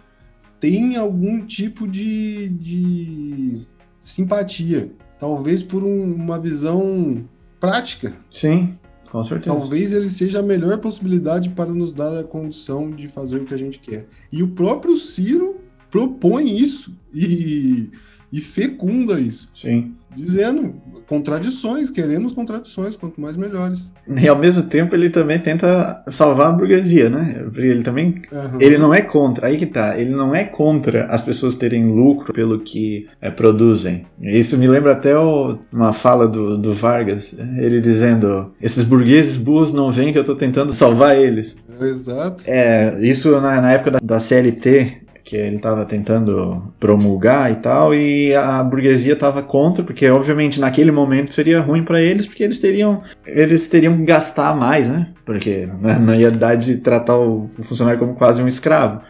têm 0.58 0.96
algum 0.96 1.44
tipo 1.44 1.86
de, 1.86 2.48
de 2.48 3.66
simpatia. 4.00 4.90
Talvez 5.18 5.62
por 5.62 5.84
um- 5.84 6.14
uma 6.14 6.38
visão 6.40 7.28
prática. 7.60 8.16
Sim, 8.30 8.78
com 9.10 9.22
certeza. 9.22 9.54
Talvez 9.54 9.92
ele 9.92 10.08
seja 10.08 10.38
a 10.38 10.42
melhor 10.42 10.78
possibilidade 10.78 11.50
para 11.50 11.74
nos 11.74 11.92
dar 11.92 12.16
a 12.18 12.24
condição 12.24 12.90
de 12.90 13.06
fazer 13.06 13.42
o 13.42 13.44
que 13.44 13.52
a 13.52 13.58
gente 13.58 13.78
quer. 13.80 14.06
E 14.32 14.42
o 14.42 14.48
próprio 14.48 14.96
Ciro 14.96 15.60
propõe 15.90 16.56
isso 16.56 16.96
e, 17.12 17.90
e 18.32 18.40
fecunda 18.40 19.18
isso, 19.20 19.48
Sim. 19.54 19.94
dizendo 20.14 20.74
contradições, 21.06 21.88
queremos 21.90 22.32
contradições, 22.32 22.96
quanto 22.96 23.20
mais 23.20 23.36
melhores. 23.36 23.88
E 24.08 24.26
ao 24.26 24.36
mesmo 24.36 24.62
tempo 24.64 24.94
ele 24.94 25.08
também 25.08 25.38
tenta 25.38 26.02
salvar 26.08 26.48
a 26.48 26.52
burguesia, 26.52 27.08
né? 27.08 27.46
Ele 27.56 27.82
também 27.82 28.22
Aham. 28.32 28.58
Ele 28.60 28.76
não 28.76 28.92
é 28.92 29.02
contra, 29.02 29.46
aí 29.46 29.56
que 29.56 29.66
tá, 29.66 29.96
ele 29.98 30.10
não 30.10 30.34
é 30.34 30.42
contra 30.44 31.04
as 31.06 31.22
pessoas 31.22 31.54
terem 31.54 31.86
lucro 31.86 32.32
pelo 32.32 32.58
que 32.60 33.06
é, 33.20 33.30
produzem. 33.30 34.04
Isso 34.20 34.58
me 34.58 34.66
lembra 34.66 34.92
até 34.92 35.16
o- 35.16 35.58
uma 35.72 35.92
fala 35.92 36.26
do, 36.26 36.58
do 36.58 36.72
Vargas, 36.72 37.36
ele 37.58 37.80
dizendo: 37.80 38.52
esses 38.60 38.82
burgueses 38.82 39.36
burros 39.36 39.72
não 39.72 39.90
veem 39.92 40.12
que 40.12 40.18
eu 40.18 40.24
tô 40.24 40.34
tentando 40.34 40.72
salvar 40.72 41.16
eles. 41.16 41.56
Exato. 41.80 42.42
É, 42.46 42.98
isso 43.00 43.30
na, 43.40 43.60
na 43.60 43.72
época 43.72 43.92
da, 43.92 43.98
da 44.02 44.18
CLT, 44.20 45.02
que 45.26 45.36
ele 45.36 45.56
estava 45.56 45.84
tentando 45.84 46.72
promulgar 46.78 47.50
e 47.50 47.56
tal, 47.56 47.92
e 47.92 48.32
a 48.32 48.62
burguesia 48.62 49.14
estava 49.14 49.42
contra, 49.42 49.82
porque 49.82 50.08
obviamente 50.08 50.60
naquele 50.60 50.92
momento 50.92 51.34
seria 51.34 51.60
ruim 51.60 51.82
para 51.82 52.00
eles, 52.00 52.26
porque 52.26 52.44
eles 52.44 52.60
teriam 52.60 53.02
eles 53.26 53.66
teriam 53.66 53.96
que 53.96 54.04
gastar 54.04 54.54
mais, 54.56 54.88
né? 54.88 55.08
Porque 55.24 55.68
né, 55.80 55.98
não 56.00 56.14
ia 56.14 56.30
dar 56.30 56.54
de 56.54 56.76
tratar 56.76 57.18
o 57.18 57.44
funcionário 57.64 57.98
como 57.98 58.14
quase 58.14 58.40
um 58.40 58.46
escravo. 58.46 59.00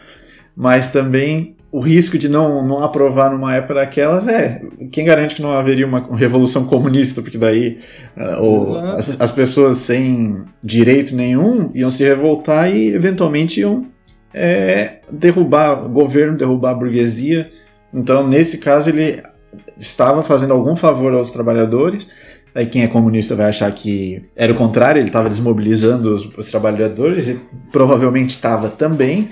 Mas 0.55 0.89
também 0.91 1.55
o 1.71 1.79
risco 1.79 2.17
de 2.17 2.27
não, 2.27 2.65
não 2.65 2.83
aprovar 2.83 3.29
numa 3.29 3.53
época 3.53 3.75
daquelas 3.75 4.27
é. 4.27 4.59
Quem 4.91 5.05
garante 5.05 5.35
que 5.35 5.41
não 5.43 5.51
haveria 5.51 5.85
uma 5.85 6.17
revolução 6.17 6.65
comunista? 6.65 7.21
Porque 7.21 7.37
daí 7.37 7.77
ah, 8.15 8.41
o- 8.41 8.63
Exato. 8.63 8.97
as, 8.97 9.21
as 9.21 9.31
pessoas 9.31 9.77
sem 9.77 10.43
direito 10.63 11.15
nenhum 11.15 11.69
iam 11.75 11.91
se 11.91 12.03
revoltar 12.03 12.73
e 12.75 12.87
eventualmente 12.91 13.59
iam 13.59 13.85
é, 14.37 14.99
derrubar 15.11 15.85
o 15.85 15.89
governo, 15.89 16.37
derrubar 16.37 16.71
a 16.71 16.75
burguesia. 16.75 17.51
Então, 17.93 18.27
nesse 18.27 18.59
caso, 18.59 18.89
ele 18.89 19.21
estava 19.77 20.23
fazendo 20.23 20.53
algum 20.53 20.75
favor 20.75 21.13
aos 21.13 21.31
trabalhadores. 21.31 22.07
Aí 22.53 22.65
quem 22.65 22.83
é 22.83 22.87
comunista 22.87 23.35
vai 23.35 23.47
achar 23.47 23.71
que 23.71 24.21
era 24.35 24.51
o 24.51 24.55
contrário, 24.55 24.99
ele 24.99 25.09
estava 25.09 25.29
desmobilizando 25.29 26.13
os, 26.13 26.25
os 26.37 26.47
trabalhadores 26.47 27.27
e 27.27 27.39
provavelmente 27.71 28.31
estava 28.31 28.69
também. 28.69 29.29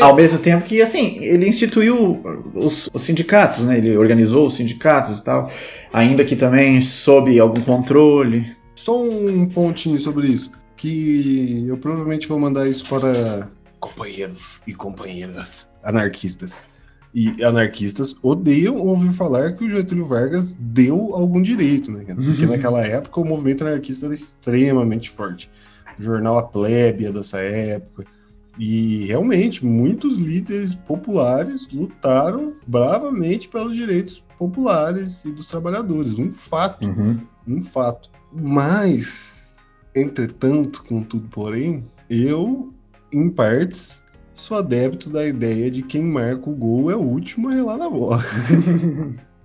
Ao 0.00 0.14
mesmo 0.14 0.38
tempo 0.38 0.64
que, 0.64 0.80
assim, 0.80 1.18
ele 1.22 1.48
instituiu 1.48 2.22
os, 2.54 2.88
os 2.92 3.02
sindicatos, 3.02 3.64
né? 3.64 3.78
Ele 3.78 3.96
organizou 3.96 4.46
os 4.46 4.54
sindicatos 4.54 5.18
e 5.18 5.24
tal, 5.24 5.50
ainda 5.92 6.24
que 6.24 6.36
também 6.36 6.80
sob 6.80 7.38
algum 7.38 7.60
controle. 7.60 8.46
Só 8.74 9.02
um 9.02 9.46
pontinho 9.48 9.98
sobre 9.98 10.28
isso, 10.28 10.50
que 10.76 11.64
eu 11.68 11.76
provavelmente 11.76 12.28
vou 12.28 12.38
mandar 12.38 12.68
isso 12.68 12.86
para 12.88 13.48
companheiros 13.78 14.62
e 14.66 14.74
companheiras 14.74 15.66
anarquistas. 15.82 16.64
E 17.14 17.42
anarquistas 17.42 18.18
odeiam 18.22 18.76
ouvir 18.76 19.12
falar 19.12 19.54
que 19.56 19.64
o 19.64 19.70
Getúlio 19.70 20.04
Vargas 20.04 20.54
deu 20.54 21.14
algum 21.14 21.40
direito, 21.40 21.90
né? 21.90 22.04
Porque 22.14 22.44
naquela 22.46 22.84
época 22.84 23.20
o 23.20 23.24
movimento 23.24 23.66
anarquista 23.66 24.06
era 24.06 24.14
extremamente 24.14 25.08
forte. 25.08 25.50
O 25.98 26.02
jornal 26.02 26.38
A 26.38 26.42
Plébia 26.42 27.10
dessa 27.10 27.38
época. 27.38 28.04
E 28.58 29.06
realmente, 29.06 29.64
muitos 29.64 30.18
líderes 30.18 30.74
populares 30.74 31.70
lutaram 31.70 32.54
bravamente 32.66 33.48
pelos 33.48 33.74
direitos 33.74 34.22
populares 34.38 35.24
e 35.24 35.30
dos 35.30 35.48
trabalhadores. 35.48 36.18
Um 36.18 36.30
fato 36.30 36.86
um 37.46 37.62
fato. 37.62 38.10
Mas, 38.32 39.56
entretanto, 39.94 40.82
contudo, 40.84 41.28
porém, 41.28 41.84
eu, 42.10 42.72
em 43.12 43.30
partes, 43.30 44.02
sou 44.34 44.56
adepto 44.56 45.10
da 45.10 45.26
ideia 45.26 45.70
de 45.70 45.82
quem 45.82 46.02
marca 46.04 46.50
o 46.50 46.54
gol 46.54 46.90
é 46.90 46.96
o 46.96 47.00
último 47.00 47.48
a 47.48 47.52
relar 47.52 47.76
na 47.76 47.88
bola. 47.88 48.22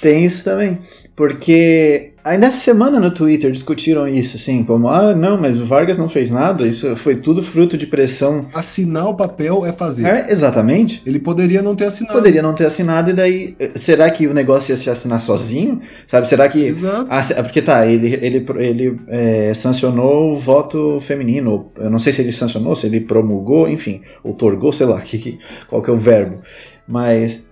Tem 0.00 0.24
isso 0.24 0.44
também. 0.44 0.78
Porque 1.14 2.12
aí 2.22 2.38
nessa 2.38 2.58
semana 2.58 3.00
no 3.00 3.10
Twitter 3.10 3.50
discutiram 3.50 4.06
isso, 4.06 4.36
assim, 4.36 4.62
como, 4.62 4.88
ah, 4.88 5.12
não, 5.16 5.36
mas 5.36 5.58
o 5.60 5.64
Vargas 5.64 5.98
não 5.98 6.08
fez 6.08 6.30
nada, 6.30 6.64
isso 6.64 6.94
foi 6.94 7.16
tudo 7.16 7.42
fruto 7.42 7.76
de 7.76 7.88
pressão. 7.88 8.46
Assinar 8.54 9.08
o 9.08 9.16
papel 9.16 9.66
é 9.66 9.72
fazer. 9.72 10.06
É, 10.06 10.30
exatamente. 10.30 11.02
Ele 11.04 11.18
poderia 11.18 11.60
não 11.60 11.74
ter 11.74 11.86
assinado. 11.86 12.14
Poderia 12.16 12.40
não 12.40 12.54
ter 12.54 12.66
assinado, 12.66 13.10
e 13.10 13.12
daí, 13.14 13.56
será 13.74 14.08
que 14.12 14.28
o 14.28 14.32
negócio 14.32 14.70
ia 14.72 14.76
se 14.76 14.88
assinar 14.88 15.20
sozinho? 15.20 15.80
Sabe, 16.06 16.28
será 16.28 16.48
que... 16.48 16.66
Exato. 16.66 17.08
Ah, 17.10 17.42
porque 17.42 17.62
tá, 17.62 17.84
ele, 17.84 18.14
ele, 18.22 18.46
ele 18.58 18.96
é, 19.08 19.52
sancionou 19.54 20.34
o 20.34 20.38
voto 20.38 21.00
feminino, 21.00 21.72
eu 21.76 21.90
não 21.90 21.98
sei 21.98 22.12
se 22.12 22.22
ele 22.22 22.32
sancionou, 22.32 22.76
se 22.76 22.86
ele 22.86 23.00
promulgou, 23.00 23.68
enfim, 23.68 24.02
outorgou, 24.22 24.72
sei 24.72 24.86
lá, 24.86 25.00
que- 25.02 25.40
qual 25.68 25.82
que 25.82 25.90
é 25.90 25.92
o 25.92 25.98
verbo, 25.98 26.38
mas... 26.86 27.47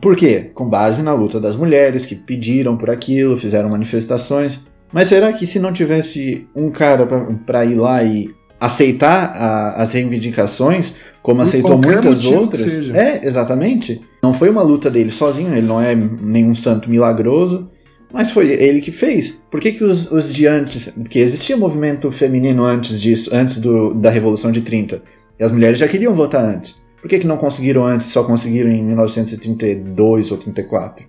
Por 0.00 0.14
quê? 0.14 0.50
Com 0.54 0.68
base 0.68 1.02
na 1.02 1.12
luta 1.14 1.40
das 1.40 1.56
mulheres 1.56 2.06
que 2.06 2.14
pediram 2.14 2.76
por 2.76 2.90
aquilo, 2.90 3.36
fizeram 3.36 3.68
manifestações. 3.68 4.60
Mas 4.92 5.08
será 5.08 5.32
que 5.32 5.46
se 5.46 5.58
não 5.58 5.72
tivesse 5.72 6.46
um 6.54 6.70
cara 6.70 7.06
para 7.44 7.64
ir 7.64 7.74
lá 7.74 8.02
e 8.02 8.30
aceitar 8.60 9.32
a- 9.36 9.82
as 9.82 9.92
reivindicações, 9.92 10.94
como 11.22 11.40
Por 11.40 11.46
aceitou 11.46 11.78
muitas 11.78 12.24
outras? 12.38 12.64
É, 12.96 13.26
exatamente. 13.26 14.00
Não 14.22 14.32
foi 14.34 14.48
uma 14.50 14.62
luta 14.62 14.90
dele 14.90 15.10
sozinho, 15.10 15.52
ele 15.54 15.66
não 15.66 15.80
é 15.80 15.94
nenhum 15.94 16.54
santo 16.54 16.88
milagroso, 16.90 17.68
mas 18.12 18.30
foi 18.30 18.48
ele 18.50 18.80
que 18.80 18.90
fez. 18.90 19.34
Por 19.50 19.60
que, 19.60 19.72
que 19.72 19.84
os, 19.84 20.10
os 20.10 20.32
de 20.32 20.46
antes. 20.46 20.86
Porque 20.88 21.18
existia 21.18 21.56
movimento 21.56 22.10
feminino 22.10 22.64
antes 22.64 23.00
disso, 23.00 23.30
antes 23.32 23.58
do, 23.58 23.94
da 23.94 24.10
Revolução 24.10 24.50
de 24.50 24.60
30. 24.62 25.02
E 25.38 25.44
as 25.44 25.52
mulheres 25.52 25.78
já 25.78 25.86
queriam 25.86 26.14
votar 26.14 26.44
antes. 26.44 26.76
Por 27.00 27.08
que, 27.08 27.18
que 27.18 27.26
não 27.26 27.36
conseguiram 27.36 27.84
antes, 27.84 28.06
só 28.06 28.24
conseguiram 28.24 28.70
em 28.70 28.82
1932 28.82 30.32
ou 30.32 30.38
34? 30.38 31.06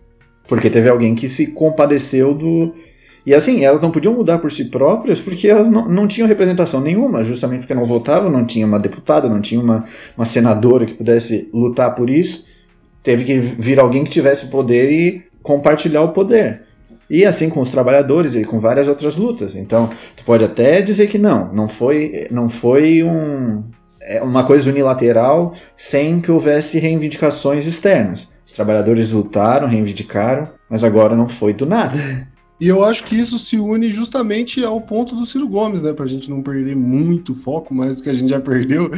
Porque 0.48 0.70
teve 0.70 0.90
alguém 0.90 1.16
que 1.16 1.28
se 1.28 1.48
compadeceu 1.54 2.34
do. 2.34 2.74
E 3.26 3.34
assim, 3.34 3.64
elas 3.64 3.82
não 3.82 3.92
podiam 3.92 4.14
mudar 4.14 4.40
por 4.40 4.52
si 4.52 4.66
próprias 4.66 5.20
porque 5.20 5.48
elas 5.48 5.70
não, 5.70 5.88
não 5.88 6.08
tinham 6.08 6.28
representação 6.28 6.82
nenhuma, 6.82 7.24
justamente 7.24 7.62
porque 7.62 7.76
não 7.76 7.86
votavam, 7.86 8.32
não 8.32 8.46
tinha 8.46 8.66
uma 8.66 8.80
deputada, 8.80 9.28
não 9.30 9.42
tinha 9.42 9.62
uma, 9.62 9.84
uma 10.18 10.26
senadora 10.26 10.86
que 10.86 10.94
pudesse 10.94 11.50
lutar 11.54 11.94
por 11.96 12.10
isso. 12.10 12.46
Teve 13.04 13.24
que 13.24 13.40
vir 13.40 13.80
alguém 13.80 14.04
que 14.04 14.12
tivesse 14.12 14.46
o 14.46 14.50
poder 14.50 14.92
e 14.92 15.24
compartilhar 15.42 16.02
o 16.02 16.10
poder. 16.10 16.64
E 17.10 17.26
assim 17.26 17.50
com 17.50 17.60
os 17.60 17.72
trabalhadores 17.72 18.36
e 18.36 18.44
com 18.44 18.60
várias 18.60 18.88
outras 18.88 19.18
lutas. 19.18 19.56
Então, 19.56 19.90
tu 20.16 20.24
pode 20.24 20.44
até 20.44 20.82
dizer 20.82 21.08
que 21.08 21.18
não, 21.18 21.52
não 21.54 21.68
foi, 21.68 22.28
não 22.30 22.48
foi 22.48 23.04
um, 23.04 23.64
uma 24.22 24.44
coisa 24.44 24.70
unilateral 24.70 25.54
sem 25.76 26.20
que 26.22 26.32
houvesse 26.32 26.80
reivindicações 26.80 27.68
externas. 27.68 28.30
Os 28.46 28.54
trabalhadores 28.54 29.12
lutaram, 29.12 29.68
reivindicaram, 29.68 30.50
mas 30.70 30.84
agora 30.84 31.16
não 31.16 31.28
foi 31.28 31.54
do 31.54 31.66
nada. 31.66 31.98
E 32.60 32.68
eu 32.68 32.84
acho 32.84 33.06
que 33.06 33.18
isso 33.18 33.40
se 33.40 33.58
une 33.58 33.90
justamente 33.90 34.66
ao 34.66 34.82
ponto 34.82 35.16
do 35.16 35.26
Ciro 35.26 35.48
Gomes, 35.48 35.82
né? 35.82 35.94
Pra 35.94 36.06
gente 36.06 36.30
não 36.30 36.44
perder 36.44 36.76
muito 36.76 37.34
foco, 37.34 37.74
mais 37.74 37.96
do 37.96 38.04
que 38.04 38.10
a 38.10 38.14
gente 38.14 38.28
já 38.28 38.42
perdeu. 38.42 38.92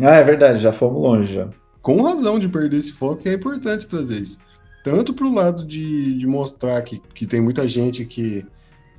Ah, 0.00 0.14
é 0.14 0.22
verdade, 0.22 0.60
já 0.60 0.70
fomos 0.70 1.02
longe 1.02 1.34
já. 1.34 1.48
Com 1.82 2.02
razão 2.02 2.38
de 2.38 2.48
perder 2.48 2.76
esse 2.76 2.92
foco, 2.92 3.28
é 3.28 3.34
importante 3.34 3.88
trazer 3.88 4.20
isso. 4.20 4.38
Tanto 4.84 5.12
pro 5.12 5.34
lado 5.34 5.64
de, 5.66 6.16
de 6.16 6.24
mostrar 6.24 6.80
que, 6.82 7.02
que 7.12 7.26
tem 7.26 7.40
muita 7.40 7.66
gente 7.66 8.04
que 8.04 8.46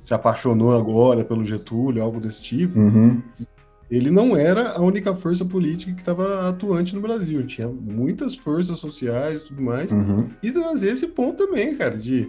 se 0.04 0.12
apaixonou 0.12 0.76
agora 0.76 1.24
pelo 1.24 1.44
Getúlio, 1.44 2.02
algo 2.02 2.20
desse 2.20 2.42
tipo. 2.42 2.78
Uhum. 2.78 3.22
Ele 3.92 4.10
não 4.10 4.34
era 4.34 4.70
a 4.70 4.80
única 4.80 5.14
força 5.14 5.44
política 5.44 5.92
que 5.92 6.00
estava 6.00 6.48
atuante 6.48 6.94
no 6.94 7.02
Brasil. 7.02 7.46
Tinha 7.46 7.68
muitas 7.68 8.34
forças 8.34 8.78
sociais 8.78 9.42
e 9.42 9.44
tudo 9.44 9.60
mais. 9.60 9.92
Uhum. 9.92 10.28
E 10.42 10.50
trazer 10.50 10.92
esse 10.92 11.06
ponto 11.08 11.46
também, 11.46 11.76
cara, 11.76 11.98
de 11.98 12.26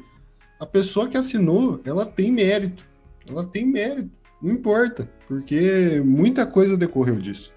a 0.59 0.65
pessoa 0.65 1.07
que 1.07 1.15
assinou, 1.15 1.79
ela 1.85 2.05
tem 2.05 2.33
mérito. 2.33 2.85
Ela 3.25 3.45
tem 3.45 3.65
mérito. 3.65 4.09
Não 4.41 4.51
importa, 4.51 5.09
porque 5.25 6.01
muita 6.03 6.45
coisa 6.45 6.75
decorreu 6.75 7.15
disso. 7.15 7.53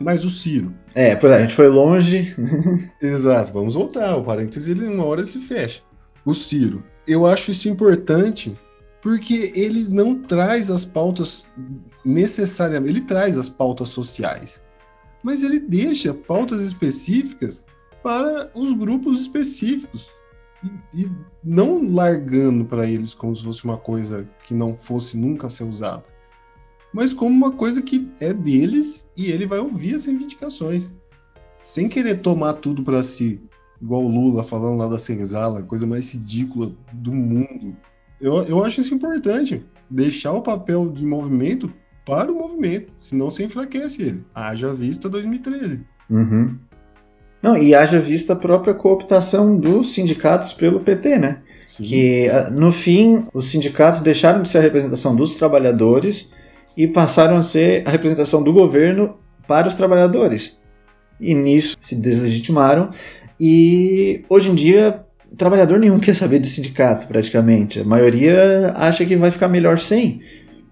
Mas 0.00 0.24
o 0.24 0.30
Ciro. 0.30 0.72
É, 0.92 1.14
pois 1.14 1.32
é, 1.32 1.36
a 1.36 1.40
gente 1.42 1.54
foi 1.54 1.68
longe. 1.68 2.34
Exato, 3.00 3.52
vamos 3.52 3.76
voltar. 3.76 4.16
O 4.16 4.24
parêntese, 4.24 4.72
ele 4.72 4.88
uma 4.88 5.04
hora 5.04 5.24
se 5.24 5.38
fecha. 5.38 5.82
O 6.24 6.34
Ciro. 6.34 6.82
Eu 7.06 7.24
acho 7.24 7.52
isso 7.52 7.68
importante 7.68 8.58
porque 9.00 9.52
ele 9.54 9.86
não 9.88 10.20
traz 10.20 10.68
as 10.68 10.84
pautas 10.84 11.46
necessariamente. 12.06 12.92
Ele 12.92 13.00
traz 13.00 13.36
as 13.36 13.48
pautas 13.48 13.88
sociais. 13.88 14.62
Mas 15.22 15.42
ele 15.42 15.58
deixa 15.58 16.14
pautas 16.14 16.62
específicas 16.62 17.66
para 18.02 18.50
os 18.54 18.72
grupos 18.72 19.20
específicos. 19.20 20.08
E, 20.94 21.02
e 21.02 21.10
não 21.42 21.92
largando 21.92 22.64
para 22.64 22.86
eles 22.86 23.12
como 23.12 23.34
se 23.34 23.42
fosse 23.42 23.64
uma 23.64 23.76
coisa 23.76 24.28
que 24.46 24.54
não 24.54 24.74
fosse 24.74 25.16
nunca 25.16 25.48
ser 25.48 25.64
usada. 25.64 26.04
Mas 26.92 27.12
como 27.12 27.34
uma 27.34 27.52
coisa 27.52 27.82
que 27.82 28.08
é 28.20 28.32
deles 28.32 29.06
e 29.16 29.26
ele 29.26 29.46
vai 29.46 29.58
ouvir 29.58 29.96
as 29.96 30.04
reivindicações 30.04 30.92
sem 31.60 31.88
querer 31.88 32.20
tomar 32.20 32.54
tudo 32.54 32.82
para 32.82 33.02
si, 33.02 33.40
igual 33.82 34.04
o 34.04 34.08
Lula 34.08 34.44
falando 34.44 34.78
lá 34.78 34.86
da 34.86 34.98
senzala, 34.98 35.62
coisa 35.62 35.86
mais 35.86 36.12
ridícula 36.12 36.72
do 36.92 37.12
mundo. 37.12 37.76
Eu, 38.20 38.42
eu 38.44 38.64
acho 38.64 38.80
isso 38.80 38.94
importante, 38.94 39.64
deixar 39.90 40.32
o 40.32 40.42
papel 40.42 40.90
de 40.90 41.04
movimento 41.04 41.72
para 42.06 42.30
o 42.30 42.36
movimento, 42.36 42.92
senão 43.00 43.28
você 43.28 43.44
enfraquece 43.44 44.00
ele. 44.00 44.22
Haja 44.32 44.72
vista 44.72 45.08
2013. 45.08 45.80
Uhum. 46.08 46.56
Não, 47.42 47.56
e 47.58 47.74
haja 47.74 47.98
vista 47.98 48.32
a 48.32 48.36
própria 48.36 48.72
cooptação 48.72 49.58
dos 49.58 49.92
sindicatos 49.92 50.52
pelo 50.52 50.80
PT, 50.80 51.18
né? 51.18 51.38
Sim. 51.66 51.82
Que 51.82 52.28
ah, 52.28 52.48
no 52.48 52.70
fim 52.70 53.24
os 53.34 53.46
sindicatos 53.46 54.00
deixaram 54.00 54.40
de 54.40 54.48
ser 54.48 54.58
a 54.58 54.62
representação 54.62 55.16
dos 55.16 55.34
trabalhadores 55.34 56.32
e 56.76 56.86
passaram 56.86 57.36
a 57.36 57.42
ser 57.42 57.82
a 57.86 57.90
representação 57.90 58.42
do 58.42 58.52
governo 58.52 59.16
para 59.46 59.66
os 59.66 59.74
trabalhadores. 59.74 60.58
E 61.20 61.34
nisso 61.34 61.76
se 61.80 61.96
deslegitimaram 61.96 62.90
e 63.38 64.24
hoje 64.28 64.50
em 64.50 64.54
dia 64.54 65.04
trabalhador 65.36 65.78
nenhum 65.78 65.98
quer 66.00 66.14
saber 66.14 66.38
de 66.38 66.48
sindicato 66.48 67.08
praticamente. 67.08 67.80
A 67.80 67.84
maioria 67.84 68.72
acha 68.76 69.04
que 69.04 69.16
vai 69.16 69.32
ficar 69.32 69.48
melhor 69.48 69.78
sem. 69.80 70.20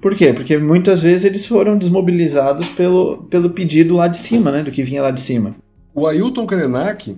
Por 0.05 0.15
quê? 0.15 0.35
Porque 0.35 0.59
muitas 0.59 1.01
vezes 1.01 1.25
eles 1.25 1.47
foram 1.47 1.79
desmobilizados 1.79 2.69
pelo, 2.69 3.23
pelo 3.31 3.49
pedido 3.49 3.95
lá 3.95 4.07
de 4.07 4.19
cima, 4.19 4.53
né? 4.53 4.63
Do 4.63 4.71
que 4.71 4.83
vinha 4.83 5.01
lá 5.01 5.11
de 5.11 5.19
cima. 5.19 5.57
O 5.95 6.07
Ailton 6.07 6.47
Krenak, 6.47 7.17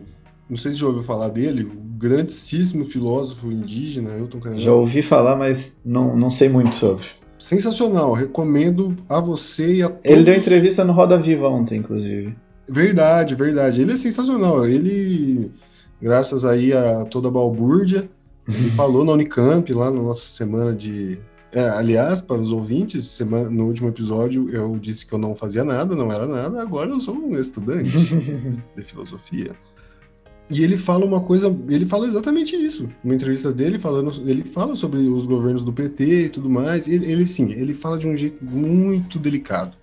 não 0.49 0.57
sei 0.57 0.73
se 0.73 0.79
já 0.79 0.87
ouviu 0.87 1.03
falar 1.03 1.31
dele, 1.31 1.65
o 1.65 1.99
grandíssimo 1.99 2.85
filósofo 2.85 3.51
indígena, 3.51 4.13
Ailton 4.13 4.39
Krenak. 4.39 4.63
Já 4.63 4.73
ouvi 4.73 5.03
falar, 5.03 5.35
mas 5.35 5.77
não, 5.85 6.17
não 6.17 6.31
sei 6.31 6.49
muito 6.49 6.77
sobre. 6.77 7.05
Sensacional, 7.41 8.13
recomendo 8.13 8.97
a 9.09 9.19
você 9.19 9.79
e 9.79 9.83
a 9.83 9.89
todos. 9.89 10.03
Ele 10.05 10.23
deu 10.23 10.37
entrevista 10.37 10.85
no 10.85 10.93
Roda 10.93 11.19
Viva 11.19 11.49
ontem, 11.49 11.81
inclusive. 11.81 12.37
Verdade, 12.69 13.35
verdade. 13.35 13.81
Ele 13.81 13.95
é 13.95 13.97
sensacional. 13.97 14.65
Ele, 14.65 15.51
graças 16.01 16.45
aí 16.45 16.73
a 16.73 17.05
toda 17.05 17.27
a 17.27 17.33
balbúrdia, 17.33 18.09
ele 18.49 18.71
falou 18.79 19.05
na 19.05 19.11
Unicamp, 19.11 19.73
lá 19.73 19.91
na 19.91 20.01
nossa 20.01 20.29
semana 20.29 20.73
de. 20.73 21.19
É, 21.57 21.71
aliás, 21.71 22.21
para 22.21 22.37
os 22.37 22.53
ouvintes, 22.53 23.07
semana, 23.07 23.49
no 23.49 23.65
último 23.65 23.89
episódio 23.89 24.51
eu 24.51 24.77
disse 24.79 25.07
que 25.07 25.15
eu 25.15 25.19
não 25.19 25.35
fazia 25.35 25.65
nada, 25.65 25.97
não 25.97 26.13
era 26.13 26.27
nada, 26.27 26.61
agora 26.61 26.91
eu 26.91 27.01
sou 27.01 27.15
um 27.15 27.35
estudante 27.35 27.89
de 28.77 28.85
filosofia. 28.85 29.53
E 30.51 30.63
ele 30.63 30.77
fala 30.77 31.07
uma 31.07 31.23
coisa, 31.23 31.49
ele 31.67 31.87
fala 31.87 32.09
exatamente 32.09 32.55
isso. 32.55 32.87
Uma 33.03 33.15
entrevista 33.15 33.51
dele 33.51 33.79
falando, 33.79 34.11
ele 34.29 34.45
fala 34.45 34.77
sobre 34.77 34.99
os 35.09 35.25
governos 35.25 35.65
do 35.65 35.73
PT 35.73 36.27
e 36.27 36.29
tudo 36.29 36.51
mais. 36.51 36.87
Ele, 36.87 37.11
ele 37.11 37.27
sim, 37.27 37.51
ele 37.53 37.73
fala 37.73 37.97
de 37.97 38.07
um 38.07 38.15
jeito 38.15 38.45
muito 38.45 39.19
delicado. 39.19 39.79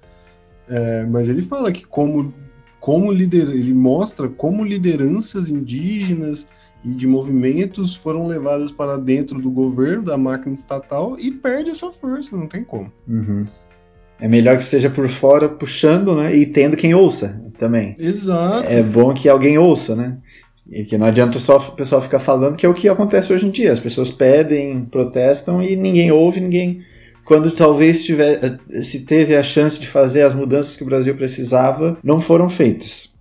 É, 0.69 1.03
mas 1.07 1.27
ele 1.27 1.41
fala 1.41 1.71
que 1.71 1.88
como 1.88 2.31
como 2.79 3.12
lider, 3.12 3.49
ele 3.49 3.73
mostra 3.73 4.27
como 4.27 4.63
lideranças 4.63 5.49
indígenas 5.49 6.47
e 6.84 6.89
de 6.89 7.08
movimentos 7.08 7.96
foram 7.96 8.28
levadas 8.28 8.72
para 8.72 8.98
dentro 8.98 9.39
do 9.39 9.50
governo, 9.50 10.04
da 10.04 10.17
máquina 10.17 10.56
estatal 10.56 11.17
e 11.17 11.32
perde 11.32 11.69
a 11.69 11.76
sua 11.76 11.91
força, 11.91 12.36
não 12.36 12.48
tem 12.48 12.63
como. 12.63 12.91
Uhum. 13.08 13.48
É 14.19 14.28
melhor 14.28 14.58
que 14.58 14.63
esteja 14.63 14.89
por 14.89 15.08
fora 15.10 15.50
puxando, 15.50 16.15
né? 16.15 16.36
E 16.36 16.46
tendo 16.46 16.78
quem 16.78 16.93
ouça 16.93 17.41
também. 17.58 17.96
Exato. 17.98 18.69
É 18.69 18.82
bom 18.82 19.13
que 19.13 19.28
alguém 19.28 19.58
ouça, 19.58 19.96
né? 19.96 20.17
E 20.69 20.84
que 20.86 20.98
não 20.98 21.08
adianta 21.08 21.39
só 21.39 21.58
o 21.58 21.72
pessoal 21.72 22.02
ficar 22.02 22.19
falando 22.19 22.56
que 22.56 22.65
é 22.65 22.69
o 22.69 22.74
que 22.74 22.88
acontece 22.88 23.34
hoje 23.34 23.46
em 23.48 23.52
dia. 23.52 23.72
As 23.72 23.80
pessoas 23.80 24.10
pedem, 24.10 24.86
protestam 24.86 25.62
e 25.62 25.76
ninguém 25.76 26.12
ouve, 26.12 26.39
ninguém. 26.39 26.82
Quando 27.26 27.52
talvez 27.52 28.04
tiver, 28.04 28.60
se 28.84 29.06
teve 29.06 29.36
a 29.36 29.43
chance 29.43 29.80
de 29.80 29.88
fazer 29.88 30.24
as 30.24 30.36
mudanças 30.36 30.76
que 30.76 30.84
o 30.84 30.86
Brasil 30.86 31.15
precisava, 31.15 31.98
não 32.04 32.19
foram 32.19 32.50
feitas. 32.50 33.12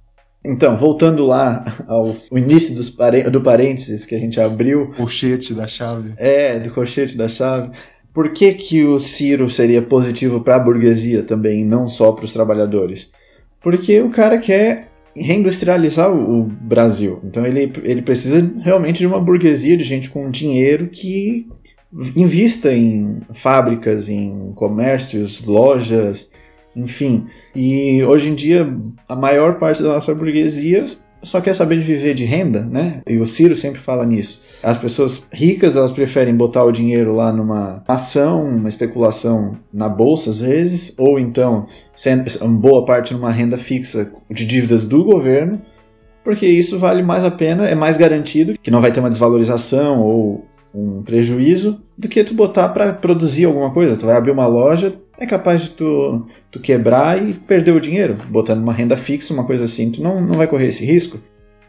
Então, 0.44 0.76
voltando 0.76 1.24
lá 1.24 1.64
ao, 1.86 2.16
início 2.32 2.74
dos 2.74 2.90
pare, 2.90 3.22
do 3.30 3.40
parênteses 3.40 4.04
que 4.04 4.14
a 4.14 4.18
gente 4.18 4.40
abriu. 4.40 4.92
Colchete 4.96 5.54
da 5.54 5.68
chave. 5.68 6.14
É, 6.16 6.58
do 6.58 6.70
colchete 6.70 7.16
da 7.16 7.28
chave. 7.28 7.70
Por 8.12 8.32
que, 8.32 8.52
que 8.54 8.84
o 8.84 8.98
Ciro 8.98 9.48
seria 9.48 9.80
positivo 9.80 10.40
para 10.40 10.56
a 10.56 10.58
burguesia 10.58 11.22
também, 11.22 11.64
não 11.64 11.88
só 11.88 12.12
para 12.12 12.24
os 12.24 12.32
trabalhadores? 12.32 13.10
Porque 13.60 14.00
o 14.00 14.10
cara 14.10 14.36
quer 14.38 14.88
reindustrializar 15.14 16.12
o 16.12 16.44
Brasil. 16.44 17.20
Então 17.24 17.46
ele, 17.46 17.72
ele 17.84 18.02
precisa 18.02 18.50
realmente 18.60 18.98
de 18.98 19.06
uma 19.06 19.20
burguesia 19.20 19.76
de 19.76 19.84
gente 19.84 20.10
com 20.10 20.30
dinheiro 20.30 20.88
que 20.88 21.46
invista 22.16 22.72
em 22.72 23.20
fábricas, 23.32 24.08
em 24.08 24.52
comércios, 24.54 25.44
lojas, 25.44 26.30
enfim. 26.74 27.26
E 27.54 28.02
hoje 28.04 28.28
em 28.28 28.34
dia 28.34 28.74
a 29.08 29.16
maior 29.16 29.58
parte 29.58 29.82
da 29.82 29.90
nossa 29.90 30.14
burguesia 30.14 30.86
só 31.22 31.40
quer 31.40 31.54
saber 31.54 31.78
de 31.78 31.84
viver 31.84 32.14
de 32.14 32.24
renda, 32.24 32.62
né? 32.64 33.00
E 33.08 33.18
o 33.18 33.26
Ciro 33.26 33.54
sempre 33.54 33.80
fala 33.80 34.04
nisso. 34.04 34.42
As 34.60 34.76
pessoas 34.76 35.28
ricas, 35.32 35.76
elas 35.76 35.92
preferem 35.92 36.34
botar 36.34 36.64
o 36.64 36.72
dinheiro 36.72 37.14
lá 37.14 37.32
numa 37.32 37.84
ação, 37.86 38.44
uma 38.44 38.68
especulação 38.68 39.56
na 39.72 39.88
bolsa 39.88 40.30
às 40.30 40.40
vezes, 40.40 40.94
ou 40.98 41.20
então 41.20 41.68
boa 42.58 42.84
parte 42.84 43.14
numa 43.14 43.30
renda 43.30 43.56
fixa 43.56 44.12
de 44.28 44.44
dívidas 44.44 44.84
do 44.84 45.04
governo, 45.04 45.62
porque 46.24 46.46
isso 46.46 46.78
vale 46.78 47.02
mais 47.02 47.24
a 47.24 47.30
pena, 47.30 47.68
é 47.68 47.74
mais 47.74 47.96
garantido 47.96 48.54
que 48.60 48.70
não 48.70 48.80
vai 48.80 48.90
ter 48.90 48.98
uma 48.98 49.10
desvalorização 49.10 50.00
ou 50.00 50.44
um 50.74 51.02
prejuízo 51.02 51.80
do 51.96 52.08
que 52.08 52.24
tu 52.24 52.34
botar 52.34 52.68
para 52.70 52.92
produzir 52.92 53.44
alguma 53.44 53.72
coisa. 53.72 53.96
Tu 53.96 54.06
vai 54.06 54.16
abrir 54.16 54.30
uma 54.30 54.46
loja, 54.46 54.94
é 55.18 55.26
capaz 55.26 55.62
de 55.62 55.70
tu, 55.70 56.26
tu 56.50 56.60
quebrar 56.60 57.22
e 57.22 57.32
perder 57.32 57.72
o 57.72 57.80
dinheiro. 57.80 58.16
Botando 58.28 58.62
uma 58.62 58.72
renda 58.72 58.96
fixa, 58.96 59.34
uma 59.34 59.44
coisa 59.44 59.64
assim, 59.64 59.90
tu 59.90 60.02
não, 60.02 60.20
não 60.20 60.34
vai 60.34 60.46
correr 60.46 60.68
esse 60.68 60.84
risco. 60.84 61.20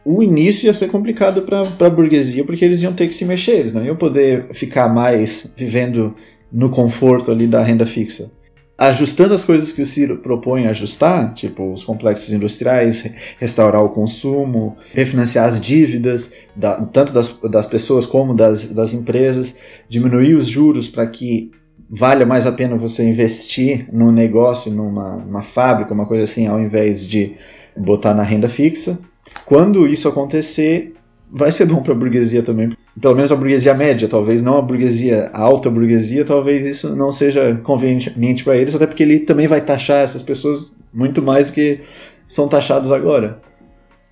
O 0.05 0.21
início 0.21 0.67
ia 0.67 0.73
ser 0.73 0.89
complicado 0.89 1.43
para 1.43 1.61
a 1.61 1.89
burguesia, 1.89 2.43
porque 2.43 2.65
eles 2.65 2.81
iam 2.81 2.93
ter 2.93 3.07
que 3.07 3.13
se 3.13 3.23
mexer, 3.23 3.59
eles 3.59 3.73
não 3.73 3.85
iam 3.85 3.95
poder 3.95 4.47
ficar 4.53 4.89
mais 4.89 5.47
vivendo 5.55 6.13
no 6.51 6.69
conforto 6.69 7.31
ali 7.31 7.47
da 7.47 7.63
renda 7.63 7.85
fixa. 7.85 8.29
Ajustando 8.75 9.35
as 9.35 9.43
coisas 9.43 9.71
que 9.71 9.83
o 9.83 9.85
Ciro 9.85 10.17
propõe 10.17 10.65
ajustar, 10.65 11.33
tipo 11.35 11.71
os 11.71 11.83
complexos 11.83 12.33
industriais, 12.33 13.05
restaurar 13.39 13.83
o 13.83 13.89
consumo, 13.89 14.75
refinanciar 14.91 15.45
as 15.45 15.61
dívidas, 15.61 16.31
da, 16.55 16.81
tanto 16.81 17.13
das, 17.13 17.29
das 17.51 17.67
pessoas 17.67 18.07
como 18.07 18.33
das, 18.33 18.67
das 18.69 18.91
empresas, 18.93 19.55
diminuir 19.87 20.33
os 20.33 20.47
juros 20.47 20.89
para 20.89 21.05
que 21.05 21.51
vale 21.87 22.25
mais 22.25 22.47
a 22.47 22.51
pena 22.51 22.75
você 22.75 23.07
investir 23.07 23.87
num 23.93 24.11
negócio, 24.11 24.71
numa, 24.71 25.17
numa 25.17 25.43
fábrica, 25.43 25.93
uma 25.93 26.07
coisa 26.07 26.23
assim, 26.23 26.47
ao 26.47 26.59
invés 26.59 27.07
de 27.07 27.35
botar 27.77 28.15
na 28.15 28.23
renda 28.23 28.49
fixa. 28.49 28.99
Quando 29.45 29.87
isso 29.87 30.07
acontecer, 30.07 30.95
vai 31.33 31.51
ser 31.51 31.65
bom 31.65 31.81
para 31.81 31.93
a 31.93 31.95
burguesia 31.95 32.43
também. 32.43 32.71
Pelo 33.01 33.15
menos 33.15 33.31
a 33.31 33.35
burguesia 33.35 33.73
média, 33.73 34.07
talvez 34.07 34.41
não 34.41 34.57
a 34.57 34.61
burguesia, 34.61 35.31
a 35.33 35.41
alta 35.41 35.69
burguesia, 35.69 36.23
talvez 36.23 36.63
isso 36.63 36.95
não 36.95 37.11
seja 37.11 37.59
conveniente 37.63 38.43
para 38.43 38.55
eles, 38.55 38.75
até 38.75 38.85
porque 38.85 39.01
ele 39.01 39.19
também 39.19 39.47
vai 39.47 39.59
taxar 39.59 40.03
essas 40.03 40.21
pessoas 40.21 40.71
muito 40.93 41.21
mais 41.23 41.47
do 41.47 41.53
que 41.53 41.79
são 42.27 42.47
taxados 42.47 42.91
agora. 42.91 43.41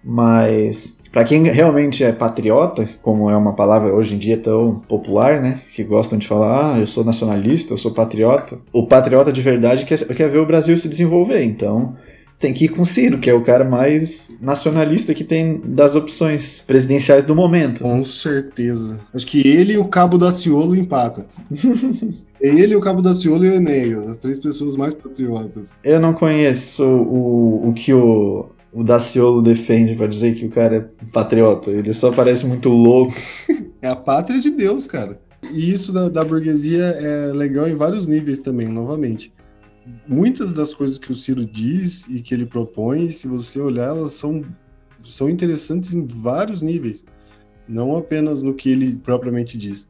Mas 0.04 1.00
para 1.12 1.24
quem 1.24 1.44
realmente 1.44 2.04
é 2.04 2.12
patriota, 2.12 2.90
como 3.04 3.30
é 3.30 3.38
uma 3.38 3.54
palavra 3.54 3.94
hoje 3.94 4.16
em 4.16 4.18
dia 4.18 4.38
tão 4.38 4.80
popular, 4.80 5.40
né? 5.40 5.60
Que 5.76 5.84
gostam 5.84 6.18
de 6.18 6.28
falar, 6.28 6.74
ah, 6.74 6.80
eu 6.80 6.88
sou 6.88 7.04
nacionalista, 7.04 7.74
eu 7.74 7.78
sou 7.78 7.92
patriota. 7.92 8.58
O 8.74 8.88
patriota 8.88 9.32
de 9.32 9.42
verdade 9.42 9.86
quer, 9.86 10.00
quer 10.00 10.28
ver 10.28 10.40
o 10.40 10.46
Brasil 10.46 10.76
se 10.76 10.90
desenvolver, 10.90 11.44
então 11.44 11.96
tem 12.42 12.54
que 12.54 12.66
ir 12.66 12.70
com 12.70 12.82
o 12.82 12.86
Ciro, 12.86 13.20
que 13.20 13.30
é 13.30 13.34
o 13.34 13.44
cara 13.44 13.64
mais 13.64 14.32
nacionalista 14.42 15.14
que 15.14 15.24
tem 15.24 15.62
das 15.64 15.96
opções 15.96 16.64
presidenciais 16.66 17.24
do 17.24 17.36
momento. 17.36 17.84
Com 17.84 18.04
certeza. 18.04 19.00
Acho 19.14 19.28
que 19.28 19.48
ele 19.48 19.74
e 19.74 19.78
o 19.78 19.86
Cabo 19.86 20.18
da 20.18 20.32
Ciolo 20.32 20.76
empatam. 20.76 21.26
ele, 22.42 22.76
o 22.76 22.82
Cabo 22.82 23.02
da 23.02 23.14
Ciolo 23.14 23.46
e 23.46 23.50
o 23.50 23.54
Enéas, 23.54 24.08
as 24.08 24.18
três 24.18 24.40
pessoas 24.40 24.76
mais 24.76 24.94
patriotas. 24.94 25.78
Eu 25.84 26.00
não 26.00 26.14
conheço 26.14 26.84
o, 26.84 27.70
o 27.70 27.74
que 27.74 27.94
o 27.94 28.50
o 28.74 28.84
Daciolo 28.84 29.42
defende 29.42 29.96
para 29.96 30.08
dizer 30.08 30.34
que 30.36 30.46
o 30.46 30.50
cara 30.50 30.76
é 30.78 31.10
patriota. 31.12 31.70
Ele 31.70 31.94
só 31.94 32.12
parece 32.12 32.46
muito 32.46 32.70
louco. 32.70 33.14
é 33.82 33.88
a 33.90 33.96
pátria 33.96 34.40
de 34.40 34.50
Deus, 34.50 34.88
cara. 34.88 35.20
E 35.52 35.72
isso 35.72 35.92
da, 35.92 36.08
da, 36.08 36.24
burguesia 36.24 36.84
é 36.84 37.34
legal 37.34 37.68
em 37.68 37.76
vários 37.76 38.06
níveis 38.06 38.40
também, 38.40 38.68
novamente. 38.68 39.34
Muitas 40.08 40.54
das 40.54 40.74
coisas 40.74 40.98
que 40.98 41.12
o 41.12 41.16
Ciro 41.16 41.46
diz 41.46 42.08
e 42.08 42.22
que 42.22 42.34
ele 42.34 42.46
propõe, 42.46 43.10
se 43.10 43.28
você 43.28 43.60
olhar, 43.60 43.88
elas 43.88 44.14
são, 44.14 44.44
são 45.00 45.30
interessantes 45.30 45.94
em 45.94 46.06
vários 46.06 46.62
níveis. 46.62 47.04
Não 47.68 47.96
apenas 47.96 48.42
no 48.42 48.54
que 48.54 48.70
ele 48.70 48.98
propriamente 48.98 49.58
diz. 49.58 49.88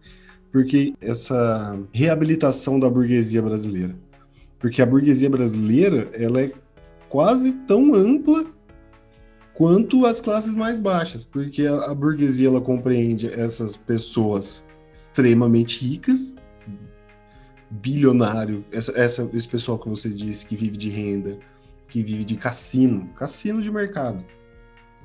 Porque 0.51 0.93
essa 1.01 1.77
reabilitação 1.91 2.79
da 2.79 2.89
burguesia 2.89 3.41
brasileira. 3.41 3.95
Porque 4.59 4.81
a 4.81 4.85
burguesia 4.85 5.29
brasileira, 5.29 6.09
ela 6.13 6.41
é 6.41 6.51
quase 7.09 7.53
tão 7.67 7.93
ampla 7.93 8.45
quanto 9.53 10.05
as 10.05 10.21
classes 10.21 10.55
mais 10.55 10.79
baixas, 10.79 11.25
porque 11.25 11.67
a, 11.67 11.91
a 11.91 11.95
burguesia 11.95 12.47
ela 12.47 12.61
compreende 12.61 13.27
essas 13.27 13.75
pessoas 13.77 14.65
extremamente 14.91 15.85
ricas, 15.85 16.35
bilionário, 17.71 18.65
essa, 18.71 18.91
essa, 18.91 19.29
esse 19.33 19.47
pessoal 19.47 19.79
que 19.79 19.87
você 19.87 20.09
disse 20.09 20.45
que 20.45 20.57
vive 20.57 20.75
de 20.75 20.89
renda, 20.89 21.39
que 21.87 22.03
vive 22.03 22.25
de 22.25 22.35
cassino, 22.35 23.07
cassino 23.15 23.61
de 23.61 23.71
mercado. 23.71 24.23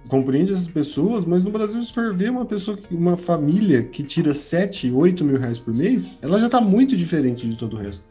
Compreende 0.09 0.53
essas 0.53 0.69
pessoas, 0.69 1.25
mas 1.25 1.45
no 1.45 1.51
Brasil, 1.51 1.83
se 1.83 1.93
for 1.93 2.15
ver 2.15 2.31
uma 2.31 2.45
pessoa, 2.45 2.79
uma 2.91 3.17
família 3.17 3.83
que 3.85 4.03
tira 4.03 4.35
7, 4.35 4.91
8 4.91 5.25
mil 5.25 5.39
reais 5.39 5.59
por 5.59 5.73
mês, 5.73 6.13
ela 6.21 6.39
já 6.39 6.47
está 6.47 6.61
muito 6.61 6.97
diferente 6.97 7.49
de 7.49 7.57
todo 7.57 7.77
o 7.77 7.81
resto. 7.81 8.05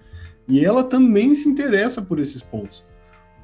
E 0.47 0.63
ela 0.63 0.83
também 0.83 1.33
se 1.33 1.49
interessa 1.49 2.01
por 2.01 2.19
esses 2.19 2.41
pontos. 2.41 2.83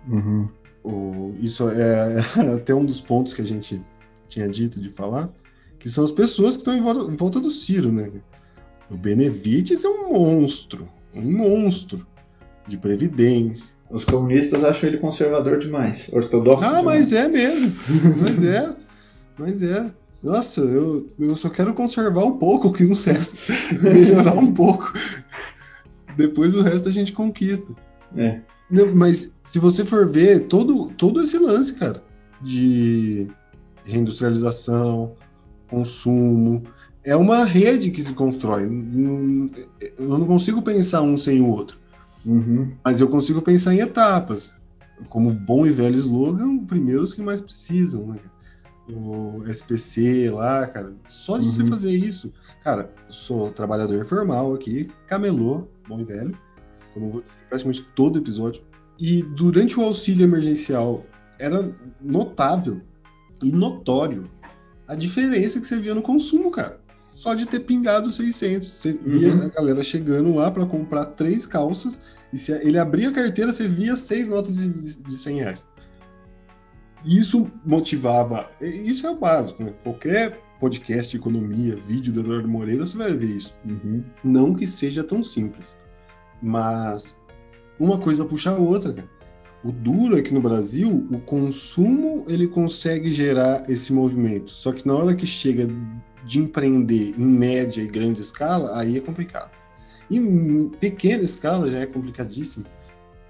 Uhum. 0.07 0.49
O, 0.83 1.35
isso 1.39 1.69
é, 1.69 2.17
é 2.37 2.41
até 2.55 2.73
um 2.73 2.85
dos 2.85 3.01
pontos 3.01 3.33
que 3.33 3.41
a 3.41 3.45
gente 3.45 3.81
tinha 4.27 4.47
dito 4.47 4.79
de 4.79 4.89
falar, 4.89 5.29
que 5.77 5.89
são 5.89 6.03
as 6.03 6.11
pessoas 6.11 6.55
que 6.55 6.61
estão 6.61 6.75
em 6.75 6.81
volta, 6.81 7.11
em 7.11 7.15
volta 7.15 7.39
do 7.39 7.49
Ciro, 7.49 7.91
né? 7.91 8.11
O 8.89 8.97
Benevides 8.97 9.83
é 9.85 9.87
um 9.87 10.13
monstro, 10.13 10.87
um 11.13 11.31
monstro 11.31 12.05
de 12.67 12.77
previdência. 12.77 13.75
Os 13.89 14.05
comunistas 14.05 14.63
acham 14.63 14.89
ele 14.89 14.97
conservador 14.97 15.59
demais, 15.59 16.09
ortodoxo. 16.13 16.67
Ah, 16.67 16.79
demais. 16.79 17.11
mas 17.11 17.11
é 17.11 17.27
mesmo. 17.27 17.75
mas 18.21 18.43
é. 18.43 18.73
Mas 19.37 19.63
é. 19.63 19.91
Nossa, 20.23 20.61
eu, 20.61 21.07
eu 21.19 21.35
só 21.35 21.49
quero 21.49 21.73
conservar 21.73 22.23
um 22.23 22.37
pouco 22.37 22.67
o 22.67 22.73
que 22.73 22.83
não 22.83 22.95
resta. 22.95 23.37
Melhorar 23.81 24.37
um 24.37 24.53
pouco. 24.53 24.93
Depois 26.15 26.53
o 26.53 26.61
resto 26.61 26.89
a 26.89 26.91
gente 26.91 27.11
conquista. 27.11 27.73
É. 28.15 28.39
Não, 28.69 28.93
mas 28.95 29.31
se 29.43 29.59
você 29.59 29.83
for 29.83 30.07
ver 30.07 30.41
todo, 30.47 30.87
todo 30.97 31.21
esse 31.21 31.37
lance, 31.37 31.73
cara, 31.73 32.03
de 32.41 33.27
reindustrialização, 33.83 35.13
consumo, 35.67 36.63
é 37.03 37.15
uma 37.15 37.43
rede 37.43 37.91
que 37.91 38.01
se 38.01 38.13
constrói. 38.13 38.63
Eu 38.63 40.17
não 40.17 40.25
consigo 40.25 40.61
pensar 40.61 41.01
um 41.01 41.17
sem 41.17 41.41
o 41.41 41.47
outro. 41.47 41.77
Uhum. 42.25 42.71
Mas 42.83 43.01
eu 43.01 43.07
consigo 43.07 43.41
pensar 43.41 43.73
em 43.73 43.79
etapas. 43.79 44.53
Como 45.09 45.31
bom 45.31 45.65
e 45.65 45.71
velho 45.71 45.97
slogan, 45.97 46.59
primeiro 46.59 47.01
os 47.01 47.13
que 47.13 47.21
mais 47.21 47.41
precisam, 47.41 48.07
né? 48.07 48.19
O 48.87 49.43
SPC 49.47 50.29
lá, 50.29 50.67
cara. 50.67 50.93
Só 51.07 51.37
de 51.37 51.45
uhum. 51.45 51.51
você 51.51 51.65
fazer 51.65 51.91
isso. 51.91 52.31
Cara, 52.63 52.93
sou 53.09 53.51
trabalhador 53.51 53.99
informal 53.99 54.53
aqui, 54.53 54.91
camelô, 55.07 55.67
bom 55.87 55.99
e 55.99 56.03
velho 56.03 56.37
como 56.93 57.07
eu 57.07 57.09
vou 57.11 57.21
dizer 57.21 57.35
praticamente 57.47 57.83
todo 57.95 58.19
episódio. 58.19 58.63
E 58.99 59.23
durante 59.23 59.79
o 59.79 59.83
auxílio 59.83 60.23
emergencial 60.23 61.05
era 61.39 61.73
notável 61.99 62.81
e 63.43 63.51
notório 63.51 64.25
a 64.87 64.95
diferença 64.95 65.59
que 65.59 65.65
você 65.65 65.77
via 65.77 65.95
no 65.95 66.01
consumo, 66.01 66.51
cara. 66.51 66.79
Só 67.11 67.33
de 67.33 67.45
ter 67.45 67.59
pingado 67.61 68.09
600. 68.09 68.67
Você 68.67 68.93
via 68.93 69.33
uhum. 69.33 69.43
a 69.43 69.47
galera 69.49 69.83
chegando 69.83 70.33
lá 70.35 70.49
para 70.49 70.65
comprar 70.65 71.05
três 71.05 71.45
calças 71.45 71.99
e 72.33 72.37
se 72.37 72.51
ele 72.51 72.79
abria 72.79 73.09
a 73.09 73.13
carteira, 73.13 73.51
você 73.51 73.67
via 73.67 73.95
seis 73.95 74.27
notas 74.27 74.55
de, 74.55 74.67
de, 74.67 75.01
de 75.01 75.15
100 75.15 75.35
reais. 75.37 75.67
Isso 77.05 77.51
motivava. 77.65 78.49
Isso 78.61 79.05
é 79.05 79.09
o 79.09 79.19
básico, 79.19 79.63
né? 79.63 79.73
Qualquer 79.83 80.39
podcast 80.59 81.11
de 81.11 81.17
economia, 81.17 81.75
vídeo 81.75 82.13
do 82.13 82.19
Eduardo 82.21 82.47
Moreira, 82.47 82.85
você 82.85 82.97
vai 82.97 83.13
ver 83.13 83.35
isso. 83.35 83.55
Uhum. 83.65 84.03
Não 84.23 84.53
que 84.53 84.67
seja 84.67 85.03
tão 85.03 85.23
simples. 85.23 85.75
Mas 86.41 87.17
uma 87.79 87.97
coisa 87.97 88.23
puxa 88.23 88.51
a 88.51 88.57
outra, 88.57 88.93
cara. 88.93 89.09
O 89.63 89.71
duro 89.71 90.17
é 90.17 90.21
que 90.21 90.33
no 90.33 90.41
Brasil, 90.41 91.07
o 91.11 91.19
consumo 91.19 92.25
ele 92.27 92.47
consegue 92.47 93.11
gerar 93.11 93.69
esse 93.69 93.93
movimento. 93.93 94.51
Só 94.51 94.71
que 94.71 94.87
na 94.87 94.95
hora 94.95 95.15
que 95.15 95.25
chega 95.25 95.67
de 96.23 96.39
empreender 96.39 97.13
em 97.17 97.25
média 97.25 97.81
e 97.81 97.87
grande 97.87 98.21
escala, 98.21 98.79
aí 98.79 98.97
é 98.97 99.01
complicado. 99.01 99.51
Em 100.09 100.69
pequena 100.69 101.23
escala 101.23 101.69
já 101.69 101.79
é 101.79 101.85
complicadíssimo. 101.85 102.65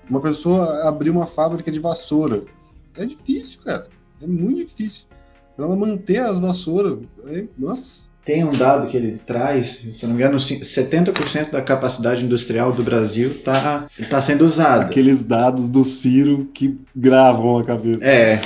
Uma 0.10 0.20
pessoa 0.20 0.88
abrir 0.88 1.10
uma 1.10 1.26
fábrica 1.26 1.72
de 1.72 1.80
vassoura 1.80 2.44
é 2.96 3.06
difícil, 3.06 3.62
cara. 3.64 3.88
É 4.22 4.28
muito 4.28 4.66
difícil. 4.66 5.06
Para 5.56 5.66
ela 5.66 5.76
manter 5.76 6.18
as 6.18 6.40
vassouras, 6.40 7.00
é... 7.28 7.46
nossa, 7.58 8.10
tem 8.24 8.44
um 8.44 8.52
dado 8.52 8.88
que 8.88 8.96
ele 8.96 9.20
traz, 9.26 9.84
se 9.94 10.06
não 10.06 10.14
me 10.14 10.22
engano, 10.22 10.38
70% 10.38 11.50
da 11.50 11.62
capacidade 11.62 12.24
industrial 12.24 12.72
do 12.72 12.84
Brasil 12.84 13.32
está 13.32 13.88
tá 14.10 14.22
sendo 14.22 14.46
usada. 14.46 14.86
Aqueles 14.86 15.24
dados 15.24 15.68
do 15.68 15.84
Ciro 15.84 16.48
que 16.54 16.80
gravam 16.96 17.58
a 17.58 17.64
cabeça. 17.64 18.06
É. 18.06 18.40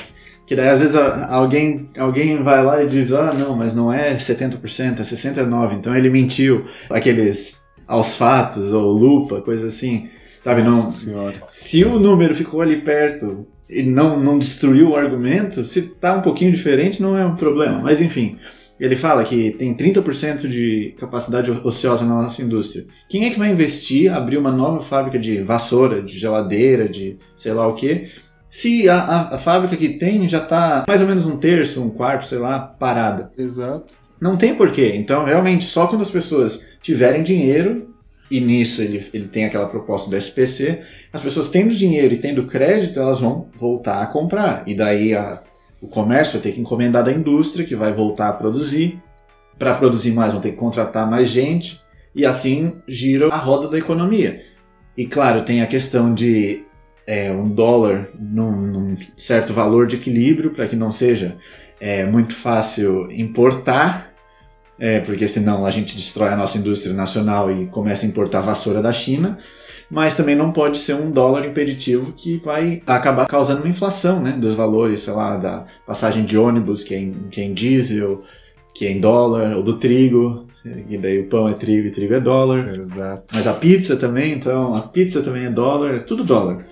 Que 0.46 0.56
daí 0.56 0.70
às 0.70 0.80
vezes 0.80 0.96
alguém, 0.96 1.90
alguém 1.98 2.44
vai 2.44 2.64
lá 2.64 2.84
e 2.84 2.88
diz, 2.88 3.12
ah, 3.12 3.34
não, 3.34 3.56
mas 3.56 3.74
não 3.74 3.92
é 3.92 4.16
70%, 4.16 5.00
é 5.00 5.02
69%, 5.02 5.74
então 5.74 5.96
ele 5.96 6.10
mentiu. 6.10 6.66
Aqueles 6.90 7.60
aos 7.88 8.16
fatos 8.16 8.72
ou 8.74 8.92
lupa, 8.92 9.42
coisa 9.42 9.68
assim. 9.68 10.10
Sabe, 10.44 10.62
não, 10.62 10.76
Nossa 10.84 11.06
senhora. 11.06 11.44
se 11.48 11.84
o 11.84 12.00
número 12.00 12.36
ficou 12.36 12.62
ali 12.62 12.82
perto 12.82 13.48
e 13.68 13.82
não, 13.82 14.20
não 14.20 14.38
destruiu 14.38 14.90
o 14.92 14.96
argumento, 14.96 15.64
se 15.64 15.82
tá 15.82 16.16
um 16.16 16.22
pouquinho 16.22 16.52
diferente 16.52 17.02
não 17.02 17.18
é 17.18 17.26
um 17.26 17.36
problema. 17.36 17.80
Mas 17.80 18.00
enfim, 18.00 18.38
ele 18.80 18.96
fala 18.96 19.24
que 19.24 19.52
tem 19.52 19.74
30% 19.74 20.48
de 20.48 20.94
capacidade 21.00 21.50
ociosa 21.50 22.06
na 22.06 22.22
nossa 22.22 22.44
indústria. 22.44 22.86
Quem 23.10 23.26
é 23.26 23.32
que 23.32 23.40
vai 23.40 23.50
investir, 23.50 24.14
abrir 24.14 24.38
uma 24.38 24.52
nova 24.52 24.84
fábrica 24.84 25.18
de 25.18 25.42
vassoura, 25.42 26.02
de 26.04 26.18
geladeira, 26.18 26.88
de 26.88 27.18
sei 27.36 27.54
lá 27.54 27.68
o 27.68 27.74
que, 27.74 28.10
se 28.56 28.88
a, 28.88 28.98
a, 28.98 29.36
a 29.36 29.38
fábrica 29.38 29.76
que 29.76 29.90
tem 29.90 30.30
já 30.30 30.40
tá 30.40 30.86
mais 30.88 31.02
ou 31.02 31.08
menos 31.08 31.26
um 31.26 31.36
terço, 31.36 31.84
um 31.84 31.90
quarto, 31.90 32.26
sei 32.26 32.38
lá, 32.38 32.58
parada? 32.58 33.30
Exato. 33.38 33.96
Não 34.20 34.38
tem 34.38 34.56
porquê. 34.56 34.94
Então, 34.96 35.26
realmente, 35.26 35.66
só 35.66 35.88
quando 35.88 36.04
as 36.04 36.10
pessoas 36.10 36.66
tiverem 36.82 37.22
dinheiro, 37.22 37.94
e 38.32 38.40
nisso 38.40 38.82
ele, 38.82 39.06
ele 39.14 39.28
tem 39.28 39.44
aquela 39.44 39.68
proposta 39.68 40.10
do 40.10 40.16
SPC, 40.16 40.84
as 41.12 41.22
pessoas 41.22 41.50
tendo 41.50 41.76
dinheiro 41.76 42.14
e 42.14 42.18
tendo 42.18 42.48
crédito, 42.48 42.98
elas 42.98 43.20
vão 43.20 43.50
voltar 43.54 44.02
a 44.02 44.08
comprar. 44.08 44.64
E 44.66 44.74
daí 44.74 45.14
a, 45.14 45.44
o 45.82 45.88
comércio 45.90 46.36
vai 46.36 46.44
ter 46.44 46.54
que 46.54 46.62
encomendar 46.62 47.04
da 47.04 47.12
indústria, 47.12 47.66
que 47.66 47.76
vai 47.76 47.92
voltar 47.92 48.30
a 48.30 48.34
produzir. 48.34 49.02
Para 49.60 49.74
produzir 49.74 50.12
mais, 50.12 50.32
vão 50.32 50.40
ter 50.40 50.52
que 50.52 50.58
contratar 50.58 51.12
mais 51.12 51.28
gente. 51.28 51.82
E 52.16 52.26
assim 52.26 52.72
gira 52.88 53.28
a 53.28 53.38
roda 53.38 53.68
da 53.68 53.78
economia. 53.78 54.44
E 54.96 55.06
claro, 55.06 55.44
tem 55.44 55.62
a 55.62 55.68
questão 55.68 56.14
de 56.14 56.64
é, 57.08 57.32
um 57.32 57.50
dólar 57.50 58.10
num, 58.18 58.52
num 58.52 58.98
certo 59.18 59.54
valor 59.54 59.88
de 59.88 59.96
equilíbrio, 59.96 60.52
para 60.52 60.68
que 60.68 60.76
não 60.76 60.92
seja 60.92 61.36
é, 61.80 62.06
muito 62.06 62.36
fácil 62.36 63.10
importar, 63.12 64.14
é, 64.80 65.00
porque 65.00 65.28
senão 65.28 65.66
a 65.66 65.72
gente 65.72 65.96
destrói 65.96 66.30
a 66.30 66.36
nossa 66.36 66.58
indústria 66.58 66.94
nacional 66.94 67.52
e 67.52 67.68
começa 67.68 68.06
a 68.06 68.10
importar 68.10 68.42
vassoura 68.42 68.82
da 68.82 68.92
China. 68.92 69.38
Mas 69.90 70.16
também 70.16 70.36
não 70.36 70.52
pode 70.52 70.80
ser 70.80 70.96
um 70.96 71.12
dólar 71.12 71.46
impeditivo 71.46 72.12
que 72.14 72.38
vai 72.44 72.82
acabar 72.88 73.28
causando 73.28 73.62
uma 73.62 73.70
inflação 73.70 74.20
né, 74.20 74.32
dos 74.32 74.56
valores, 74.56 75.02
sei 75.02 75.14
lá, 75.14 75.38
da 75.38 75.68
passagem 75.86 76.26
de 76.26 76.36
ônibus, 76.38 76.84
que 76.84 76.96
é 76.96 77.00
em, 77.00 77.14
que 77.30 77.40
é 77.40 77.44
em 77.44 77.54
diesel, 77.54 78.24
que 78.74 78.88
é 78.88 78.92
em 78.92 79.00
dólar, 79.00 79.56
ou 79.56 79.62
do 79.62 79.78
trigo, 79.78 80.48
e 80.90 80.98
daí 80.98 81.20
o 81.20 81.30
pão 81.30 81.48
é 81.48 81.54
trigo 81.54 81.88
e 81.88 81.92
trigo 81.92 82.16
é 82.16 82.20
dólar. 82.20 82.68
Exato. 82.76 83.26
Mas 83.32 83.46
a 83.46 83.54
pizza 83.54 83.96
também, 83.96 84.34
então, 84.34 84.74
a 84.74 84.82
pizza 84.82 85.22
também 85.22 85.46
é 85.46 85.52
dólar, 85.52 85.96
é 85.96 86.00
tudo 86.00 86.24
dólar. 86.24 86.66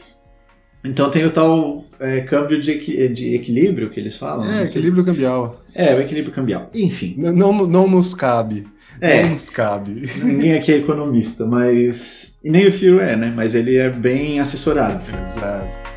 Então 0.83 1.09
tem 1.09 1.25
o 1.25 1.31
tal 1.31 1.85
é, 1.99 2.21
câmbio 2.21 2.61
de, 2.61 2.71
equi- 2.71 3.07
de 3.09 3.35
equilíbrio 3.35 3.89
que 3.89 3.99
eles 3.99 4.17
falam. 4.17 4.45
É, 4.45 4.65
sei. 4.65 4.81
equilíbrio 4.81 5.05
cambial. 5.05 5.61
É, 5.73 5.95
o 5.95 6.01
equilíbrio 6.01 6.33
cambial. 6.33 6.69
Enfim, 6.73 7.15
N- 7.17 7.31
Não, 7.31 7.53
não 7.65 7.87
nos 7.87 8.13
cabe. 8.13 8.67
É. 8.99 9.23
Não 9.23 9.29
nos 9.31 9.49
cabe. 9.49 10.01
ninguém 10.23 10.53
aqui 10.53 10.71
é 10.73 10.77
economista, 10.77 11.45
mas. 11.45 12.37
E 12.43 12.49
nem 12.51 12.67
o 12.67 12.71
Ciro 12.71 12.99
é, 12.99 13.15
né? 13.15 13.31
Mas 13.33 13.55
ele 13.55 13.77
é 13.77 13.89
bem 13.89 14.39
assessorado. 14.41 15.01
Exato. 15.23 15.93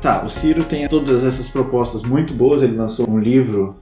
Tá, 0.00 0.24
o 0.24 0.28
Ciro 0.28 0.64
tem 0.64 0.88
todas 0.88 1.24
essas 1.24 1.48
propostas 1.48 2.02
muito 2.02 2.34
boas. 2.34 2.62
Ele 2.62 2.76
lançou 2.76 3.08
um 3.08 3.18
livro 3.18 3.76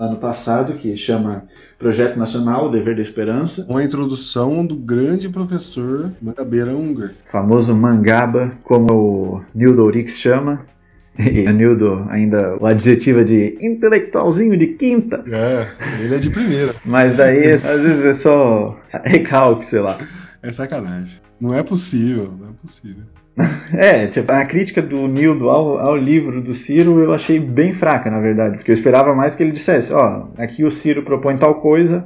ano 0.00 0.16
passado 0.16 0.72
que 0.74 0.96
chama 0.96 1.44
Projeto 1.78 2.18
Nacional, 2.18 2.66
o 2.66 2.70
Dever 2.70 2.96
da 2.96 3.02
Esperança. 3.02 3.64
Com 3.64 3.76
a 3.76 3.84
introdução 3.84 4.64
do 4.64 4.74
grande 4.74 5.28
professor 5.28 6.10
Mangabeira 6.22 6.74
Unger. 6.74 7.14
famoso 7.26 7.74
mangaba, 7.74 8.50
como 8.62 8.92
o 8.92 9.44
Nildo 9.54 9.84
Ourix 9.84 10.18
chama. 10.18 10.64
E 11.18 11.46
o 11.46 11.52
Nildo 11.52 12.06
ainda 12.08 12.56
o 12.58 12.64
adjetivo 12.64 13.22
de 13.22 13.58
intelectualzinho 13.60 14.56
de 14.56 14.68
quinta. 14.68 15.22
É, 15.26 15.66
ele 16.02 16.14
é 16.14 16.18
de 16.18 16.30
primeira. 16.30 16.74
Mas 16.82 17.14
daí, 17.14 17.52
às 17.52 17.82
vezes 17.82 18.04
é 18.06 18.14
só 18.14 18.80
recalque, 19.04 19.66
sei 19.66 19.80
lá. 19.80 19.98
É 20.42 20.50
sacanagem. 20.50 21.20
Não 21.38 21.52
é 21.52 21.62
possível, 21.62 22.32
não 22.38 22.48
é 22.48 22.52
possível. 22.52 23.02
É, 23.72 24.06
tipo, 24.08 24.30
a 24.32 24.44
crítica 24.44 24.82
do 24.82 25.06
Nildo 25.06 25.48
ao, 25.48 25.78
ao 25.78 25.96
livro 25.96 26.40
do 26.42 26.52
Ciro 26.54 27.00
eu 27.00 27.12
achei 27.12 27.38
bem 27.38 27.72
fraca, 27.72 28.10
na 28.10 28.20
verdade, 28.20 28.56
porque 28.58 28.70
eu 28.70 28.74
esperava 28.74 29.14
mais 29.14 29.34
que 29.34 29.42
ele 29.42 29.52
dissesse, 29.52 29.92
ó, 29.92 30.26
aqui 30.36 30.64
o 30.64 30.70
Ciro 30.70 31.02
propõe 31.02 31.36
tal 31.36 31.54
coisa 31.60 32.04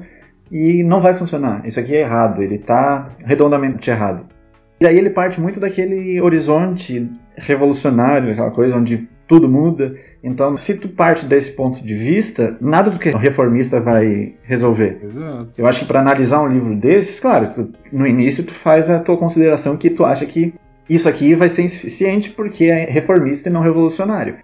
e 0.52 0.82
não 0.84 1.00
vai 1.00 1.14
funcionar, 1.14 1.66
isso 1.66 1.80
aqui 1.80 1.94
é 1.94 2.00
errado, 2.00 2.42
ele 2.42 2.58
tá 2.58 3.10
redondamente 3.24 3.90
errado. 3.90 4.26
E 4.80 4.86
aí 4.86 4.98
ele 4.98 5.08
parte 5.10 5.40
muito 5.40 5.58
daquele 5.58 6.20
horizonte 6.20 7.10
revolucionário, 7.36 8.32
aquela 8.32 8.50
coisa 8.50 8.76
onde 8.76 9.08
tudo 9.26 9.48
muda. 9.48 9.94
Então, 10.22 10.54
se 10.56 10.74
tu 10.74 10.88
parte 10.88 11.24
desse 11.24 11.52
ponto 11.52 11.82
de 11.82 11.94
vista, 11.94 12.58
nada 12.60 12.90
do 12.90 12.98
que 12.98 13.08
o 13.08 13.16
reformista 13.16 13.80
vai 13.80 14.34
resolver. 14.42 15.00
Exato. 15.02 15.48
Eu 15.56 15.66
acho 15.66 15.80
que 15.80 15.86
para 15.86 16.00
analisar 16.00 16.42
um 16.42 16.48
livro 16.48 16.76
desses, 16.76 17.18
claro, 17.20 17.50
tu- 17.50 17.72
no 17.90 18.06
início 18.06 18.44
tu 18.44 18.52
faz 18.52 18.90
a 18.90 18.98
tua 18.98 19.16
consideração 19.16 19.76
que 19.78 19.88
tu 19.88 20.04
acha 20.04 20.26
que 20.26 20.52
isso 20.88 21.08
aqui 21.08 21.34
vai 21.34 21.48
ser 21.48 21.62
insuficiente 21.62 22.30
porque 22.30 22.64
é 22.64 22.86
reformista 22.86 23.48
e 23.48 23.52
não 23.52 23.60
revolucionário. 23.60 24.36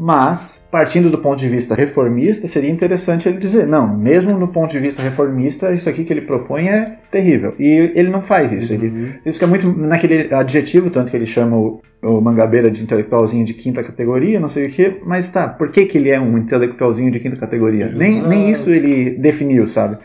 Mas, 0.00 0.62
partindo 0.70 1.10
do 1.10 1.18
ponto 1.18 1.40
de 1.40 1.48
vista 1.48 1.74
reformista, 1.74 2.46
seria 2.46 2.70
interessante 2.70 3.28
ele 3.28 3.38
dizer, 3.38 3.66
não, 3.66 3.98
mesmo 3.98 4.38
no 4.38 4.46
ponto 4.46 4.70
de 4.70 4.78
vista 4.78 5.02
reformista, 5.02 5.72
isso 5.72 5.88
aqui 5.88 6.04
que 6.04 6.12
ele 6.12 6.20
propõe 6.20 6.68
é 6.68 6.98
terrível. 7.10 7.52
E 7.58 7.90
ele 7.96 8.08
não 8.08 8.20
faz 8.20 8.52
isso. 8.52 8.72
Ele, 8.72 8.86
Uhum. 8.86 9.08
isso 9.26 9.40
que 9.40 9.44
é 9.44 9.48
muito 9.48 9.66
naquele 9.76 10.32
adjetivo, 10.32 10.88
tanto 10.88 11.10
que 11.10 11.16
ele 11.16 11.26
chama 11.26 11.56
o, 11.56 11.80
o 12.00 12.20
Mangabeira 12.20 12.70
de 12.70 12.80
intelectualzinho 12.80 13.44
de 13.44 13.54
quinta 13.54 13.82
categoria, 13.82 14.38
não 14.38 14.48
sei 14.48 14.68
o 14.68 14.70
quê, 14.70 15.00
mas 15.04 15.28
tá, 15.30 15.48
por 15.48 15.68
que, 15.68 15.84
que 15.84 15.98
ele 15.98 16.10
é 16.10 16.20
um 16.20 16.38
intelectualzinho 16.38 17.10
de 17.10 17.18
quinta 17.18 17.34
categoria? 17.36 17.88
Nem, 17.88 18.22
nem 18.22 18.52
isso 18.52 18.70
ele 18.70 19.10
definiu, 19.18 19.66
sabe? 19.66 19.98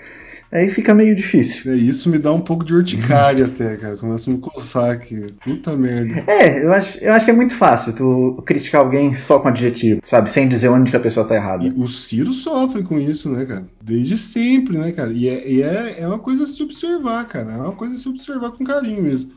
Aí 0.54 0.70
fica 0.70 0.94
meio 0.94 1.16
difícil. 1.16 1.74
É, 1.74 1.76
isso 1.76 2.08
me 2.12 2.20
dá 2.20 2.32
um 2.32 2.40
pouco 2.40 2.64
de 2.64 2.76
urticária 2.76 3.48
até, 3.48 3.76
cara. 3.76 3.98
Começa 3.98 4.30
a 4.30 4.34
me 4.34 4.40
coçar 4.40 4.92
aqui. 4.92 5.34
Puta 5.44 5.76
merda. 5.76 6.24
É, 6.32 6.64
eu 6.64 6.72
acho, 6.72 7.00
eu 7.00 7.12
acho 7.12 7.26
que 7.26 7.32
é 7.32 7.34
muito 7.34 7.56
fácil 7.56 7.92
tu 7.94 8.44
criticar 8.46 8.82
alguém 8.82 9.16
só 9.16 9.40
com 9.40 9.48
adjetivo, 9.48 10.02
sabe? 10.04 10.30
Sem 10.30 10.48
dizer 10.48 10.70
onde 10.70 10.92
que 10.92 10.98
a 10.98 11.00
pessoa 11.00 11.26
tá 11.26 11.34
errada. 11.34 11.66
E 11.66 11.72
o 11.72 11.88
Ciro 11.88 12.32
sofre 12.32 12.84
com 12.84 13.00
isso, 13.00 13.32
né, 13.32 13.46
cara? 13.46 13.66
Desde 13.82 14.16
sempre, 14.16 14.78
né, 14.78 14.92
cara? 14.92 15.12
E 15.12 15.28
é, 15.28 15.52
e 15.52 15.62
é, 15.64 16.02
é 16.02 16.08
uma 16.08 16.20
coisa 16.20 16.44
a 16.44 16.48
se 16.48 16.62
observar, 16.62 17.26
cara. 17.26 17.52
É 17.52 17.58
uma 17.58 17.72
coisa 17.72 17.96
a 17.96 17.98
se 17.98 18.08
observar 18.08 18.52
com 18.52 18.64
carinho 18.64 19.02
mesmo. 19.02 19.32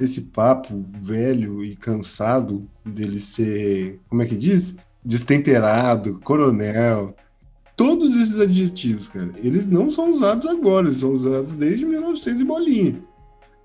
Esse 0.00 0.22
papo 0.22 0.80
velho 0.94 1.62
e 1.62 1.76
cansado 1.76 2.66
dele 2.82 3.20
ser, 3.20 4.00
como 4.08 4.22
é 4.22 4.24
que 4.24 4.36
diz? 4.36 4.74
Destemperado, 5.04 6.18
coronel. 6.24 7.14
Todos 7.80 8.14
esses 8.14 8.38
adjetivos, 8.38 9.08
cara, 9.08 9.30
eles 9.42 9.66
não 9.66 9.88
são 9.88 10.12
usados 10.12 10.46
agora, 10.46 10.86
eles 10.86 10.98
são 10.98 11.12
usados 11.12 11.56
desde 11.56 11.86
1900 11.86 12.42
e 12.42 12.44
bolinha. 12.44 12.96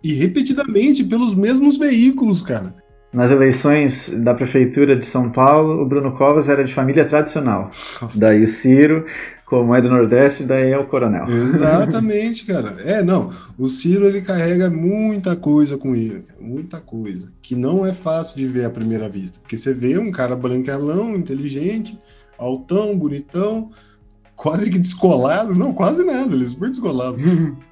E 0.02 0.14
repetidamente 0.14 1.04
pelos 1.04 1.36
mesmos 1.36 1.78
veículos, 1.78 2.42
cara. 2.42 2.74
Nas 3.12 3.30
eleições 3.30 4.10
da 4.24 4.34
prefeitura 4.34 4.96
de 4.96 5.06
São 5.06 5.30
Paulo, 5.30 5.82
o 5.82 5.86
Bruno 5.86 6.14
Covas 6.14 6.48
era 6.48 6.64
de 6.64 6.74
família 6.74 7.04
tradicional. 7.04 7.72
Nossa. 8.02 8.18
Daí 8.18 8.42
o 8.42 8.48
Ciro, 8.48 9.04
como 9.46 9.76
é 9.76 9.82
do 9.82 9.90
Nordeste, 9.90 10.44
daí 10.44 10.72
é 10.72 10.78
o 10.78 10.88
coronel. 10.88 11.26
Exatamente, 11.28 12.46
cara. 12.46 12.78
É, 12.86 13.04
não. 13.04 13.34
O 13.58 13.68
Ciro 13.68 14.06
ele 14.06 14.22
carrega 14.22 14.70
muita 14.70 15.36
coisa 15.36 15.78
com 15.78 15.94
ele, 15.94 16.22
cara, 16.22 16.40
muita 16.40 16.80
coisa, 16.80 17.28
que 17.42 17.54
não 17.54 17.86
é 17.86 17.92
fácil 17.92 18.38
de 18.38 18.48
ver 18.48 18.64
à 18.64 18.70
primeira 18.70 19.10
vista, 19.10 19.40
porque 19.42 19.58
você 19.58 19.74
vê 19.74 19.98
um 19.98 20.10
cara 20.10 20.38
branquelão, 20.38 21.18
inteligente, 21.18 22.00
altão, 22.38 22.98
bonitão, 22.98 23.72
quase 24.36 24.70
que 24.70 24.78
descolado, 24.80 25.54
não, 25.56 25.74
quase 25.74 26.04
nada, 26.04 26.34
ele 26.34 26.46
é 26.46 26.48
super 26.48 26.70
descolado. 26.70 27.18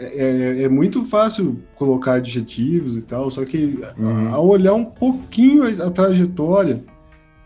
É, 0.00 0.60
é- 0.60 0.62
é 0.62 0.68
muito 0.68 1.04
fácil 1.04 1.58
colocar 1.74 2.12
adjetivos 2.14 2.96
e 2.96 3.02
tal, 3.02 3.28
só 3.32 3.44
que 3.44 3.80
Uhum. 3.98 4.28
ao 4.32 4.46
olhar 4.46 4.72
um 4.74 4.84
pouquinho 4.84 5.64
a, 5.64 5.88
a 5.88 5.90
trajetória, 5.90 6.84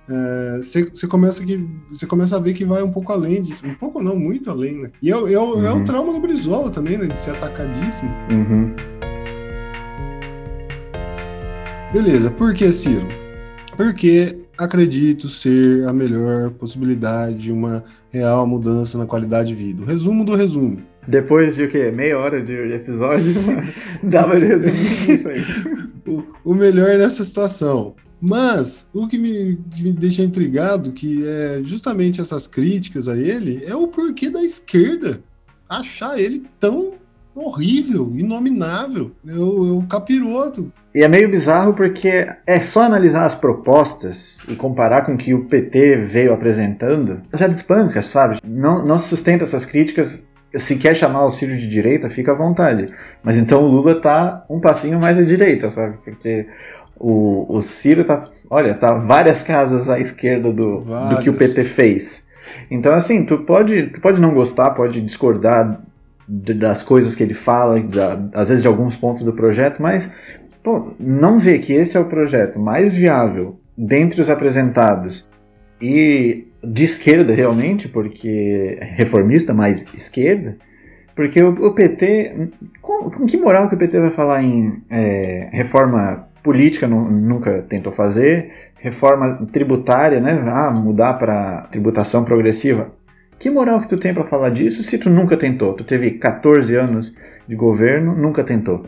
é, 0.07 0.57
você 0.61 0.85
você 0.85 1.07
começa, 1.07 1.43
que- 1.43 1.67
você 1.91 2.05
começa 2.05 2.37
a 2.37 2.39
ver 2.39 2.53
que 2.53 2.63
vai 2.63 2.83
um 2.83 2.91
pouco 2.93 3.11
além 3.11 3.41
disso. 3.41 3.67
Um 3.67 3.73
pouco 3.75 4.03
não, 4.03 4.15
muito 4.19 4.51
além, 4.51 4.83
né? 4.83 4.91
E 5.01 5.11
é, 5.11 5.17
o- 5.17 5.27
é 5.29 5.39
o- 5.39 5.65
é 5.65 5.73
o 5.73 5.77
Uhum. 5.77 5.85
trauma 5.85 6.13
do 6.13 6.21
Brizola 6.21 6.69
também, 6.69 6.99
né? 6.99 7.07
De 7.07 7.19
ser 7.19 7.31
atacadíssimo. 7.31 8.11
Uhum. 8.31 8.75
Beleza, 11.91 12.31
por 12.31 12.53
que, 12.53 12.71
Ciro? 12.71 13.07
Porque 13.77 14.39
acredito 14.59 15.27
ser 15.29 15.89
a 15.89 15.93
melhor 15.95 16.51
possibilidade 16.51 17.39
de 17.45 17.51
uma 17.53 17.83
real 18.13 18.47
mudança 18.47 18.99
na 18.99 19.07
qualidade 19.07 19.49
de 19.49 19.55
vida. 19.55 19.83
O 19.83 19.87
resumo 19.87 20.25
do 20.25 20.35
resumo. 20.35 20.83
Depois 21.09 21.57
de 21.57 21.65
o 21.65 21.69
quê? 21.69 21.91
Meia 21.91 22.19
hora 22.19 22.41
de 22.43 22.53
episódio, 22.53 23.35
dava 24.05 24.39
de 24.39 24.47
resumir 24.47 25.11
isso 25.11 25.29
aí. 25.29 25.43
o, 26.07 26.23
o 26.45 26.55
melhor 26.55 26.97
nessa 26.99 27.25
situação. 27.25 27.95
Mas 28.21 28.89
o 28.95 29.09
que 29.09 29.19
me, 29.19 29.59
que 29.75 29.83
me 29.83 29.93
deixa 29.93 30.23
intrigado, 30.23 30.93
que 30.93 31.27
é 31.27 31.61
justamente 31.65 32.21
essas 32.21 32.47
críticas 32.47 33.09
a 33.09 33.17
ele, 33.17 33.65
é 33.65 33.75
o 33.75 33.89
porquê 33.89 34.31
da 34.31 34.45
esquerda 34.45 35.21
achar 35.69 36.21
ele 36.21 36.45
tão 36.61 36.93
horrível, 37.35 38.13
inominável. 38.15 39.11
É 39.27 39.35
o, 39.35 39.67
é 39.67 39.73
o 39.73 39.83
capiroto. 39.89 40.73
E 40.95 41.03
é 41.03 41.09
meio 41.09 41.29
bizarro 41.29 41.73
porque 41.73 42.27
é 42.47 42.61
só 42.61 42.83
analisar 42.83 43.25
as 43.25 43.35
propostas 43.35 44.39
e 44.47 44.55
comparar 44.55 45.03
com 45.03 45.15
o 45.15 45.17
que 45.17 45.33
o 45.33 45.47
PT 45.47 45.97
veio 45.97 46.35
apresentando, 46.35 47.23
já 47.35 47.47
despanca, 47.47 48.03
sabe? 48.03 48.39
Não, 48.47 48.85
não 48.85 48.99
se 48.99 49.09
sustenta 49.09 49.45
essas 49.45 49.65
críticas. 49.65 50.29
Se 50.53 50.77
quer 50.77 50.95
chamar 50.95 51.25
o 51.25 51.31
Ciro 51.31 51.57
de 51.57 51.67
direita, 51.67 52.11
fica 52.11 52.33
à 52.33 52.35
vontade. 52.35 52.91
Mas 53.23 53.39
então 53.39 53.65
o 53.65 53.69
Lula 53.69 54.01
tá 54.01 54.45
um 54.51 54.61
passinho 54.61 55.01
mais 55.01 55.17
à 55.17 55.23
direita, 55.23 55.71
sabe? 55.71 55.97
Porque 56.05 56.47
o, 56.99 57.47
o 57.49 57.63
Ciro 57.63 58.05
tá, 58.05 58.29
olha, 58.51 58.75
tá 58.75 58.93
várias 58.95 59.43
casas 59.43 59.89
à 59.89 59.99
esquerda 59.99 60.53
do, 60.53 60.81
do 60.81 61.19
que 61.21 61.31
o 61.31 61.35
PT 61.35 61.65
fez. 61.65 62.25
Então, 62.71 62.93
assim, 62.93 63.25
tu 63.25 63.39
pode, 63.39 63.89
tu 63.89 64.01
pode 64.01 64.21
não 64.21 64.35
gostar, 64.35 64.71
pode 64.73 65.01
discordar 65.01 65.81
das 66.29 66.83
coisas 66.83 67.15
que 67.15 67.23
ele 67.23 67.35
fala, 67.35 67.81
da, 67.81 68.21
às 68.35 68.49
vezes 68.49 68.63
de 68.63 68.69
alguns 68.69 68.97
pontos 68.97 69.23
do 69.23 69.33
projeto, 69.33 69.83
mas 69.83 70.11
pô, 70.63 70.95
não 70.99 71.39
vê 71.39 71.59
que 71.59 71.73
esse 71.73 71.97
é 71.97 72.01
o 72.01 72.07
projeto 72.07 72.59
mais 72.59 72.95
viável 72.95 73.59
dentre 73.77 74.21
os 74.21 74.31
apresentados 74.31 75.29
e 75.81 76.47
de 76.63 76.85
esquerda 76.85 77.35
realmente, 77.35 77.89
porque 77.89 78.79
reformista, 78.81 79.53
mais 79.53 79.85
esquerda, 79.95 80.57
porque 81.15 81.43
o, 81.43 81.51
o 81.51 81.73
PT, 81.73 82.51
com, 82.81 83.11
com, 83.11 83.27
que 83.27 83.37
moral 83.37 83.69
que 83.69 83.75
o 83.75 83.79
PT 83.79 84.01
vai 84.01 84.11
falar 84.11 84.43
em 84.43 84.73
é, 84.89 85.49
reforma 85.53 86.29
política, 86.43 86.87
nunca 86.87 87.63
tentou 87.63 87.93
fazer, 87.93 88.51
reforma 88.77 89.47
tributária, 89.53 90.21
né, 90.21 90.43
ah, 90.47 90.71
mudar 90.71 91.15
para 91.15 91.63
tributação 91.71 92.25
progressiva, 92.25 92.93
que 93.39 93.51
moral 93.51 93.81
que 93.81 93.89
tu 93.89 93.97
tem 93.97 94.15
para 94.15 94.23
falar 94.23 94.51
disso 94.51 94.85
se 94.85 94.99
tu 94.99 95.11
nunca 95.11 95.37
tentou? 95.37 95.75
Tu 95.75 95.83
teve 95.83 96.13
14 96.13 96.77
anos 96.77 97.13
de 97.47 97.57
governo, 97.57 98.15
nunca 98.15 98.45
tentou. 98.45 98.87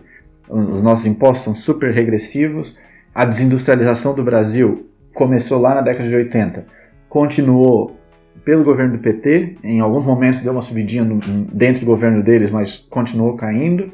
Os 0.55 0.83
nossos 0.83 1.05
impostos 1.05 1.45
são 1.45 1.55
super 1.55 1.93
regressivos. 1.93 2.77
A 3.13 3.25
desindustrialização 3.25 4.15
do 4.15 4.23
Brasil 4.23 4.89
começou 5.13 5.61
lá 5.61 5.75
na 5.75 5.81
década 5.81 6.09
de 6.09 6.15
80, 6.15 6.67
continuou 7.09 7.97
pelo 8.45 8.63
governo 8.63 8.93
do 8.93 8.99
PT, 8.99 9.57
em 9.65 9.81
alguns 9.81 10.05
momentos 10.05 10.43
deu 10.43 10.53
uma 10.53 10.63
subidinha 10.63 11.05
no, 11.05 11.19
dentro 11.53 11.81
do 11.81 11.87
governo 11.87 12.23
deles, 12.23 12.51
mas 12.51 12.77
continuou 12.77 13.35
caindo. 13.37 13.93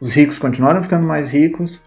Os 0.00 0.14
ricos 0.14 0.38
continuaram 0.38 0.82
ficando 0.82 1.06
mais 1.06 1.32
ricos, 1.32 1.82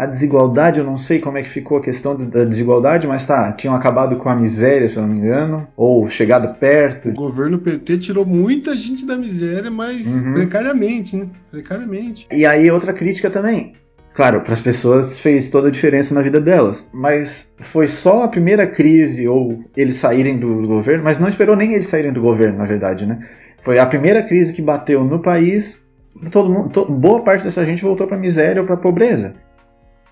a 0.00 0.06
desigualdade, 0.06 0.78
eu 0.78 0.84
não 0.86 0.96
sei 0.96 1.18
como 1.18 1.36
é 1.36 1.42
que 1.42 1.48
ficou 1.50 1.76
a 1.76 1.82
questão 1.82 2.16
da 2.16 2.42
desigualdade, 2.42 3.06
mas 3.06 3.26
tá, 3.26 3.52
tinham 3.52 3.74
acabado 3.74 4.16
com 4.16 4.30
a 4.30 4.34
miséria, 4.34 4.88
se 4.88 4.96
eu 4.96 5.02
não 5.02 5.10
me 5.10 5.18
engano, 5.18 5.68
ou 5.76 6.08
chegado 6.08 6.58
perto. 6.58 7.10
O 7.10 7.12
governo 7.12 7.58
PT 7.58 7.98
tirou 7.98 8.24
muita 8.24 8.74
gente 8.74 9.04
da 9.04 9.14
miséria, 9.14 9.70
mas 9.70 10.06
uhum. 10.06 10.32
precariamente, 10.32 11.18
né? 11.18 11.26
Precariamente. 11.50 12.26
E 12.32 12.46
aí, 12.46 12.70
outra 12.70 12.94
crítica 12.94 13.28
também. 13.28 13.74
Claro, 14.14 14.40
para 14.40 14.54
as 14.54 14.60
pessoas 14.60 15.20
fez 15.20 15.50
toda 15.50 15.68
a 15.68 15.70
diferença 15.70 16.14
na 16.14 16.22
vida 16.22 16.40
delas, 16.40 16.88
mas 16.94 17.52
foi 17.58 17.86
só 17.86 18.24
a 18.24 18.28
primeira 18.28 18.66
crise 18.66 19.28
ou 19.28 19.62
eles 19.76 19.96
saírem 19.96 20.38
do 20.38 20.66
governo, 20.66 21.04
mas 21.04 21.18
não 21.18 21.28
esperou 21.28 21.54
nem 21.54 21.74
eles 21.74 21.88
saírem 21.88 22.10
do 22.10 22.22
governo, 22.22 22.56
na 22.56 22.64
verdade, 22.64 23.04
né? 23.04 23.18
Foi 23.58 23.78
a 23.78 23.84
primeira 23.84 24.22
crise 24.22 24.54
que 24.54 24.62
bateu 24.62 25.04
no 25.04 25.18
país, 25.18 25.84
todo 26.32 26.48
mundo, 26.48 26.70
to, 26.70 26.86
boa 26.86 27.22
parte 27.22 27.44
dessa 27.44 27.66
gente 27.66 27.82
voltou 27.82 28.06
para 28.06 28.16
miséria 28.16 28.62
ou 28.62 28.66
para 28.66 28.78
pobreza 28.78 29.34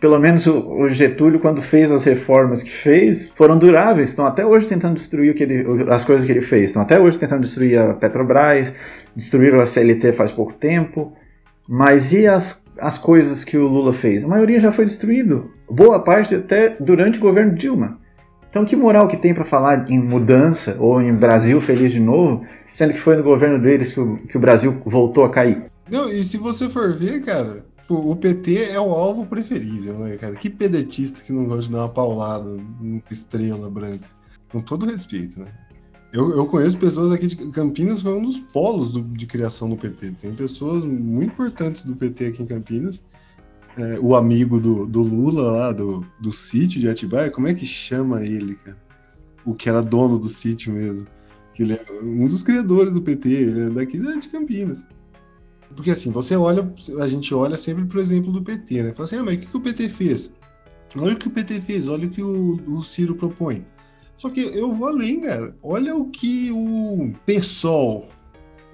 pelo 0.01 0.19
menos 0.19 0.47
o, 0.47 0.89
Getúlio, 0.89 1.41
quando 1.41 1.61
fez 1.61 1.91
as 1.91 2.05
reformas 2.05 2.63
que 2.63 2.71
fez, 2.71 3.33
foram 3.35 3.59
duráveis. 3.59 4.11
Estão 4.11 4.27
até 4.27 4.47
hoje 4.47 4.69
tentando 4.69 4.95
destruir 4.95 5.35
ele, 5.41 5.91
as 5.91 6.05
coisas 6.05 6.25
que 6.25 6.31
ele 6.31 6.41
fez. 6.41 6.67
Estão 6.67 6.83
até 6.83 7.01
hoje 7.01 7.19
tentando 7.19 7.43
destruir 7.43 7.79
a 7.79 7.95
Petrobras, 7.95 8.73
destruíram 9.15 9.61
a 9.61 9.67
CLT 9.67 10.13
faz 10.13 10.31
pouco 10.31 10.53
tempo. 10.53 11.13
Mas 11.69 12.13
e 12.13 12.27
as, 12.27 12.63
as 12.79 12.97
coisas 12.97 13.43
que 13.43 13.59
o 13.59 13.67
Lula 13.67 13.93
fez? 13.93 14.23
A 14.23 14.29
maioria 14.29 14.61
já 14.61 14.71
foi 14.71 14.85
destruído. 14.85 15.51
Boa 15.69 16.01
parte 16.01 16.35
até 16.35 16.77
durante 16.79 17.19
o 17.19 17.23
governo 17.23 17.55
Dilma. 17.55 17.99
Então, 18.49 18.65
que 18.65 18.77
moral 18.77 19.09
que 19.09 19.17
tem 19.17 19.35
para 19.35 19.45
falar 19.45 19.91
em 19.91 19.99
mudança 19.99 20.77
ou 20.79 21.03
em 21.03 21.13
Brasil 21.13 21.61
feliz 21.61 21.93
de 21.93 22.01
novo, 22.01 22.47
sendo 22.73 22.95
que 22.95 23.01
foi 23.01 23.17
no 23.17 23.23
governo 23.23 23.59
deles 23.59 23.93
que 23.93 24.01
o, 24.01 24.17
que 24.17 24.37
o 24.37 24.41
Brasil 24.41 24.81
voltou 24.87 25.25
a 25.25 25.31
cair? 25.31 25.65
Não, 25.91 26.09
e 26.09 26.25
se 26.25 26.39
você 26.39 26.69
for 26.69 26.95
ver, 26.95 27.23
cara, 27.23 27.65
o 27.89 28.15
PT 28.15 28.65
é 28.65 28.81
o 28.81 28.91
alvo 28.91 29.27
preferível, 29.27 29.99
né, 29.99 30.17
cara? 30.17 30.35
Que 30.37 30.51
pedetista 30.51 31.23
que 31.23 31.33
não 31.33 31.47
gosta 31.47 31.65
de 31.65 31.71
dar 31.73 31.79
uma 31.79 31.89
paulada 31.89 32.45
numa 32.81 33.03
estrela 33.11 33.71
branca. 33.71 34.07
Com 34.51 34.61
todo 34.61 34.87
respeito, 34.87 35.41
né? 35.41 35.53
Eu, 36.13 36.37
eu 36.37 36.47
conheço 36.47 36.79
pessoas 36.79 37.13
aqui 37.13 37.27
de 37.27 37.37
Campinas, 37.51 38.03
foi 38.03 38.15
um 38.15 38.23
dos 38.23 38.39
polos 38.39 38.93
do, 38.93 39.03
de 39.03 39.27
criação 39.27 39.69
do 39.69 39.77
PT. 39.77 40.13
Tem 40.21 40.35
pessoas 40.35 40.85
muito 40.85 41.33
importantes 41.33 41.83
do 41.83 41.95
PT 41.95 42.27
aqui 42.27 42.43
em 42.43 42.47
Campinas. 42.47 43.03
É, 43.77 43.99
o 44.01 44.17
amigo 44.17 44.59
do, 44.59 44.87
do 44.87 45.03
Lula 45.03 45.53
lá, 45.53 45.73
do, 45.73 46.05
do 46.21 46.33
sítio 46.33 46.81
de 46.81 46.89
Atibaia, 46.89 47.31
como 47.31 47.47
é 47.47 47.55
que 47.55 47.67
chama 47.67 48.25
ele, 48.25 48.55
cara? 48.55 48.77
O 49.45 49.55
que 49.55 49.69
era 49.69 49.83
dono 49.83 50.19
do 50.19 50.29
sítio 50.29 50.73
mesmo. 50.73 51.07
Que 51.55 51.63
ele 51.63 51.75
é 51.75 51.87
um 52.03 52.27
dos 52.27 52.43
criadores 52.43 52.95
do 52.95 53.03
PT, 53.03 53.29
ele 53.29 53.61
é 53.61 53.71
daqui 53.71 53.99
de 53.99 54.29
Campinas. 54.29 54.87
Porque 55.75 55.91
assim, 55.91 56.11
você 56.11 56.37
olha, 56.37 56.73
a 57.01 57.09
gente 57.09 57.35
olha 57.35 57.57
sempre 57.57 57.85
pro 57.85 58.01
exemplo 58.01 58.33
do 58.33 58.43
PT, 58.43 58.83
né? 58.83 58.93
Fala 58.93 59.05
assim, 59.05 59.17
ah, 59.17 59.23
mas 59.23 59.37
o 59.37 59.39
que, 59.41 59.47
que 59.47 59.57
o 59.57 59.61
PT 59.61 59.89
fez? 59.89 60.33
Olha 60.97 61.15
o 61.15 61.17
que 61.17 61.29
o 61.29 61.31
PT 61.31 61.61
fez, 61.61 61.89
olha 61.89 62.07
o 62.07 62.11
que 62.11 62.23
o, 62.23 62.61
o 62.67 62.83
Ciro 62.83 63.15
propõe. 63.15 63.65
Só 64.17 64.29
que 64.31 64.41
eu 64.41 64.73
vou 64.73 64.89
além, 64.89 65.21
cara. 65.21 65.55
Olha 65.63 65.95
o 65.95 66.07
que 66.11 66.51
o 66.51 67.13
PSOL, 67.25 68.09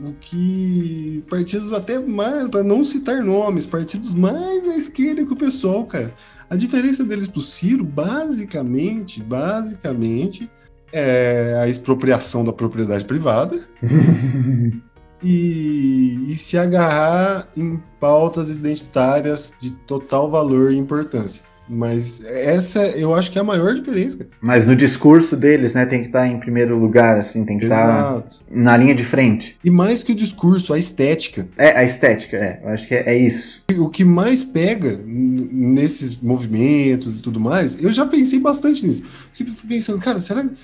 o 0.00 0.12
que 0.12 1.22
partidos 1.28 1.72
até 1.72 1.98
mais, 1.98 2.48
para 2.48 2.62
não 2.62 2.82
citar 2.82 3.22
nomes, 3.22 3.66
partidos 3.66 4.14
mais 4.14 4.66
à 4.66 4.76
esquerda 4.76 5.24
que 5.24 5.32
o 5.32 5.36
PSOL, 5.36 5.84
cara. 5.84 6.14
A 6.48 6.56
diferença 6.56 7.04
deles 7.04 7.28
pro 7.28 7.40
Ciro, 7.40 7.84
basicamente, 7.84 9.22
basicamente, 9.22 10.50
é 10.92 11.58
a 11.60 11.68
expropriação 11.68 12.44
da 12.44 12.52
propriedade 12.52 13.04
privada. 13.04 13.66
e, 15.24 16.26
e 16.28 16.36
se 16.36 16.58
agarrar 16.58 17.48
em 17.56 17.80
pautas 17.98 18.50
identitárias 18.50 19.54
de 19.58 19.70
total 19.70 20.30
valor 20.30 20.70
e 20.70 20.76
importância. 20.76 21.42
Mas 21.66 22.22
essa 22.24 22.80
eu 22.88 23.14
acho 23.14 23.30
que 23.30 23.38
é 23.38 23.40
a 23.40 23.44
maior 23.44 23.74
diferença. 23.74 24.18
Cara. 24.18 24.30
Mas 24.38 24.66
no 24.66 24.76
discurso 24.76 25.34
deles, 25.34 25.74
né, 25.74 25.86
tem 25.86 26.00
que 26.00 26.06
estar 26.06 26.28
em 26.28 26.38
primeiro 26.38 26.78
lugar, 26.78 27.16
assim, 27.16 27.42
tem 27.44 27.56
que 27.56 27.64
estar 27.64 28.22
na 28.50 28.76
linha 28.76 28.94
de 28.94 29.02
frente. 29.02 29.56
E 29.64 29.70
mais 29.70 30.02
que 30.02 30.12
o 30.12 30.14
discurso, 30.14 30.74
a 30.74 30.78
estética. 30.78 31.48
É, 31.56 31.78
a 31.78 31.82
estética, 31.82 32.36
é. 32.36 32.60
Eu 32.62 32.68
acho 32.68 32.86
que 32.86 32.94
é, 32.94 33.04
é 33.06 33.16
isso. 33.16 33.62
O 33.78 33.88
que 33.88 34.04
mais 34.04 34.44
pega 34.44 35.00
nesses 35.06 36.20
movimentos 36.20 37.18
e 37.18 37.22
tudo 37.22 37.40
mais, 37.40 37.82
eu 37.82 37.90
já 37.92 38.04
pensei 38.04 38.38
bastante 38.38 38.86
nisso. 38.86 39.02
Fiquei 39.32 39.54
pensando, 39.66 39.98
cara, 40.00 40.20
será 40.20 40.44
que 40.44 40.54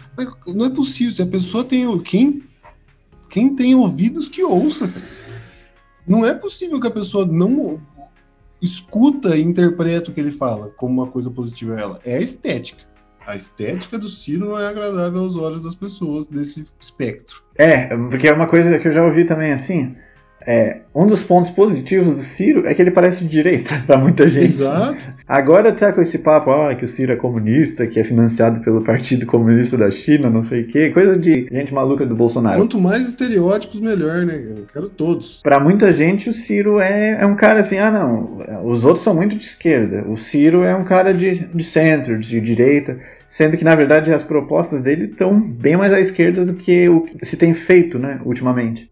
não 0.54 0.66
é 0.66 0.70
possível? 0.70 1.14
Se 1.14 1.22
a 1.22 1.26
pessoa 1.26 1.64
tem. 1.64 1.80
Quem 2.00 2.42
quem 3.30 3.54
tem 3.54 3.74
ouvidos 3.74 4.28
que 4.28 4.42
ouça. 4.42 4.92
Não 6.06 6.26
é 6.26 6.34
possível 6.34 6.80
que 6.80 6.88
a 6.88 6.90
pessoa 6.90 7.24
não 7.24 7.80
escuta 8.60 9.36
e 9.36 9.42
interpreta 9.42 10.10
o 10.10 10.14
que 10.14 10.20
ele 10.20 10.32
fala 10.32 10.68
como 10.76 11.00
uma 11.00 11.10
coisa 11.10 11.30
positiva 11.30 11.76
a 11.76 11.80
ela. 11.80 12.00
É 12.04 12.16
a 12.16 12.20
estética. 12.20 12.84
A 13.26 13.36
estética 13.36 13.98
do 13.98 14.08
Ciro 14.08 14.48
não 14.48 14.58
é 14.58 14.66
agradável 14.66 15.20
aos 15.20 15.36
olhos 15.36 15.62
das 15.62 15.74
pessoas 15.74 16.26
desse 16.26 16.64
espectro. 16.80 17.42
É, 17.56 17.96
porque 17.96 18.26
é 18.26 18.32
uma 18.32 18.46
coisa 18.46 18.78
que 18.78 18.88
eu 18.88 18.92
já 18.92 19.04
ouvi 19.04 19.24
também 19.24 19.52
assim. 19.52 19.94
É, 20.46 20.80
um 20.94 21.06
dos 21.06 21.22
pontos 21.22 21.50
positivos 21.50 22.14
do 22.14 22.20
Ciro 22.20 22.66
é 22.66 22.74
que 22.74 22.80
ele 22.80 22.90
parece 22.90 23.24
de 23.24 23.30
direita 23.30 23.82
para 23.86 23.98
muita 23.98 24.28
gente. 24.28 24.54
Exato. 24.54 24.96
Agora 25.28 25.72
tá 25.72 25.92
com 25.92 26.00
esse 26.00 26.18
papo, 26.18 26.50
ah, 26.50 26.74
que 26.74 26.84
o 26.84 26.88
Ciro 26.88 27.12
é 27.12 27.16
comunista, 27.16 27.86
que 27.86 28.00
é 28.00 28.04
financiado 28.04 28.60
pelo 28.60 28.82
Partido 28.82 29.26
Comunista 29.26 29.76
da 29.76 29.90
China, 29.90 30.30
não 30.30 30.42
sei 30.42 30.62
o 30.62 30.66
quê, 30.66 30.90
coisa 30.90 31.16
de 31.16 31.46
gente 31.50 31.74
maluca 31.74 32.06
do 32.06 32.16
Bolsonaro. 32.16 32.60
Quanto 32.60 32.80
mais 32.80 33.06
estereótipos, 33.08 33.80
melhor, 33.80 34.24
né? 34.24 34.42
Eu 34.44 34.64
quero 34.72 34.88
todos. 34.88 35.40
Para 35.42 35.60
muita 35.60 35.92
gente, 35.92 36.28
o 36.28 36.32
Ciro 36.32 36.80
é, 36.80 37.20
é 37.20 37.26
um 37.26 37.36
cara 37.36 37.60
assim, 37.60 37.78
ah, 37.78 37.90
não, 37.90 38.38
os 38.64 38.84
outros 38.84 39.04
são 39.04 39.14
muito 39.14 39.36
de 39.36 39.44
esquerda. 39.44 40.04
O 40.08 40.16
Ciro 40.16 40.64
é 40.64 40.74
um 40.74 40.84
cara 40.84 41.12
de, 41.12 41.46
de 41.46 41.64
centro, 41.64 42.18
de 42.18 42.40
direita, 42.40 42.98
sendo 43.28 43.56
que, 43.56 43.64
na 43.64 43.74
verdade, 43.74 44.12
as 44.12 44.22
propostas 44.22 44.80
dele 44.80 45.04
estão 45.04 45.40
bem 45.40 45.76
mais 45.76 45.92
à 45.92 46.00
esquerda 46.00 46.44
do 46.44 46.54
que 46.54 46.88
o 46.88 47.02
que 47.02 47.24
se 47.24 47.36
tem 47.36 47.54
feito, 47.54 47.98
né, 47.98 48.20
ultimamente. 48.24 48.89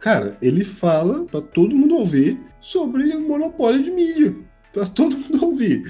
Cara, 0.00 0.36
ele 0.40 0.64
fala 0.64 1.24
para 1.26 1.42
todo 1.42 1.76
mundo 1.76 1.96
ouvir 1.96 2.40
sobre 2.60 3.14
o 3.14 3.28
monopólio 3.28 3.82
de 3.82 3.90
mídia. 3.90 4.34
Para 4.72 4.86
todo 4.86 5.16
mundo 5.16 5.44
ouvir. 5.44 5.82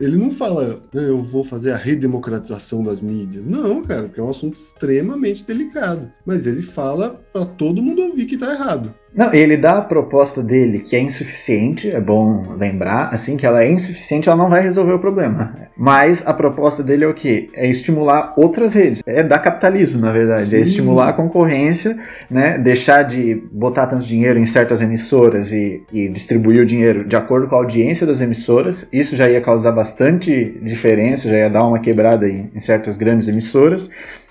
Ele 0.00 0.16
não 0.16 0.30
fala, 0.30 0.82
eu 0.92 1.20
vou 1.20 1.44
fazer 1.44 1.70
a 1.70 1.76
redemocratização 1.76 2.82
das 2.82 3.00
mídias. 3.00 3.46
Não, 3.46 3.82
cara, 3.82 4.02
porque 4.04 4.20
é 4.20 4.22
um 4.22 4.28
assunto 4.28 4.56
extremamente 4.56 5.46
delicado. 5.46 6.12
Mas 6.26 6.46
ele 6.46 6.62
fala 6.62 7.24
para 7.32 7.46
todo 7.46 7.82
mundo 7.82 8.02
ouvir 8.02 8.26
que 8.26 8.36
tá 8.36 8.52
errado. 8.52 8.94
Não, 9.14 9.32
ele 9.32 9.56
dá 9.56 9.78
a 9.78 9.82
proposta 9.82 10.42
dele 10.42 10.80
que 10.80 10.96
é 10.96 11.00
insuficiente, 11.00 11.88
é 11.90 12.00
bom 12.00 12.54
lembrar, 12.58 13.10
assim, 13.12 13.36
que 13.36 13.46
ela 13.46 13.62
é 13.62 13.70
insuficiente, 13.70 14.28
ela 14.28 14.36
não 14.36 14.50
vai 14.50 14.60
resolver 14.60 14.92
o 14.92 14.98
problema. 14.98 15.56
Mas 15.76 16.22
a 16.26 16.32
proposta 16.32 16.82
dele 16.82 17.04
é 17.04 17.08
o 17.08 17.14
quê? 17.14 17.48
É 17.54 17.68
estimular 17.68 18.32
outras 18.36 18.74
redes. 18.74 19.02
É 19.06 19.22
dar 19.22 19.38
capitalismo, 19.38 20.00
na 20.00 20.10
verdade. 20.10 20.44
É 20.44 20.48
Sim. 20.48 20.56
É 20.56 20.60
estimular 20.60 21.08
a 21.08 21.12
concorrência, 21.12 21.96
né? 22.30 22.58
Deixar 22.58 23.02
de 23.02 23.42
botar 23.52 23.86
tanto 23.86 24.04
dinheiro 24.04 24.38
em 24.38 24.46
certas 24.46 24.80
emissoras 24.80 25.52
e, 25.52 25.84
e 25.92 26.08
distribuir 26.08 26.62
o 26.62 26.66
dinheiro 26.66 27.04
de 27.04 27.16
acordo 27.16 27.46
com 27.46 27.54
a 27.54 27.58
audiência 27.58 28.06
das 28.06 28.20
emissoras. 28.20 28.86
Isso 28.92 29.16
já 29.16 29.28
ia 29.28 29.40
causar 29.40 29.72
bastante 29.72 30.58
diferença, 30.62 31.28
já 31.28 31.36
ia 31.36 31.50
dar 31.50 31.66
uma 31.66 31.78
quebrada 31.78 32.28
em, 32.28 32.50
em 32.54 32.60
certas 32.60 32.96
grandes 32.96 33.28
emissoras 33.28 33.88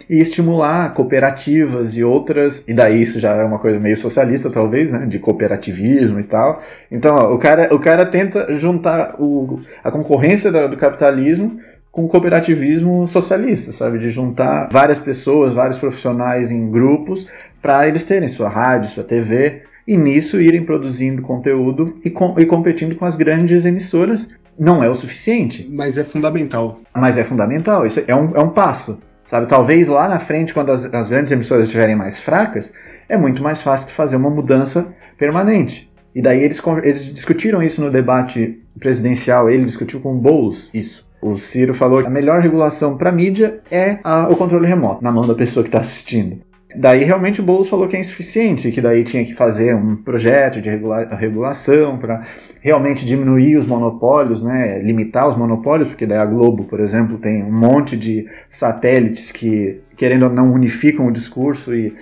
e 0.10 0.20
estimular 0.20 0.93
cooperativas 0.93 1.95
e 1.95 2.04
outras, 2.04 2.64
e 2.68 2.74
daí 2.74 3.01
isso 3.01 3.20
já 3.20 3.34
é 3.34 3.43
uma 3.43 3.60
coisa 3.60 3.80
meio 3.80 3.97
socialista, 3.97 4.49
talvez, 4.49 4.91
né, 4.91 5.06
de 5.06 5.20
cooperativismo 5.20 6.20
e 6.20 6.24
tal. 6.24 6.62
Então, 6.91 7.16
ó, 7.16 7.34
o 7.34 7.38
cara, 7.38 7.74
o 7.74 7.80
cara 7.80 8.06
tenta 8.06 8.56
juntar 8.58 9.16
o, 9.20 9.60
a 9.84 9.91
concorrência 9.91 10.51
do, 10.51 10.70
do 10.70 10.78
capitalismo 10.78 11.60
com 11.91 12.06
o 12.06 12.08
cooperativismo 12.08 13.06
socialista, 13.06 13.72
sabe, 13.72 13.99
de 13.99 14.10
juntar 14.10 14.68
várias 14.72 14.97
pessoas, 14.97 15.54
vários 15.54 15.78
profissionais 15.78 16.49
em 16.49 16.72
grupos 16.72 17.28
para 17.62 17.88
eles 17.88 18.04
terem 18.04 18.28
sua 18.28 18.49
rádio, 18.49 18.89
sua 18.89 19.04
TV, 19.04 19.62
e 19.88 19.95
nisso 19.95 20.41
irem 20.41 20.64
produzindo 20.64 21.22
conteúdo 21.22 21.97
e, 22.04 22.10
com, 22.10 22.34
e 22.39 22.45
competindo 22.45 22.95
com 22.95 23.06
as 23.06 23.16
grandes 23.16 23.66
emissoras. 23.66 24.28
Não 24.58 24.84
é 24.84 24.89
o 24.89 24.95
suficiente, 24.95 25.68
Mas 25.72 25.97
é 25.97 26.04
fundamental. 26.04 26.80
mas 26.95 27.18
é 27.18 27.24
fundamental, 27.24 27.86
isso 27.86 28.01
é 28.08 28.16
um, 28.16 28.32
é 28.36 28.39
um 28.39 28.49
passo. 28.49 28.99
Sabe, 29.34 29.47
talvez 29.47 29.88
lá 29.88 30.07
na 30.07 30.19
frente, 30.19 30.53
quando 30.53 30.71
as, 30.71 30.86
as 30.93 31.09
grandes 31.09 31.31
emissoras 31.31 31.65
estiverem 31.65 31.95
mais 31.95 32.19
fracas, 32.19 32.71
é 33.09 33.17
muito 33.17 33.41
mais 33.41 33.63
fácil 33.63 33.88
de 33.88 33.93
fazer 33.93 34.15
uma 34.15 34.29
mudança 34.29 34.93
permanente. 35.17 35.91
E 36.13 36.21
daí 36.21 36.43
eles, 36.43 36.61
eles 36.84 37.05
discutiram 37.11 37.59
isso 37.63 37.81
no 37.81 37.89
debate 37.89 38.59
presidencial, 38.79 39.49
ele 39.49 39.65
discutiu 39.65 39.99
com 40.01 40.13
o 40.13 40.19
Boulos 40.19 40.69
isso. 40.71 41.09
O 41.19 41.36
Ciro 41.36 41.73
falou 41.73 41.99
que 42.01 42.07
a 42.07 42.11
melhor 42.11 42.41
regulação 42.41 42.95
para 42.95 43.11
mídia 43.11 43.59
é 43.71 43.97
a- 44.03 44.29
o 44.29 44.36
controle 44.36 44.67
remoto, 44.67 45.03
na 45.03 45.11
mão 45.11 45.25
da 45.25 45.34
pessoa 45.34 45.63
que 45.63 45.69
está 45.69 45.79
assistindo. 45.79 46.38
Daí 46.76 47.03
realmente 47.03 47.41
o 47.41 47.43
Boulos 47.43 47.69
falou 47.69 47.88
que 47.88 47.95
é 47.95 47.99
insuficiente, 47.99 48.71
que 48.71 48.82
daí 48.82 49.03
tinha 49.03 49.24
que 49.24 49.34
fazer 49.34 49.76
um 49.76 49.95
projeto 49.95 50.61
de 50.61 50.69
regula- 50.69 51.07
regulação 51.15 51.97
para 51.97 52.26
realmente 52.61 53.05
diminuir 53.05 53.57
os 53.57 53.65
monopólios, 53.65 54.41
né, 54.41 54.82
limitar 54.82 55.28
os 55.28 55.36
monopólios, 55.36 55.89
porque 55.89 56.05
daí 56.05 56.17
a 56.17 56.26
Globo, 56.26 56.63
por 56.63 56.80
exemplo, 56.80 57.17
tem 57.17 57.43
um 57.43 57.51
monte 57.51 57.97
de 57.97 58.28
satélites 58.49 59.32
que, 59.32 59.80
querendo 59.95 60.24
ou 60.24 60.30
não, 60.32 60.51
unificam 60.51 61.07
o 61.07 61.11
discurso 61.11 61.74
e 61.74 61.93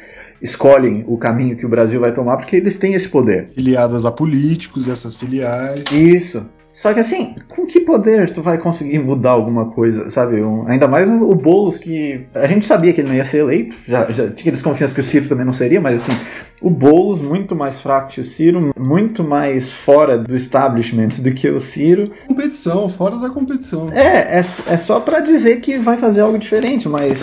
escolhem 0.41 1.03
o 1.07 1.17
caminho 1.17 1.55
que 1.55 1.65
o 1.65 1.69
Brasil 1.69 1.99
vai 1.99 2.11
tomar, 2.11 2.37
porque 2.37 2.55
eles 2.55 2.77
têm 2.77 2.93
esse 2.93 3.09
poder. 3.09 3.49
Filiadas 3.53 4.05
a 4.05 4.11
políticos, 4.11 4.87
essas 4.87 5.15
filiais. 5.15 5.83
Isso. 5.91 6.49
Só 6.73 6.93
que 6.93 6.99
assim, 7.01 7.35
com 7.49 7.65
que 7.65 7.81
poder 7.81 8.29
tu 8.31 8.41
vai 8.41 8.57
conseguir 8.57 8.99
mudar 8.99 9.31
alguma 9.31 9.71
coisa, 9.71 10.09
sabe? 10.09 10.41
Um- 10.41 10.65
ainda 10.67 10.87
mais 10.87 11.09
o, 11.09 11.35
Boulos, 11.35 11.77
que 11.77 12.25
a 12.33 12.47
gente 12.47 12.65
sabia 12.65 12.93
que 12.93 13.01
ele 13.01 13.09
não 13.09 13.15
ia 13.15 13.25
ser 13.25 13.39
eleito, 13.39 13.75
já, 13.85 14.09
já 14.11 14.29
tinha 14.29 14.51
desconfiança 14.51 14.93
que 14.93 15.01
o 15.01 15.03
Ciro 15.03 15.27
também 15.27 15.45
não 15.45 15.51
seria, 15.53 15.81
mas 15.81 15.95
assim, 16.03 16.17
o 16.61 16.69
Boulos 16.69 17.19
muito 17.19 17.55
mais 17.55 17.81
fraco 17.81 18.11
que 18.11 18.21
o 18.21 18.23
Ciro, 18.23 18.71
muito 18.79 19.23
mais 19.23 19.69
fora 19.71 20.17
do 20.17 20.35
establishment 20.35 21.09
do 21.21 21.33
que 21.33 21.49
o 21.49 21.59
Ciro. 21.59 22.11
Competição, 22.27 22.87
fora 22.87 23.17
da 23.17 23.29
competição. 23.29 23.89
É, 23.91 24.37
é, 24.37 24.39
é 24.39 24.77
só 24.77 24.99
pra 24.99 25.19
dizer 25.19 25.59
que 25.59 25.77
vai 25.77 25.97
fazer 25.97 26.21
algo 26.21 26.37
diferente, 26.37 26.87
mas. 26.87 27.21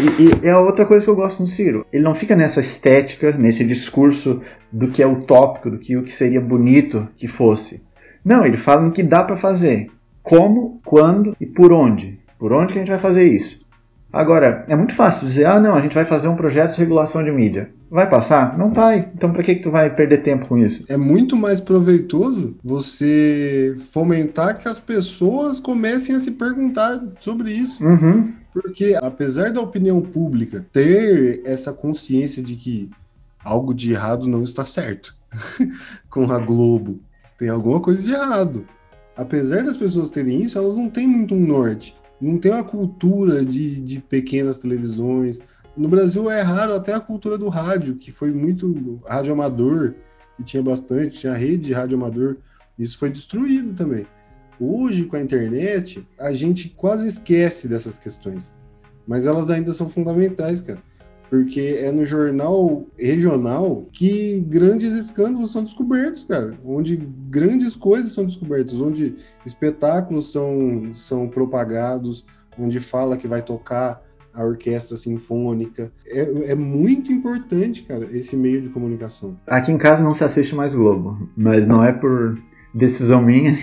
E, 0.00 0.44
e 0.44 0.48
é 0.48 0.56
outra 0.56 0.86
coisa 0.86 1.04
que 1.04 1.10
eu 1.10 1.16
gosto 1.16 1.40
no 1.40 1.46
Ciro. 1.48 1.84
Ele 1.92 2.02
não 2.02 2.14
fica 2.14 2.34
nessa 2.34 2.60
estética, 2.60 3.32
nesse 3.32 3.64
discurso 3.64 4.40
do 4.72 4.88
que 4.88 5.02
é 5.02 5.06
utópico, 5.06 5.70
do 5.70 5.78
que 5.78 5.96
o 5.96 6.02
que 6.02 6.12
seria 6.12 6.40
bonito 6.40 7.06
que 7.16 7.28
fosse. 7.28 7.82
Não, 8.24 8.44
ele 8.44 8.56
fala 8.56 8.82
no 8.82 8.92
que 8.92 9.02
dá 9.02 9.22
pra 9.22 9.36
fazer. 9.36 9.90
Como, 10.22 10.80
quando 10.84 11.36
e 11.40 11.46
por 11.46 11.72
onde. 11.72 12.20
Por 12.38 12.52
onde 12.52 12.72
que 12.72 12.78
a 12.78 12.82
gente 12.82 12.90
vai 12.90 12.98
fazer 12.98 13.24
isso? 13.24 13.60
Agora, 14.12 14.64
é 14.68 14.74
muito 14.74 14.92
fácil 14.92 15.26
dizer, 15.26 15.44
ah 15.44 15.60
não, 15.60 15.74
a 15.74 15.80
gente 15.80 15.94
vai 15.94 16.04
fazer 16.04 16.26
um 16.26 16.34
projeto 16.34 16.72
de 16.72 16.80
regulação 16.80 17.22
de 17.22 17.30
mídia. 17.30 17.70
Vai 17.88 18.08
passar? 18.08 18.58
Não 18.58 18.72
vai. 18.72 19.08
Então 19.14 19.32
pra 19.32 19.42
que, 19.42 19.54
que 19.54 19.62
tu 19.62 19.70
vai 19.70 19.94
perder 19.94 20.18
tempo 20.18 20.46
com 20.46 20.58
isso? 20.58 20.84
É 20.88 20.96
muito 20.96 21.36
mais 21.36 21.60
proveitoso 21.60 22.56
você 22.62 23.76
fomentar 23.92 24.58
que 24.58 24.68
as 24.68 24.80
pessoas 24.80 25.60
comecem 25.60 26.14
a 26.14 26.20
se 26.20 26.32
perguntar 26.32 27.00
sobre 27.20 27.52
isso. 27.52 27.82
Uhum. 27.84 28.32
Porque, 28.52 28.96
apesar 29.00 29.52
da 29.52 29.60
opinião 29.60 30.00
pública 30.00 30.64
ter 30.72 31.40
essa 31.44 31.72
consciência 31.72 32.42
de 32.42 32.56
que 32.56 32.90
algo 33.44 33.72
de 33.72 33.92
errado 33.92 34.28
não 34.28 34.42
está 34.42 34.66
certo 34.66 35.14
com 36.10 36.30
a 36.32 36.38
Globo, 36.38 37.00
tem 37.40 37.48
alguma 37.48 37.80
coisa 37.80 38.02
de 38.02 38.12
errado. 38.12 38.66
Apesar 39.16 39.64
das 39.64 39.74
pessoas 39.74 40.10
terem 40.10 40.42
isso, 40.42 40.58
elas 40.58 40.76
não 40.76 40.90
têm 40.90 41.06
muito 41.06 41.34
um 41.34 41.40
norte. 41.40 41.96
Não 42.20 42.36
tem 42.36 42.52
uma 42.52 42.62
cultura 42.62 43.42
de, 43.42 43.80
de 43.80 43.98
pequenas 43.98 44.58
televisões. 44.58 45.40
No 45.74 45.88
Brasil 45.88 46.30
é 46.30 46.42
raro 46.42 46.74
até 46.74 46.92
a 46.92 47.00
cultura 47.00 47.38
do 47.38 47.48
rádio, 47.48 47.96
que 47.96 48.12
foi 48.12 48.30
muito 48.30 49.00
rádio 49.08 49.32
amador, 49.32 49.94
que 50.36 50.44
tinha 50.44 50.62
bastante, 50.62 51.18
tinha 51.18 51.32
rede 51.32 51.64
de 51.64 51.72
rádio 51.72 51.96
amador. 51.96 52.36
Isso 52.78 52.98
foi 52.98 53.08
destruído 53.08 53.72
também. 53.72 54.06
Hoje, 54.60 55.06
com 55.06 55.16
a 55.16 55.22
internet, 55.22 56.06
a 56.18 56.34
gente 56.34 56.68
quase 56.68 57.08
esquece 57.08 57.66
dessas 57.66 57.98
questões. 57.98 58.52
Mas 59.06 59.24
elas 59.24 59.48
ainda 59.48 59.72
são 59.72 59.88
fundamentais, 59.88 60.60
cara. 60.60 60.82
Porque 61.30 61.78
é 61.78 61.92
no 61.92 62.04
jornal 62.04 62.84
regional 62.98 63.86
que 63.92 64.40
grandes 64.48 64.92
escândalos 64.92 65.52
são 65.52 65.62
descobertos, 65.62 66.24
cara. 66.24 66.58
Onde 66.64 66.96
grandes 66.96 67.76
coisas 67.76 68.12
são 68.12 68.24
descobertas, 68.26 68.80
onde 68.80 69.14
espetáculos 69.46 70.32
são, 70.32 70.90
são 70.92 71.28
propagados, 71.28 72.26
onde 72.58 72.80
fala 72.80 73.16
que 73.16 73.28
vai 73.28 73.42
tocar 73.42 74.02
a 74.34 74.44
orquestra 74.44 74.96
sinfônica. 74.96 75.92
É, 76.06 76.50
é 76.52 76.54
muito 76.54 77.12
importante, 77.12 77.82
cara, 77.82 78.08
esse 78.12 78.36
meio 78.36 78.62
de 78.62 78.70
comunicação. 78.70 79.36
Aqui 79.46 79.70
em 79.70 79.78
casa 79.78 80.02
não 80.02 80.14
se 80.14 80.24
assiste 80.24 80.54
mais 80.54 80.74
Globo, 80.74 81.28
mas 81.36 81.66
não 81.66 81.82
é 81.82 81.92
por 81.92 82.36
decisão 82.74 83.22
minha, 83.22 83.56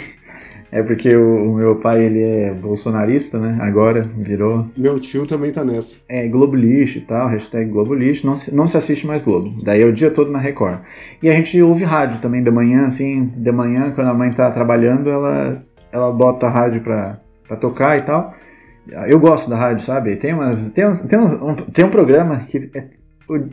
é 0.72 0.84
porque 0.84 1.15
o, 1.15 1.51
o 1.51 1.55
meu 1.55 1.76
pai 1.78 2.03
ele 2.03 2.22
é 2.22 2.53
bolsonarista, 2.53 3.39
né? 3.39 3.57
Agora 3.61 4.03
virou 4.03 4.68
Meu 4.78 4.99
tio 4.99 5.26
também 5.26 5.51
tá 5.51 5.63
nessa. 5.63 5.97
é, 6.09 6.28
Globo 6.28 6.55
Lixo 6.55 6.97
e 6.97 7.01
tal, 7.01 7.28
hashtag 7.30 7.70
Globo 7.72 7.93
Lixo, 7.93 8.26
não 8.28 8.36
se, 8.36 8.53
não 8.53 8.68
se 8.68 8.78
assiste 8.78 9.07
mais 9.07 9.22
Globo. 9.22 9.53
Daí 9.63 9.82
é 9.82 9.86
o 9.86 9.93
dia 9.93 10.11
todo 10.11 10.32
na 10.32 10.39
Record. 10.39 10.80
E 11.24 11.30
a 11.30 11.34
gente 11.34 11.61
ouve 11.61 11.84
rádio 11.84 12.20
também 12.20 12.43
de 12.43 12.51
manhã, 12.51 12.88
assim, 12.88 13.32
de 13.36 13.51
manhã, 13.51 13.91
quando 13.95 14.07
a 14.07 14.13
mãe 14.13 14.32
tá 14.34 14.51
trabalhando, 14.51 15.09
ela, 15.09 15.63
ela 15.91 16.11
bota 16.11 16.47
a 16.47 16.49
rádio 16.49 16.82
pra, 16.82 17.20
pra 17.47 17.55
tocar 17.57 17.97
e 17.97 18.01
tal. 18.01 18.34
Eu 19.07 19.20
gosto 19.20 19.49
da 19.49 19.57
rádio, 19.57 19.84
sabe? 19.86 20.15
Tem, 20.15 20.34
umas, 20.34 20.70
tem, 20.70 20.88
uns- 20.88 21.01
tem, 21.01 21.20
uns- 21.20 21.41
um, 21.41 21.53
tem 21.55 21.84
um 21.84 21.89
programa 21.89 22.38
que 22.38 22.70
é- 22.74 22.88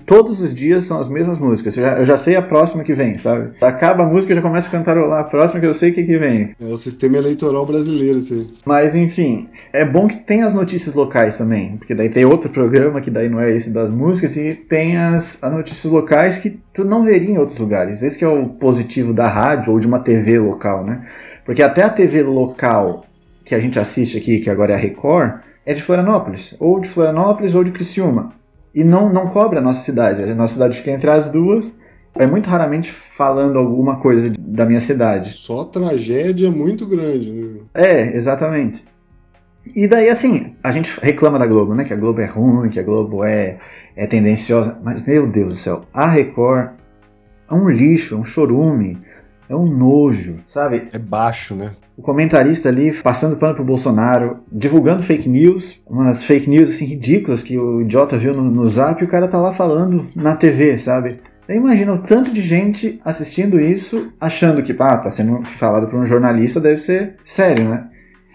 todos 0.07 0.41
os 0.41 0.55
dias 0.55 0.85
são 0.85 1.01
as 1.01 1.09
mesmas 1.09 1.41
músicas. 1.41 1.77
Eu 1.77 1.83
já, 1.85 1.99
eu 1.99 2.07
já 2.07 2.16
sei 2.16 2.37
a 2.37 2.43
próxima 2.43 2.85
que 2.85 2.95
vem, 2.95 3.18
sabe? 3.18 3.51
Acaba 3.61 4.05
a 4.05 4.07
música, 4.07 4.33
eu 4.33 4.37
já 4.37 4.43
começo 4.43 4.68
a 4.68 4.70
cantarolar 4.70 5.20
a 5.20 5.25
próxima 5.25 5.61
que 5.61 5.66
eu 5.66 5.75
sei 5.75 5.91
o 5.91 5.95
que, 5.95 6.05
que 6.05 6.16
vem. 6.16 6.55
É 6.61 6.64
o 6.64 6.79
sistema 6.79 7.16
eleitoral 7.16 7.66
brasileiro, 7.66 8.18
aí. 8.31 8.51
Mas 8.64 8.95
enfim, 8.95 9.49
é 9.72 9.85
bom 9.85 10.07
que 10.07 10.16
tem 10.16 10.43
as 10.43 10.55
notícias 10.55 10.95
locais 10.95 11.37
também, 11.37 11.77
porque 11.77 11.95
daí 11.95 12.09
tem 12.09 12.25
outro 12.25 12.51
programa 12.51 13.01
que 13.01 13.11
daí 13.11 13.29
não 13.29 13.41
é 13.41 13.51
esse 13.51 13.70
das 13.70 13.91
músicas 13.91 14.37
e 14.37 14.55
tem 14.55 14.97
as, 14.97 15.43
as 15.43 15.53
notícias 15.53 15.93
locais 15.93 16.39
que 16.39 16.51
tu 16.72 16.85
não 16.85 17.05
veria 17.05 17.31
em 17.31 17.39
outros 17.39 17.59
lugares. 17.59 18.03
Esse 18.03 18.16
que 18.16 18.25
é 18.25 18.29
o 18.29 18.49
positivo 18.49 19.12
da 19.12 19.27
rádio 19.27 19.72
ou 19.72 19.81
de 19.81 19.87
uma 19.87 19.99
TV 19.99 20.39
local, 20.39 20.85
né? 20.85 21.03
Porque 21.45 21.62
até 21.62 21.83
a 21.83 21.91
TV 21.91 22.22
local 22.22 23.05
que 23.45 23.55
a 23.55 23.61
gente 23.61 23.79
assiste 23.79 24.16
aqui, 24.16 24.39
que 24.39 24.49
agora 24.49 24.72
é 24.72 24.77
a 24.77 24.79
Record, 24.79 25.41
é 25.66 25.75
de 25.75 25.83
Florianópolis, 25.83 26.57
ou 26.59 26.81
de 26.81 26.89
Florianópolis 26.89 27.55
ou 27.55 27.62
de 27.64 27.72
Criciúma. 27.72 28.33
E 28.75 28.83
não, 28.83 29.12
não 29.12 29.29
cobre 29.29 29.59
a 29.59 29.62
nossa 29.62 29.85
cidade, 29.85 30.22
a 30.22 30.35
nossa 30.35 30.55
cidade 30.55 30.77
fica 30.77 30.91
entre 30.91 31.09
as 31.09 31.31
duas. 31.31 31.79
É 32.16 32.27
muito 32.27 32.49
raramente 32.49 32.91
falando 32.93 33.59
alguma 33.59 33.99
coisa 33.99 34.33
da 34.39 34.64
minha 34.64 34.81
cidade. 34.81 35.31
Só 35.31 35.64
tragédia 35.64 36.51
muito 36.51 36.87
grande. 36.87 37.33
Né? 37.33 37.61
É, 37.75 38.16
exatamente. 38.16 38.85
E 39.75 39.89
daí, 39.89 40.09
assim, 40.11 40.55
a 40.62 40.70
gente 40.70 40.97
reclama 41.01 41.39
da 41.39 41.47
Globo, 41.47 41.75
né? 41.75 41.85
Que 41.85 41.93
a 41.93 41.97
Globo 41.97 42.20
é 42.20 42.27
ruim, 42.27 42.68
que 42.68 42.79
a 42.79 42.83
Globo 42.83 43.25
é, 43.25 43.59
é 43.97 44.07
tendenciosa. 44.07 44.79
Mas, 44.85 45.03
meu 45.03 45.27
Deus 45.27 45.49
do 45.49 45.57
céu, 45.57 45.85
a 45.93 46.07
Record 46.07 46.70
é 47.51 47.55
um 47.55 47.68
lixo, 47.68 48.14
é 48.14 48.18
um 48.18 48.25
chorume, 48.25 49.01
é 49.49 49.57
um 49.57 49.66
nojo, 49.66 50.39
sabe? 50.47 50.89
É 50.93 50.99
baixo, 50.99 51.55
né? 51.55 51.72
O 51.97 52.03
comentarista 52.03 52.69
ali 52.69 52.93
passando 52.93 53.37
pano 53.37 53.55
pro 53.55 53.65
Bolsonaro, 53.65 54.41
divulgando 54.51 55.03
fake 55.03 55.29
news, 55.29 55.81
umas 55.89 56.25
fake 56.25 56.51
news 56.51 56.71
assim 56.71 56.87
ridículas 56.87 57.43
que 57.43 57.57
o 57.57 57.83
idiota 57.83 58.17
viu 58.17 58.35
no, 58.35 58.51
no 58.51 58.67
zap 58.67 59.01
e 59.01 59.05
o 59.05 59.09
cara 59.09 59.29
tá 59.29 59.39
lá 59.39 59.53
falando 59.53 60.05
na 60.17 60.35
TV, 60.35 60.77
sabe? 60.77 61.21
Imagina 61.49 61.93
o 61.93 61.99
tanto 61.99 62.33
de 62.33 62.41
gente 62.41 63.01
assistindo 63.05 63.61
isso, 63.61 64.13
achando 64.21 64.63
que, 64.63 64.73
pá, 64.73 64.97
tá 64.97 65.11
sendo 65.11 65.45
falado 65.45 65.87
por 65.87 65.99
um 65.99 66.05
jornalista, 66.05 66.59
deve 66.59 66.79
ser 66.79 67.17
sério, 67.23 67.69
né? 67.69 67.87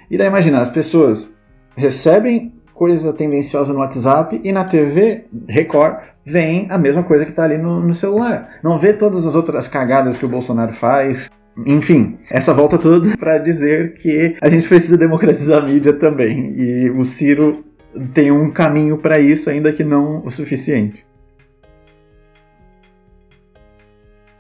E 0.09 0.17
daí 0.17 0.27
imagina, 0.27 0.59
as 0.59 0.69
pessoas 0.69 1.35
recebem 1.75 2.53
coisa 2.73 3.11
tendenciosa 3.11 3.73
no 3.73 3.79
WhatsApp 3.79 4.39
e 4.41 4.51
na 4.51 4.63
TV, 4.63 5.25
Record, 5.49 5.97
vem 6.23 6.67
a 6.69 6.77
mesma 6.77 7.03
coisa 7.03 7.25
que 7.25 7.31
tá 7.31 7.43
ali 7.43 7.57
no, 7.57 7.81
no 7.81 7.93
celular. 7.93 8.51
Não 8.63 8.77
vê 8.77 8.93
todas 8.93 9.25
as 9.25 9.35
outras 9.35 9.67
cagadas 9.67 10.17
que 10.17 10.25
o 10.25 10.29
Bolsonaro 10.29 10.71
faz, 10.71 11.29
enfim, 11.65 12.17
essa 12.29 12.53
volta 12.53 12.77
toda 12.77 13.15
para 13.17 13.37
dizer 13.37 13.93
que 13.93 14.35
a 14.41 14.49
gente 14.49 14.67
precisa 14.67 14.97
democratizar 14.97 15.63
a 15.63 15.65
mídia 15.65 15.93
também. 15.93 16.53
E 16.57 16.89
o 16.89 17.03
Ciro 17.03 17.65
tem 18.13 18.31
um 18.31 18.49
caminho 18.49 18.97
para 18.97 19.19
isso, 19.19 19.49
ainda 19.49 19.71
que 19.71 19.83
não 19.83 20.23
o 20.23 20.29
suficiente. 20.29 21.05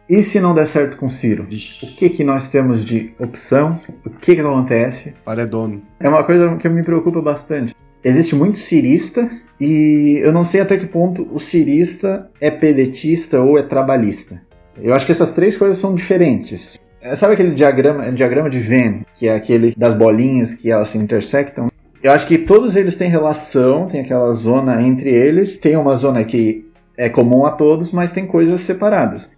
E 0.09 0.23
se 0.23 0.39
não 0.39 0.55
der 0.55 0.65
certo 0.65 0.97
com 0.97 1.05
o 1.05 1.09
Ciro? 1.09 1.43
Vixe. 1.43 1.85
O 1.85 1.89
que, 1.89 2.09
que 2.09 2.23
nós 2.23 2.47
temos 2.47 2.83
de 2.83 3.13
opção? 3.19 3.79
O 4.03 4.09
que, 4.09 4.33
que 4.33 4.41
acontece? 4.41 5.13
Paredão. 5.23 5.79
É 5.99 6.09
uma 6.09 6.23
coisa 6.23 6.55
que 6.55 6.67
me 6.67 6.81
preocupa 6.81 7.21
bastante. 7.21 7.75
Existe 8.03 8.33
muito 8.33 8.57
cirista 8.57 9.29
e 9.61 10.19
eu 10.23 10.31
não 10.31 10.43
sei 10.43 10.61
até 10.61 10.77
que 10.77 10.87
ponto 10.87 11.27
o 11.31 11.37
cirista 11.37 12.27
é 12.41 12.49
pedetista 12.49 13.39
ou 13.39 13.59
é 13.59 13.61
trabalhista. 13.61 14.41
Eu 14.81 14.95
acho 14.95 15.05
que 15.05 15.11
essas 15.11 15.31
três 15.31 15.55
coisas 15.55 15.77
são 15.77 15.93
diferentes. 15.93 16.79
É, 17.01 17.15
Sabe 17.15 17.33
aquele 17.33 17.51
diagrama, 17.51 18.11
diagrama 18.11 18.49
de 18.49 18.59
Venn, 18.59 19.01
que 19.13 19.27
é 19.27 19.35
aquele 19.35 19.73
das 19.75 19.93
bolinhas 19.93 20.53
que 20.53 20.71
elas 20.71 20.89
se 20.89 20.97
intersectam? 20.97 21.69
Eu 22.01 22.11
acho 22.11 22.25
que 22.27 22.37
todos 22.37 22.75
eles 22.75 22.95
têm 22.95 23.09
relação, 23.09 23.85
tem 23.87 24.01
aquela 24.01 24.31
zona 24.31 24.81
entre 24.81 25.09
eles, 25.09 25.57
tem 25.57 25.75
uma 25.75 25.95
zona 25.95 26.23
que 26.23 26.65
é 26.97 27.09
comum 27.09 27.45
a 27.45 27.51
todos, 27.51 27.91
mas 27.91 28.13
tem 28.13 28.25
coisas 28.25 28.61
separadas. 28.61 29.29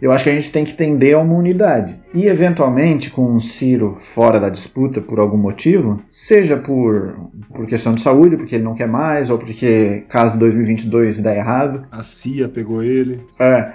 Eu 0.00 0.10
acho 0.10 0.24
que 0.24 0.30
a 0.30 0.32
gente 0.34 0.50
tem 0.50 0.64
que 0.64 0.72
tender 0.74 1.14
a 1.14 1.18
uma 1.18 1.34
unidade. 1.34 1.94
E, 2.14 2.26
eventualmente, 2.26 3.10
com 3.10 3.34
o 3.34 3.40
Ciro 3.40 3.92
fora 3.92 4.40
da 4.40 4.48
disputa 4.48 5.00
por 5.00 5.20
algum 5.20 5.36
motivo, 5.36 6.02
seja 6.08 6.56
por, 6.56 7.28
por 7.54 7.66
questão 7.66 7.94
de 7.94 8.00
saúde, 8.00 8.36
porque 8.36 8.54
ele 8.54 8.64
não 8.64 8.74
quer 8.74 8.88
mais, 8.88 9.28
ou 9.28 9.36
porque 9.36 10.04
caso 10.08 10.38
2022 10.38 11.18
der 11.18 11.36
errado, 11.36 11.86
A 11.92 12.02
CIA 12.02 12.48
pegou 12.48 12.82
ele. 12.82 13.20
é, 13.38 13.72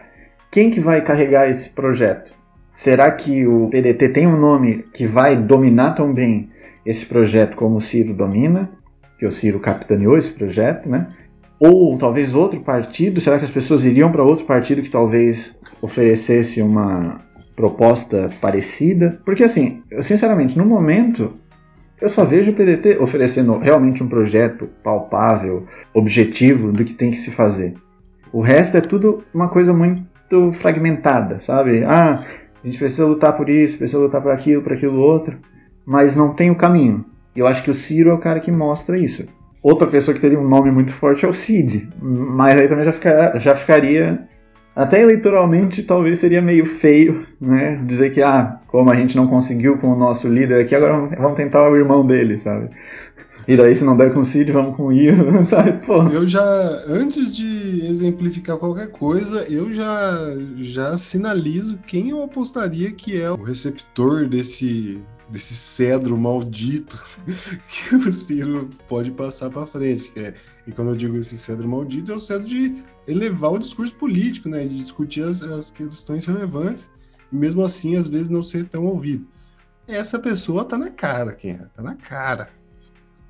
quem 0.49 0.71
que 0.71 0.79
vai 0.79 1.01
carregar 1.01 1.47
esse 1.47 1.69
projeto? 1.69 2.33
Será 2.75 3.09
que 3.09 3.47
o 3.47 3.69
PDT 3.69 4.09
tem 4.09 4.27
um 4.27 4.37
nome 4.37 4.85
que 4.93 5.07
vai 5.07 5.33
dominar 5.33 5.91
tão 5.91 6.13
bem 6.13 6.49
esse 6.85 7.05
projeto 7.05 7.55
como 7.55 7.77
o 7.77 7.81
Ciro 7.81 8.13
domina? 8.13 8.69
Que 9.17 9.25
o 9.25 9.31
Ciro 9.31 9.61
capitaneou 9.61 10.17
esse 10.17 10.29
projeto, 10.31 10.89
né? 10.89 11.07
Ou 11.57 11.97
talvez 11.97 12.35
outro 12.35 12.59
partido? 12.59 13.21
Será 13.21 13.39
que 13.39 13.45
as 13.45 13.51
pessoas 13.51 13.85
iriam 13.85 14.11
para 14.11 14.21
outro 14.21 14.43
partido 14.43 14.81
que 14.81 14.89
talvez 14.89 15.57
oferecesse 15.81 16.61
uma 16.61 17.21
proposta 17.55 18.29
parecida? 18.41 19.21
Porque 19.25 19.45
assim, 19.45 19.81
eu 19.89 20.03
sinceramente, 20.03 20.57
no 20.57 20.65
momento, 20.65 21.33
eu 22.01 22.09
só 22.09 22.25
vejo 22.25 22.51
o 22.51 22.55
PDT 22.55 22.97
oferecendo 22.99 23.57
realmente 23.57 24.03
um 24.03 24.09
projeto 24.09 24.67
palpável, 24.83 25.65
objetivo 25.93 26.73
do 26.73 26.83
que 26.83 26.93
tem 26.93 27.09
que 27.09 27.17
se 27.17 27.31
fazer. 27.31 27.73
O 28.33 28.41
resto 28.41 28.75
é 28.75 28.81
tudo 28.81 29.23
uma 29.33 29.47
coisa 29.47 29.71
muito 29.71 30.51
fragmentada, 30.51 31.39
sabe? 31.39 31.85
Ah, 31.85 32.21
a 32.65 32.67
gente 32.67 32.79
precisa 32.79 33.05
lutar 33.05 33.37
por 33.37 33.47
isso, 33.47 33.77
precisa 33.77 33.99
lutar 33.99 34.19
por 34.23 34.31
aquilo, 34.31 34.63
por 34.63 34.73
aquilo 34.73 34.97
outro, 34.99 35.37
mas 35.85 36.15
não 36.15 36.33
tem 36.33 36.49
o 36.49 36.55
caminho. 36.55 37.05
E 37.35 37.39
eu 37.39 37.45
acho 37.45 37.63
que 37.63 37.69
o 37.69 37.75
Ciro 37.75 38.09
é 38.09 38.13
o 38.13 38.17
cara 38.17 38.39
que 38.39 38.51
mostra 38.51 38.97
isso. 38.97 39.27
Outra 39.61 39.85
pessoa 39.85 40.15
que 40.15 40.19
teria 40.21 40.39
um 40.39 40.47
nome 40.47 40.71
muito 40.71 40.91
forte 40.91 41.25
é 41.25 41.27
o 41.27 41.33
Cid, 41.33 41.87
mas 42.01 42.57
aí 42.57 42.67
também 42.67 42.83
já, 42.83 42.91
fica- 42.91 43.37
já 43.39 43.53
ficaria. 43.53 44.27
Até 44.75 45.01
eleitoralmente, 45.03 45.83
talvez 45.83 46.17
seria 46.17 46.41
meio 46.41 46.65
feio, 46.65 47.23
né? 47.39 47.75
Dizer 47.85 48.09
que, 48.09 48.21
ah, 48.23 48.57
como 48.67 48.89
a 48.89 48.95
gente 48.95 49.15
não 49.15 49.27
conseguiu 49.27 49.77
com 49.77 49.87
o 49.91 49.95
nosso 49.95 50.27
líder 50.27 50.61
aqui, 50.61 50.73
agora 50.75 50.93
vamos- 51.17 51.35
tentar 51.37 51.69
o 51.69 51.75
irmão 51.77 52.03
dele, 52.05 52.39
sabe? 52.39 52.69
E 53.47 53.55
daí, 53.55 53.75
se 53.75 53.83
não 53.83 53.95
der 53.95 54.11
com 54.13 54.19
o 54.21 54.25
Cid, 54.25 54.51
vamos 54.51 54.75
com 54.75 54.87
o 54.87 54.91
Ivo, 54.93 55.45
sabe? 55.45 55.73
Pô, 55.85 56.03
Eu 56.09 56.25
já, 56.25 56.41
antes 56.87 57.31
de 57.35 57.85
exemplificar 57.85 58.57
qualquer 58.57 58.89
coisa, 58.91 59.43
eu 59.51 59.71
já, 59.71 60.11
já 60.57 60.97
sinalizo 60.97 61.77
quem 61.85 62.09
eu 62.09 62.23
apostaria 62.23 62.91
que 62.91 63.19
é 63.19 63.29
o 63.29 63.41
receptor 63.43 64.27
desse, 64.27 64.99
desse 65.29 65.53
cedro 65.55 66.17
maldito 66.17 67.03
que 67.67 67.95
o 67.95 68.11
Ciro 68.11 68.69
pode 68.87 69.11
passar 69.11 69.49
para 69.51 69.65
frente. 69.67 70.11
é- 70.15 70.33
e 70.67 70.71
quando 70.71 70.89
eu 70.89 70.95
digo 70.95 71.15
esse 71.17 71.37
cedro 71.37 71.67
maldito, 71.69 72.11
é 72.11 72.15
o 72.15 72.19
cedro 72.19 72.45
de 72.47 72.83
elevar 73.07 73.51
o 73.51 73.59
discurso 73.59 73.93
político, 73.95 74.49
né? 74.49 74.65
De 74.65 74.79
discutir 74.79 75.21
as, 75.23 75.39
as 75.43 75.69
questões 75.69 76.25
relevantes 76.25 76.89
e 77.31 77.35
mesmo 77.35 77.63
assim, 77.63 77.95
às 77.95 78.07
vezes, 78.07 78.29
não 78.29 78.41
ser 78.41 78.65
tão 78.65 78.85
ouvido. 78.85 79.27
Essa 79.87 80.17
pessoa 80.17 80.65
tá 80.65 80.77
na 80.77 80.89
cara, 80.89 81.33
quem 81.33 81.51
é? 81.51 81.67
Tá 81.75 81.83
na 81.83 81.93
cara. 81.95 82.49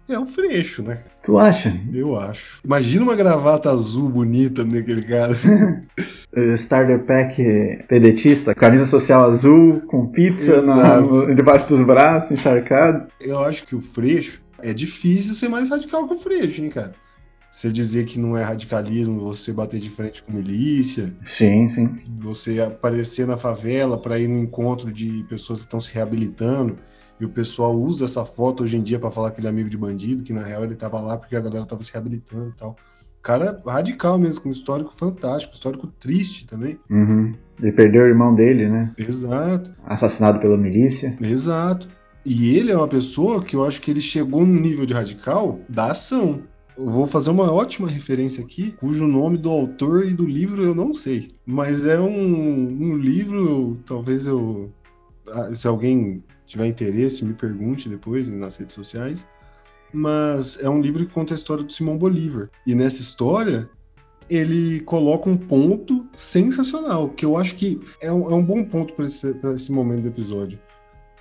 É 0.07 0.19
o 0.19 0.25
Freixo, 0.25 0.83
né? 0.83 0.99
tu 1.23 1.37
acha? 1.39 1.73
Eu 1.91 2.19
acho. 2.19 2.59
Imagina 2.63 3.03
uma 3.03 3.15
gravata 3.15 3.71
azul 3.71 4.07
bonita 4.09 4.63
naquele 4.63 5.01
cara. 5.01 5.33
Starter 6.55 6.99
Pack 7.05 7.83
pedetista, 7.87 8.53
camisa 8.53 8.85
social 8.85 9.23
azul, 9.23 9.81
com 9.87 10.05
pizza 10.05 10.61
na- 10.61 10.99
debaixo 11.33 11.67
dos 11.67 11.81
braços, 11.81 12.31
encharcado. 12.31 13.07
Eu 13.19 13.39
acho 13.43 13.65
que 13.65 13.75
o 13.75 13.81
Freixo 13.81 14.41
é 14.61 14.73
difícil 14.73 15.33
ser 15.33 15.47
mais 15.49 15.69
radical 15.69 16.07
que 16.07 16.13
o 16.13 16.17
Freixo, 16.19 16.61
hein, 16.61 16.69
cara? 16.69 16.93
Você 17.51 17.69
dizer 17.71 18.03
que 18.05 18.19
não 18.19 18.37
é 18.37 18.43
radicalismo, 18.43 19.21
você 19.21 19.53
bater 19.53 19.79
de 19.79 19.89
frente 19.89 20.21
com 20.21 20.33
milícia, 20.33 21.13
Sim, 21.23 21.69
sim. 21.69 21.89
você 22.19 22.59
aparecer 22.59 23.25
na 23.25 23.37
favela 23.37 23.97
para 23.97 24.19
ir 24.19 24.27
no 24.27 24.37
encontro 24.37 24.91
de 24.91 25.25
pessoas 25.29 25.59
que 25.59 25.65
estão 25.65 25.79
se 25.79 25.93
reabilitando 25.93 26.77
e 27.19 27.25
o 27.25 27.29
pessoal 27.29 27.75
usa 27.75 28.05
essa 28.05 28.25
foto 28.25 28.63
hoje 28.63 28.77
em 28.77 28.83
dia 28.83 28.99
para 28.99 29.11
falar 29.11 29.31
que 29.31 29.39
ele 29.39 29.47
é 29.47 29.49
amigo 29.49 29.69
de 29.69 29.77
bandido, 29.77 30.23
que 30.23 30.33
na 30.33 30.43
real 30.43 30.63
ele 30.63 30.75
tava 30.75 30.99
lá 30.99 31.17
porque 31.17 31.35
a 31.35 31.41
galera 31.41 31.65
tava 31.65 31.83
se 31.83 31.91
reabilitando 31.91 32.49
e 32.49 32.53
tal. 32.59 32.75
Cara 33.21 33.59
radical 33.65 34.19
mesmo, 34.19 34.41
com 34.41 34.49
um 34.49 34.51
histórico 34.51 34.93
fantástico, 34.93 35.55
histórico 35.55 35.87
triste 35.87 36.45
também. 36.45 36.77
Uhum. 36.89 37.33
Ele 37.59 37.71
perdeu 37.71 38.03
o 38.03 38.07
irmão 38.07 38.35
dele, 38.35 38.67
né? 38.67 38.91
Exato. 38.97 39.73
Assassinado 39.83 40.39
pela 40.39 40.57
milícia. 40.57 41.17
Exato. 41.19 41.87
E 42.25 42.55
ele 42.55 42.71
é 42.71 42.77
uma 42.77 42.87
pessoa 42.87 43.41
que 43.43 43.55
eu 43.55 43.65
acho 43.65 43.81
que 43.81 43.89
ele 43.89 44.01
chegou 44.01 44.45
num 44.45 44.59
nível 44.59 44.85
de 44.85 44.93
radical 44.93 45.59
da 45.69 45.91
ação. 45.91 46.41
Eu 46.77 46.87
vou 46.89 47.05
fazer 47.07 47.29
uma 47.29 47.51
ótima 47.51 47.87
referência 47.87 48.43
aqui, 48.43 48.71
cujo 48.73 49.07
nome 49.07 49.37
do 49.37 49.49
autor 49.49 50.05
e 50.05 50.13
do 50.13 50.25
livro 50.25 50.61
eu 50.61 50.75
não 50.75 50.93
sei. 50.93 51.27
Mas 51.45 51.85
é 51.85 51.99
um, 51.99 52.09
um 52.09 52.97
livro, 52.97 53.77
talvez 53.85 54.27
eu. 54.27 54.69
ah, 55.31 55.53
Se 55.55 55.67
alguém 55.67 56.21
tiver 56.45 56.67
interesse, 56.67 57.25
me 57.25 57.33
pergunte 57.33 57.89
depois 57.89 58.29
nas 58.29 58.55
redes 58.55 58.75
sociais. 58.75 59.27
Mas 59.93 60.61
é 60.61 60.69
um 60.69 60.81
livro 60.81 61.05
que 61.05 61.13
conta 61.13 61.33
a 61.33 61.35
história 61.35 61.63
do 61.63 61.71
Simão 61.71 61.97
Bolívar. 61.97 62.49
E 62.65 62.75
nessa 62.75 63.01
história, 63.01 63.69
ele 64.29 64.79
coloca 64.81 65.29
um 65.29 65.37
ponto 65.37 66.05
sensacional, 66.13 67.09
que 67.09 67.25
eu 67.25 67.37
acho 67.37 67.55
que 67.55 67.79
é 68.01 68.11
um, 68.11 68.31
é 68.31 68.33
um 68.33 68.43
bom 68.43 68.63
ponto 68.63 68.93
para 68.93 69.05
esse, 69.05 69.35
esse 69.55 69.71
momento 69.71 70.01
do 70.01 70.07
episódio. 70.09 70.59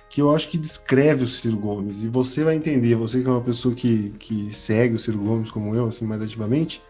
Que 0.09 0.21
eu 0.21 0.33
acho 0.33 0.49
que 0.49 0.57
descreve 0.57 1.23
o 1.23 1.27
Ciro 1.27 1.57
Gomes. 1.57 2.03
E 2.03 2.07
você 2.07 2.43
vai 2.43 2.55
entender, 2.55 2.95
você 2.95 3.21
que 3.21 3.27
é 3.27 3.31
uma 3.31 3.41
pessoa 3.41 3.73
que, 3.75 4.11
que 4.19 4.53
segue 4.53 4.95
o 4.95 4.99
Ciro 4.99 5.19
Gomes 5.19 5.51
como 5.51 5.75
eu, 5.75 5.85
assim, 5.85 6.05
mais 6.05 6.21
ativamente, 6.21 6.81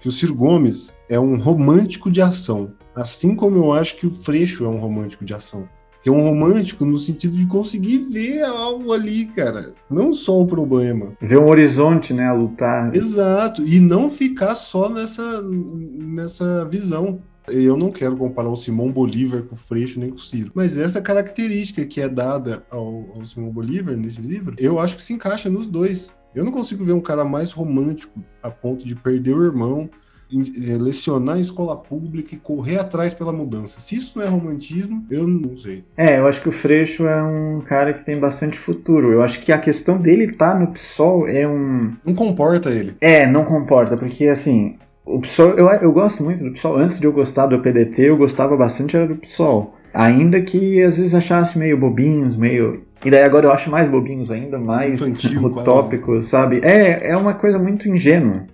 que 0.00 0.08
o 0.08 0.12
Ciro 0.12 0.34
Gomes 0.34 0.94
é 1.08 1.18
um 1.18 1.38
romântico 1.40 2.10
de 2.10 2.20
ação. 2.20 2.72
Assim 2.94 3.34
como 3.34 3.56
eu 3.56 3.72
acho 3.72 3.96
que 3.96 4.06
o 4.06 4.10
Freixo 4.10 4.64
é 4.64 4.68
um 4.68 4.78
romântico 4.78 5.24
de 5.24 5.34
ação. 5.34 5.68
Que 6.06 6.10
é 6.10 6.12
um 6.12 6.22
romântico 6.22 6.84
no 6.84 6.96
sentido 6.96 7.36
de 7.36 7.48
conseguir 7.48 8.06
ver 8.08 8.44
algo 8.44 8.92
ali, 8.92 9.26
cara. 9.26 9.72
Não 9.90 10.12
só 10.12 10.40
o 10.40 10.46
problema. 10.46 11.14
Ver 11.20 11.36
um 11.36 11.48
horizonte, 11.48 12.14
né, 12.14 12.28
a 12.28 12.32
lutar. 12.32 12.94
Exato, 12.94 13.66
e 13.66 13.80
não 13.80 14.08
ficar 14.08 14.54
só 14.54 14.88
nessa, 14.88 15.42
nessa 15.42 16.64
visão. 16.66 17.18
Eu 17.48 17.76
não 17.76 17.90
quero 17.90 18.16
comparar 18.16 18.48
o 18.48 18.54
Simão 18.54 18.92
Bolívar 18.92 19.42
com 19.42 19.56
o 19.56 19.58
Freixo 19.58 19.98
nem 19.98 20.10
com 20.10 20.14
o 20.14 20.20
Ciro, 20.20 20.52
mas 20.54 20.78
essa 20.78 21.02
característica 21.02 21.84
que 21.84 22.00
é 22.00 22.08
dada 22.08 22.62
ao, 22.70 23.04
ao 23.16 23.26
Simão 23.26 23.50
Bolívar 23.50 23.96
nesse 23.96 24.20
livro, 24.20 24.54
eu 24.60 24.78
acho 24.78 24.94
que 24.94 25.02
se 25.02 25.12
encaixa 25.12 25.50
nos 25.50 25.66
dois. 25.66 26.12
Eu 26.36 26.44
não 26.44 26.52
consigo 26.52 26.84
ver 26.84 26.92
um 26.92 27.00
cara 27.00 27.24
mais 27.24 27.50
romântico 27.50 28.22
a 28.40 28.48
ponto 28.48 28.86
de 28.86 28.94
perder 28.94 29.34
o 29.34 29.44
irmão, 29.44 29.90
lecionar 30.30 31.38
em 31.38 31.40
escola 31.40 31.76
pública 31.76 32.34
e 32.34 32.38
correr 32.38 32.78
atrás 32.78 33.14
pela 33.14 33.32
mudança. 33.32 33.80
Se 33.80 33.94
isso 33.94 34.18
não 34.18 34.24
é 34.24 34.28
romantismo, 34.28 35.04
eu 35.10 35.26
não 35.26 35.56
sei. 35.56 35.84
É, 35.96 36.18
eu 36.18 36.26
acho 36.26 36.40
que 36.40 36.48
o 36.48 36.52
Freixo 36.52 37.06
é 37.06 37.22
um 37.22 37.60
cara 37.60 37.92
que 37.92 38.04
tem 38.04 38.18
bastante 38.18 38.58
futuro. 38.58 39.12
Eu 39.12 39.22
acho 39.22 39.40
que 39.40 39.52
a 39.52 39.58
questão 39.58 39.98
dele 39.98 40.24
estar 40.24 40.58
no 40.58 40.68
PSOL 40.68 41.28
é 41.28 41.46
um. 41.46 41.92
Não 42.04 42.14
comporta 42.14 42.70
ele. 42.70 42.96
É, 43.00 43.26
não 43.26 43.44
comporta, 43.44 43.96
porque 43.96 44.26
assim. 44.26 44.76
O 45.04 45.20
PSOL, 45.20 45.50
eu, 45.50 45.68
eu 45.68 45.92
gosto 45.92 46.24
muito 46.24 46.42
do 46.42 46.50
PSOL. 46.50 46.76
Antes 46.76 46.98
de 46.98 47.06
eu 47.06 47.12
gostar 47.12 47.46
do 47.46 47.60
PDT, 47.60 48.10
eu 48.10 48.16
gostava 48.16 48.56
bastante 48.56 48.96
era 48.96 49.06
do 49.06 49.14
PSOL. 49.14 49.74
Ainda 49.94 50.42
que 50.42 50.82
às 50.82 50.98
vezes 50.98 51.14
achasse 51.14 51.58
meio 51.58 51.78
bobinhos, 51.78 52.36
meio. 52.36 52.82
E 53.04 53.10
daí 53.10 53.22
agora 53.22 53.46
eu 53.46 53.52
acho 53.52 53.70
mais 53.70 53.88
bobinhos 53.88 54.30
ainda, 54.30 54.58
mais 54.58 55.00
utópicos, 55.42 56.26
sabe? 56.26 56.60
É, 56.62 57.10
é 57.10 57.16
uma 57.16 57.34
coisa 57.34 57.58
muito 57.58 57.88
ingênua. 57.88 58.44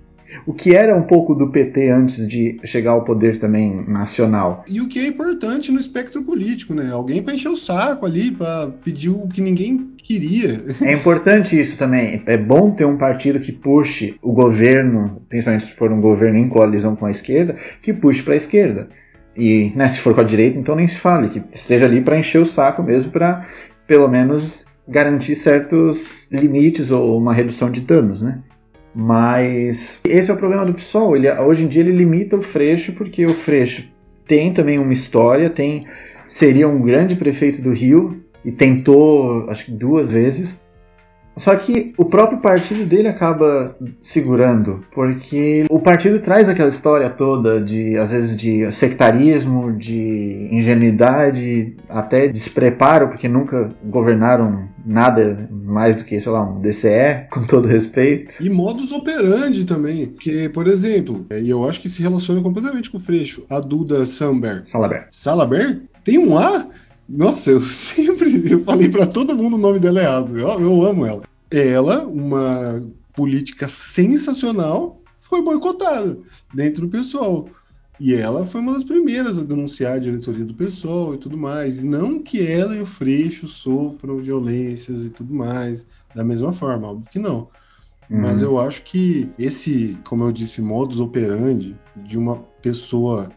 O 0.46 0.52
que 0.52 0.74
era 0.74 0.96
um 0.96 1.02
pouco 1.02 1.34
do 1.34 1.50
PT 1.50 1.90
antes 1.90 2.28
de 2.28 2.58
chegar 2.64 2.92
ao 2.92 3.04
poder 3.04 3.38
também 3.38 3.84
nacional. 3.86 4.64
E 4.66 4.80
o 4.80 4.88
que 4.88 4.98
é 4.98 5.06
importante 5.06 5.70
no 5.70 5.80
espectro 5.80 6.22
político, 6.22 6.74
né? 6.74 6.90
Alguém 6.92 7.22
para 7.22 7.34
encher 7.34 7.48
o 7.48 7.56
saco 7.56 8.06
ali, 8.06 8.30
para 8.30 8.68
pedir 8.84 9.10
o 9.10 9.26
que 9.28 9.40
ninguém 9.40 9.92
queria. 9.98 10.64
É 10.82 10.92
importante 10.92 11.58
isso 11.58 11.78
também. 11.78 12.22
É 12.26 12.36
bom 12.36 12.70
ter 12.70 12.84
um 12.84 12.96
partido 12.96 13.40
que 13.40 13.52
puxe 13.52 14.16
o 14.22 14.32
governo, 14.32 15.22
principalmente 15.28 15.64
se 15.64 15.74
for 15.74 15.90
um 15.92 16.00
governo 16.00 16.38
em 16.38 16.48
coalizão 16.48 16.96
com 16.96 17.06
a 17.06 17.10
esquerda, 17.10 17.54
que 17.80 17.92
puxe 17.92 18.22
para 18.22 18.34
a 18.34 18.36
esquerda. 18.36 18.88
E 19.36 19.72
né, 19.74 19.88
se 19.88 20.00
for 20.00 20.14
com 20.14 20.20
a 20.20 20.24
direita, 20.24 20.58
então 20.58 20.76
nem 20.76 20.86
se 20.86 20.98
fale, 20.98 21.28
que 21.28 21.42
esteja 21.52 21.86
ali 21.86 22.00
para 22.00 22.18
encher 22.18 22.40
o 22.40 22.46
saco 22.46 22.82
mesmo, 22.82 23.10
para 23.10 23.46
pelo 23.86 24.08
menos 24.08 24.66
garantir 24.86 25.34
certos 25.34 26.30
limites 26.30 26.90
ou 26.90 27.18
uma 27.18 27.32
redução 27.32 27.70
de 27.70 27.80
danos, 27.80 28.22
né? 28.22 28.40
Mas 28.94 30.00
esse 30.04 30.30
é 30.30 30.34
o 30.34 30.36
problema 30.36 30.64
do 30.64 30.74
PSOL. 30.74 31.16
Ele, 31.16 31.30
hoje 31.32 31.64
em 31.64 31.68
dia 31.68 31.80
ele 31.80 31.92
limita 31.92 32.36
o 32.36 32.42
Freixo 32.42 32.92
porque 32.92 33.24
o 33.24 33.30
Freixo 33.30 33.88
tem 34.26 34.52
também 34.52 34.78
uma 34.78 34.92
história, 34.92 35.48
tem 35.48 35.86
seria 36.28 36.68
um 36.68 36.80
grande 36.80 37.16
prefeito 37.16 37.60
do 37.60 37.70
Rio 37.70 38.22
e 38.44 38.50
tentou, 38.50 39.48
acho 39.50 39.66
que 39.66 39.72
duas 39.72 40.12
vezes, 40.12 40.62
só 41.34 41.56
que 41.56 41.94
o 41.96 42.04
próprio 42.04 42.40
partido 42.40 42.84
dele 42.84 43.08
acaba 43.08 43.74
segurando, 44.00 44.84
porque 44.94 45.64
o 45.70 45.80
partido 45.80 46.18
traz 46.20 46.48
aquela 46.48 46.68
história 46.68 47.08
toda 47.08 47.60
de, 47.60 47.96
às 47.96 48.10
vezes, 48.10 48.36
de 48.36 48.70
sectarismo, 48.70 49.72
de 49.72 50.48
ingenuidade, 50.52 51.74
até 51.88 52.28
despreparo, 52.28 53.08
porque 53.08 53.28
nunca 53.28 53.72
governaram 53.82 54.68
nada 54.84 55.48
mais 55.50 55.96
do 55.96 56.04
que, 56.04 56.20
sei 56.20 56.32
lá, 56.32 56.42
um 56.42 56.60
DCE, 56.60 57.26
com 57.30 57.44
todo 57.44 57.68
respeito. 57.68 58.42
E 58.42 58.50
modus 58.50 58.92
operandi 58.92 59.64
também, 59.64 60.06
que, 60.06 60.48
por 60.48 60.66
exemplo, 60.66 61.26
e 61.30 61.48
eu 61.48 61.68
acho 61.68 61.80
que 61.80 61.88
se 61.88 62.02
relaciona 62.02 62.42
completamente 62.42 62.90
com 62.90 62.98
o 62.98 63.00
Freixo, 63.00 63.44
a 63.48 63.60
Duda 63.60 64.04
Samber. 64.06 64.60
Salaber. 64.64 65.08
Salaber? 65.10 65.82
Tem 66.04 66.18
um 66.18 66.36
A? 66.36 66.66
Nossa, 67.08 67.50
eu 67.50 67.60
sempre 67.62 68.50
eu 68.50 68.64
falei 68.64 68.88
para 68.88 69.06
todo 69.06 69.36
mundo 69.36 69.56
o 69.56 69.60
nome 69.60 69.78
dela 69.78 70.00
errado. 70.00 70.38
Eu, 70.38 70.48
eu 70.60 70.86
amo 70.86 71.06
ela. 71.06 71.22
Ela, 71.50 72.04
uma 72.06 72.82
política 73.14 73.68
sensacional, 73.68 75.00
foi 75.20 75.42
boicotada 75.42 76.18
dentro 76.54 76.82
do 76.82 76.88
pessoal. 76.88 77.48
E 78.04 78.16
ela 78.16 78.44
foi 78.44 78.60
uma 78.60 78.72
das 78.72 78.82
primeiras 78.82 79.38
a 79.38 79.44
denunciar 79.44 79.92
a 79.92 79.98
diretoria 80.00 80.44
do 80.44 80.54
pessoal 80.54 81.14
e 81.14 81.18
tudo 81.18 81.38
mais. 81.38 81.84
Não 81.84 82.20
que 82.20 82.44
ela 82.44 82.74
e 82.74 82.80
o 82.80 82.84
Freixo 82.84 83.46
sofram 83.46 84.16
violências 84.16 85.04
e 85.04 85.10
tudo 85.10 85.32
mais, 85.32 85.86
da 86.12 86.24
mesma 86.24 86.52
forma, 86.52 86.88
óbvio 86.88 87.08
que 87.08 87.20
não. 87.20 87.46
Uhum. 88.10 88.22
Mas 88.22 88.42
eu 88.42 88.58
acho 88.58 88.82
que 88.82 89.30
esse, 89.38 89.96
como 90.04 90.24
eu 90.24 90.32
disse, 90.32 90.60
modus 90.60 90.98
operandi 90.98 91.76
de 91.94 92.18
uma 92.18 92.38
pessoa 92.60 93.30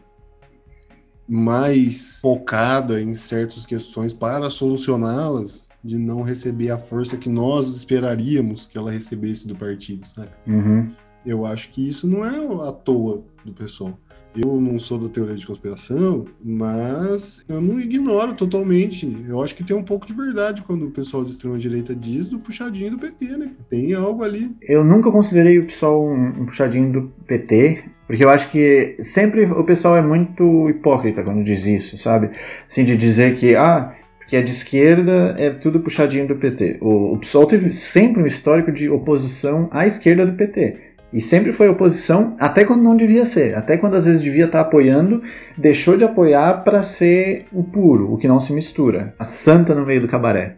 mais 1.28 2.18
focada 2.20 3.00
em 3.00 3.14
certas 3.14 3.64
questões 3.64 4.12
para 4.12 4.50
solucioná-las, 4.50 5.68
de 5.84 5.96
não 5.96 6.22
receber 6.22 6.72
a 6.72 6.76
força 6.76 7.16
que 7.16 7.28
nós 7.28 7.68
esperaríamos 7.68 8.66
que 8.66 8.76
ela 8.76 8.90
recebesse 8.90 9.46
do 9.46 9.54
partido, 9.54 10.08
sabe? 10.08 10.30
Uhum. 10.44 10.90
Eu 11.24 11.46
acho 11.46 11.70
que 11.70 11.88
isso 11.88 12.08
não 12.08 12.24
é 12.24 12.68
à 12.68 12.72
toa 12.72 13.22
do 13.44 13.52
pessoal. 13.52 13.96
Eu 14.36 14.60
não 14.60 14.78
sou 14.78 14.98
da 14.98 15.08
teoria 15.08 15.34
de 15.34 15.46
conspiração, 15.46 16.26
mas 16.44 17.42
eu 17.48 17.60
não 17.60 17.80
ignoro 17.80 18.34
totalmente. 18.34 19.24
Eu 19.28 19.42
acho 19.42 19.54
que 19.54 19.64
tem 19.64 19.76
um 19.76 19.82
pouco 19.82 20.06
de 20.06 20.12
verdade 20.12 20.62
quando 20.62 20.86
o 20.86 20.90
pessoal 20.90 21.24
de 21.24 21.30
extrema-direita 21.30 21.94
diz 21.94 22.28
do 22.28 22.38
puxadinho 22.38 22.90
do 22.90 22.98
PT, 22.98 23.24
né? 23.36 23.50
Tem 23.70 23.94
algo 23.94 24.22
ali. 24.22 24.54
Eu 24.62 24.84
nunca 24.84 25.10
considerei 25.10 25.58
o 25.58 25.64
pessoal 25.64 26.04
um, 26.04 26.42
um 26.42 26.46
puxadinho 26.46 26.92
do 26.92 27.02
PT. 27.26 27.84
Porque 28.06 28.24
eu 28.24 28.30
acho 28.30 28.50
que 28.50 28.96
sempre 29.00 29.46
o 29.46 29.64
pessoal 29.64 29.96
é 29.96 30.02
muito 30.02 30.70
hipócrita 30.70 31.24
quando 31.24 31.42
diz 31.42 31.66
isso, 31.66 31.98
sabe? 31.98 32.30
Assim, 32.68 32.84
de 32.84 32.96
dizer 32.96 33.34
que, 33.34 33.56
ah, 33.56 33.92
porque 34.18 34.36
é 34.36 34.42
de 34.42 34.52
esquerda, 34.52 35.34
é 35.38 35.50
tudo 35.50 35.80
puxadinho 35.80 36.28
do 36.28 36.36
PT. 36.36 36.78
O, 36.80 37.14
o 37.14 37.18
PSOL 37.18 37.46
teve 37.46 37.72
sempre 37.72 38.22
um 38.22 38.26
histórico 38.26 38.70
de 38.70 38.88
oposição 38.88 39.68
à 39.72 39.86
esquerda 39.86 40.24
do 40.24 40.34
PT. 40.34 40.95
E 41.12 41.20
sempre 41.20 41.52
foi 41.52 41.68
oposição, 41.68 42.34
até 42.38 42.64
quando 42.64 42.82
não 42.82 42.96
devia 42.96 43.24
ser. 43.24 43.54
Até 43.54 43.76
quando 43.76 43.94
às 43.94 44.04
vezes 44.04 44.22
devia 44.22 44.46
estar 44.46 44.60
apoiando, 44.60 45.22
deixou 45.56 45.96
de 45.96 46.04
apoiar 46.04 46.64
para 46.64 46.82
ser 46.82 47.46
o 47.52 47.62
puro, 47.62 48.12
o 48.12 48.16
que 48.16 48.28
não 48.28 48.40
se 48.40 48.52
mistura. 48.52 49.14
A 49.18 49.24
santa 49.24 49.74
no 49.74 49.86
meio 49.86 50.00
do 50.00 50.08
cabaré. 50.08 50.56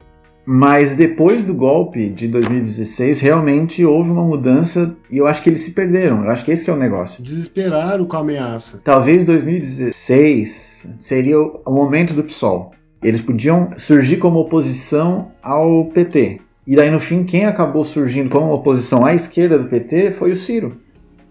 Mas 0.50 0.94
depois 0.94 1.44
do 1.44 1.52
golpe 1.52 2.08
de 2.08 2.26
2016, 2.26 3.20
realmente 3.20 3.84
houve 3.84 4.10
uma 4.10 4.24
mudança 4.24 4.96
e 5.10 5.18
eu 5.18 5.26
acho 5.26 5.42
que 5.42 5.50
eles 5.50 5.60
se 5.60 5.72
perderam. 5.72 6.24
Eu 6.24 6.30
acho 6.30 6.42
que 6.42 6.50
esse 6.50 6.64
que 6.64 6.70
é 6.70 6.72
o 6.72 6.76
negócio. 6.76 7.22
Desesperaram 7.22 8.06
com 8.06 8.16
a 8.16 8.20
ameaça. 8.20 8.80
Talvez 8.82 9.26
2016 9.26 10.94
seria 10.98 11.38
o 11.38 11.70
momento 11.70 12.14
do 12.14 12.24
PSOL. 12.24 12.72
Eles 13.02 13.20
podiam 13.20 13.68
surgir 13.76 14.16
como 14.16 14.38
oposição 14.38 15.32
ao 15.42 15.84
PT. 15.90 16.40
E 16.68 16.76
daí 16.76 16.90
no 16.90 17.00
fim, 17.00 17.24
quem 17.24 17.46
acabou 17.46 17.82
surgindo 17.82 18.28
como 18.28 18.52
oposição 18.52 19.02
à 19.02 19.14
esquerda 19.14 19.58
do 19.58 19.70
PT 19.70 20.10
foi 20.10 20.32
o 20.32 20.36
Ciro. 20.36 20.76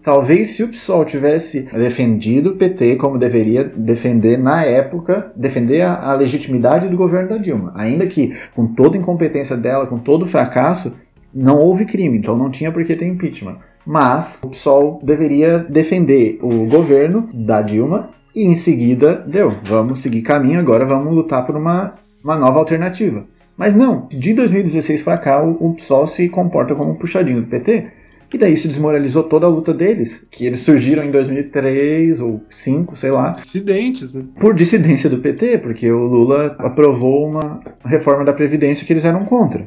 Talvez 0.02 0.48
se 0.48 0.64
o 0.64 0.68
PSOL 0.68 1.04
tivesse 1.04 1.60
defendido 1.72 2.50
o 2.50 2.56
PT 2.56 2.96
como 2.96 3.16
deveria 3.16 3.62
defender 3.62 4.36
na 4.36 4.64
época, 4.64 5.30
defender 5.36 5.82
a, 5.82 5.94
a, 5.94 6.14
legitimidade 6.14 6.88
do 6.88 6.96
governo 6.96 7.28
da 7.28 7.36
Dilma. 7.36 7.72
Ainda 7.76 8.04
que 8.04 8.36
com 8.52 8.66
toda 8.66 8.96
a 8.96 9.00
incompetência 9.00 9.56
dela, 9.56 9.86
com 9.86 9.96
todo 9.96 10.24
o 10.24 10.26
fracasso, 10.26 10.94
não 11.32 11.60
houve 11.60 11.84
crime, 11.84 12.18
então 12.18 12.36
não 12.36 12.50
tinha 12.50 12.72
por 12.72 12.82
que 12.82 12.96
ter 12.96 13.06
impeachment. 13.06 13.58
Mas 13.86 14.42
o 14.42 14.48
PSOL 14.48 14.98
deveria 15.04 15.60
defender 15.70 16.40
o 16.42 16.66
governo 16.66 17.28
da 17.32 17.62
Dilma 17.62 18.10
e 18.34 18.42
em 18.42 18.56
seguida, 18.56 19.24
deu, 19.24 19.54
vamos 19.62 20.00
seguir 20.00 20.22
caminho, 20.22 20.58
agora 20.58 20.84
vamos 20.84 21.14
lutar 21.14 21.46
por 21.46 21.54
uma, 21.54 21.94
uma 22.24 22.36
nova 22.36 22.58
alternativa. 22.58 23.24
Mas 23.58 23.74
não, 23.74 24.06
de 24.08 24.32
2016 24.32 25.02
para 25.02 25.18
cá 25.18 25.44
o, 25.44 25.56
o 25.60 25.74
PSOL 25.74 26.06
se 26.06 26.28
comporta 26.28 26.76
como 26.76 26.92
um 26.92 26.94
puxadinho 26.94 27.40
do 27.42 27.48
PT 27.48 27.88
e 28.32 28.36
daí 28.36 28.52
isso 28.52 28.68
desmoralizou 28.68 29.22
toda 29.24 29.46
a 29.46 29.48
luta 29.48 29.72
deles, 29.72 30.24
que 30.30 30.44
eles 30.44 30.60
surgiram 30.60 31.02
em 31.02 31.10
2003 31.10 32.20
ou 32.20 32.38
2005, 32.38 32.94
sei 32.94 33.10
lá. 33.10 33.30
Dissidentes, 33.30 34.14
né? 34.14 34.22
Por 34.38 34.54
dissidência 34.54 35.08
do 35.08 35.18
PT, 35.18 35.58
porque 35.58 35.90
o 35.90 36.04
Lula 36.04 36.54
aprovou 36.58 37.26
uma 37.26 37.58
reforma 37.84 38.24
da 38.24 38.32
Previdência 38.32 38.86
que 38.86 38.92
eles 38.92 39.04
eram 39.04 39.24
contra. 39.24 39.66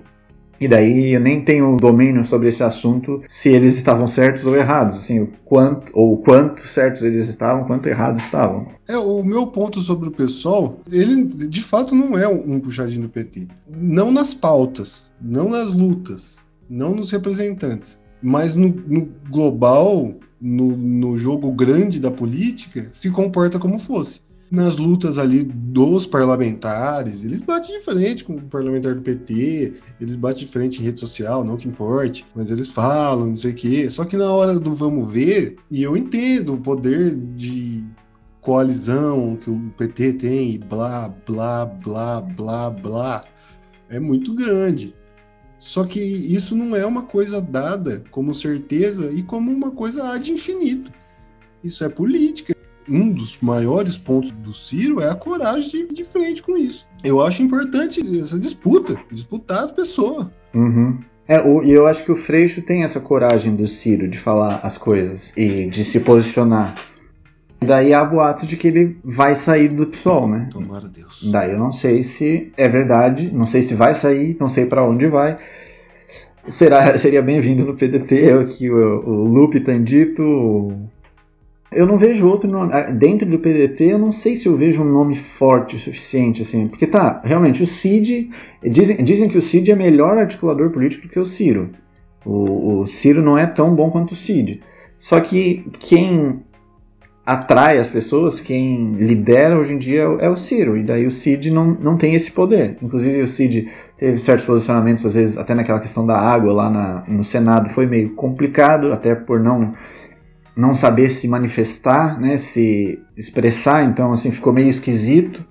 E 0.62 0.68
daí 0.68 1.16
eu 1.16 1.20
nem 1.20 1.44
tenho 1.44 1.76
domínio 1.78 2.24
sobre 2.24 2.48
esse 2.48 2.62
assunto, 2.62 3.20
se 3.28 3.50
eles 3.50 3.76
estavam 3.76 4.06
certos 4.06 4.46
ou 4.46 4.56
errados, 4.56 4.96
assim, 4.96 5.20
o 5.20 5.30
quanto 5.44 5.92
ou 5.92 6.16
quanto 6.20 6.62
certos 6.62 7.02
eles 7.02 7.28
estavam, 7.28 7.64
quanto 7.64 7.90
errados 7.90 8.24
estavam. 8.24 8.68
É, 8.88 8.96
o 8.96 9.24
meu 9.24 9.48
ponto 9.48 9.82
sobre 9.82 10.10
o 10.10 10.12
pessoal, 10.12 10.80
ele 10.92 11.24
de 11.26 11.64
fato 11.64 11.96
não 11.96 12.16
é 12.16 12.28
um 12.28 12.60
puxadinho 12.60 13.02
do 13.02 13.10
PT. 13.10 13.48
Não 13.68 14.12
nas 14.12 14.36
pautas, 14.36 15.08
não 15.20 15.50
nas 15.50 15.74
lutas, 15.74 16.38
não 16.70 16.94
nos 16.94 17.10
representantes. 17.10 18.00
Mas 18.22 18.54
no, 18.54 18.68
no 18.68 19.10
global, 19.32 20.14
no, 20.40 20.78
no 20.78 21.18
jogo 21.18 21.52
grande 21.52 22.00
da 22.00 22.12
política, 22.12 22.88
se 22.94 23.10
comporta 23.10 23.58
como 23.58 23.80
fosse 23.80 24.22
nas 24.52 24.76
lutas 24.76 25.18
ali 25.18 25.44
dos 25.44 26.06
parlamentares, 26.06 27.24
eles 27.24 27.40
batem 27.40 27.80
de 27.80 27.86
frente 27.86 28.26
com 28.26 28.36
o 28.36 28.42
parlamentar 28.42 28.94
do 28.94 29.02
PT, 29.02 29.76
eles 30.00 30.18
batem 30.18 30.46
de 30.46 30.52
frente 30.52 30.82
em 30.82 30.84
rede 30.84 31.00
social, 31.00 31.42
não 31.42 31.56
que 31.56 31.70
importe, 31.70 32.26
mas 32.36 32.52
eles 32.52 32.68
falam, 32.68 33.28
não 33.28 33.38
sei 33.38 33.52
o 33.52 33.56
quê. 33.56 33.90
Só 33.90 34.04
que 34.04 34.18
na 34.18 34.30
hora 34.30 34.60
do 34.60 34.76
vamos 34.76 35.10
ver, 35.10 35.56
e 35.72 35.82
eu 35.82 35.96
entendo 35.96 36.54
o 36.56 36.58
poder 36.60 37.16
de 37.16 37.82
coalizão 38.42 39.38
que 39.38 39.50
o 39.50 39.72
PT 39.78 40.14
tem, 40.14 40.60
blá, 40.60 41.08
blá, 41.26 41.66
blá, 41.66 42.20
blá, 42.20 42.70
blá, 42.70 43.24
é 43.88 44.00
muito 44.02 44.34
grande. 44.34 44.94
Só 45.60 45.86
que 45.86 46.02
isso 46.02 46.58
não 46.58 46.76
é 46.76 46.86
uma 46.86 47.04
coisa 47.04 47.40
dada 47.40 48.04
como 48.12 48.34
certeza 48.34 49.12
e 49.12 49.24
como 49.24 49.50
uma 49.50 49.72
coisa 49.72 50.12
ad 50.12 50.30
infinito. 50.30 50.92
Isso 51.64 51.86
é 51.86 51.90
política. 51.90 52.61
Um 52.90 53.12
dos 53.12 53.40
maiores 53.42 53.98
pontos 53.98 54.32
do 54.32 54.54
Ciro 54.54 55.02
é 55.02 55.10
a 55.10 55.16
coragem 55.16 55.70
de 55.70 55.78
ir 55.78 55.94
de 55.94 56.04
frente 56.04 56.42
com 56.42 56.58
isso. 56.58 56.88
Eu 57.04 57.22
acho 57.22 57.42
importante 57.42 58.02
essa 58.20 58.40
disputa, 58.40 58.98
disputar 59.12 59.64
as 59.64 59.72
pessoas. 59.72 60.28
Uhum. 60.54 61.00
É, 61.28 61.40
o, 61.40 61.64
e 61.64 61.72
eu 61.72 61.88
acho 61.88 62.04
que 62.04 62.12
o 62.12 62.16
Freixo 62.16 62.62
tem 62.62 62.84
essa 62.84 63.00
coragem 63.00 63.56
do 63.56 63.66
Ciro 63.66 64.08
de 64.08 64.18
falar 64.18 64.60
as 64.64 64.78
coisas 64.78 65.34
e 65.38 65.68
de 65.68 65.84
se 65.84 66.02
posicionar. 66.02 66.76
Daí 67.64 67.94
há 67.94 68.04
boatos 68.04 68.48
de 68.48 68.58
que 68.58 68.68
ele 68.68 68.98
vai 69.04 69.36
sair 69.36 69.68
do 69.68 69.86
PSOL, 69.86 70.28
né? 70.28 70.50
Tomara 70.52 70.88
Deus. 70.88 71.30
Daí 71.32 71.52
eu 71.52 71.60
não 71.60 71.72
sei 71.72 72.04
se 72.04 72.52
é 72.58 72.68
verdade, 72.68 73.32
não 73.32 73.46
sei 73.46 73.62
se 73.62 73.76
vai 73.76 73.94
sair, 73.94 74.36
não 74.40 74.50
sei 74.50 74.66
para 74.66 74.84
onde 74.84 75.06
vai. 75.08 75.38
Será, 76.50 76.98
seria 76.98 77.22
bem-vindo 77.22 77.64
no 77.64 77.76
PDT, 77.76 78.32
aqui 78.32 78.70
o, 78.70 79.08
o 79.08 79.28
Lupe 79.28 79.60
Tandito. 79.60 80.74
Eu 81.72 81.86
não 81.86 81.98
vejo 81.98 82.28
outro 82.28 82.50
nome. 82.50 82.74
Ah, 82.74 82.92
dentro 82.92 83.26
do 83.26 83.40
PDT, 83.40 83.94
eu 83.94 83.98
não 83.98 84.12
sei 84.12 84.36
se 84.36 84.48
eu 84.48 84.58
vejo 84.58 84.82
um 84.82 84.92
nome 84.92 85.16
forte 85.16 85.78
o 85.78 85.80
suficiente, 85.80 86.42
assim. 86.42 86.68
Porque 86.68 86.86
tá, 86.86 87.22
realmente, 87.24 87.64
o 87.64 87.66
Cid. 87.66 88.30
Dizem, 88.62 88.98
dizem 88.98 89.30
que 89.30 89.38
o 89.38 89.42
Cid 89.42 89.72
é 89.72 89.76
melhor 89.76 90.18
articulador 90.18 90.70
político 90.70 91.08
do 91.08 91.10
que 91.10 91.20
o 91.20 91.26
Ciro. 91.26 91.70
O, 92.26 92.82
o 92.82 92.86
Ciro 92.86 93.22
não 93.22 93.38
é 93.38 93.48
tão 93.48 93.74
bom 93.74 93.90
quanto 93.90 94.12
o 94.12 94.16
Cid. 94.16 94.62
Só 94.98 95.20
que 95.22 95.66
quem 95.80 96.44
atrai 97.26 97.78
as 97.78 97.88
pessoas, 97.88 98.42
quem 98.42 98.94
lidera 98.96 99.58
hoje 99.58 99.74
em 99.74 99.78
dia 99.78 100.02
é 100.20 100.30
o 100.30 100.36
Ciro, 100.36 100.76
e 100.76 100.84
daí 100.84 101.06
o 101.06 101.12
Cid 101.12 101.52
não, 101.52 101.78
não 101.80 101.98
tem 101.98 102.14
esse 102.14 102.32
poder. 102.32 102.78
Inclusive 102.82 103.22
o 103.22 103.28
Cid 103.28 103.70
teve 103.98 104.18
certos 104.18 104.44
posicionamentos, 104.46 105.06
às 105.06 105.14
vezes 105.14 105.38
até 105.38 105.56
naquela 105.56 105.80
questão 105.80 106.06
da 106.06 106.20
água 106.20 106.52
lá 106.52 106.70
na, 106.70 107.04
no 107.08 107.24
Senado 107.24 107.70
foi 107.70 107.86
meio 107.86 108.14
complicado, 108.16 108.92
até 108.92 109.16
por 109.16 109.40
não 109.40 109.74
não 110.56 110.74
saber 110.74 111.10
se 111.10 111.28
manifestar, 111.28 112.20
né, 112.20 112.38
se 112.38 113.00
expressar, 113.16 113.86
então 113.86 114.12
assim 114.12 114.32
ficou 114.32 114.52
meio 114.52 114.70
esquisito. 114.70 115.46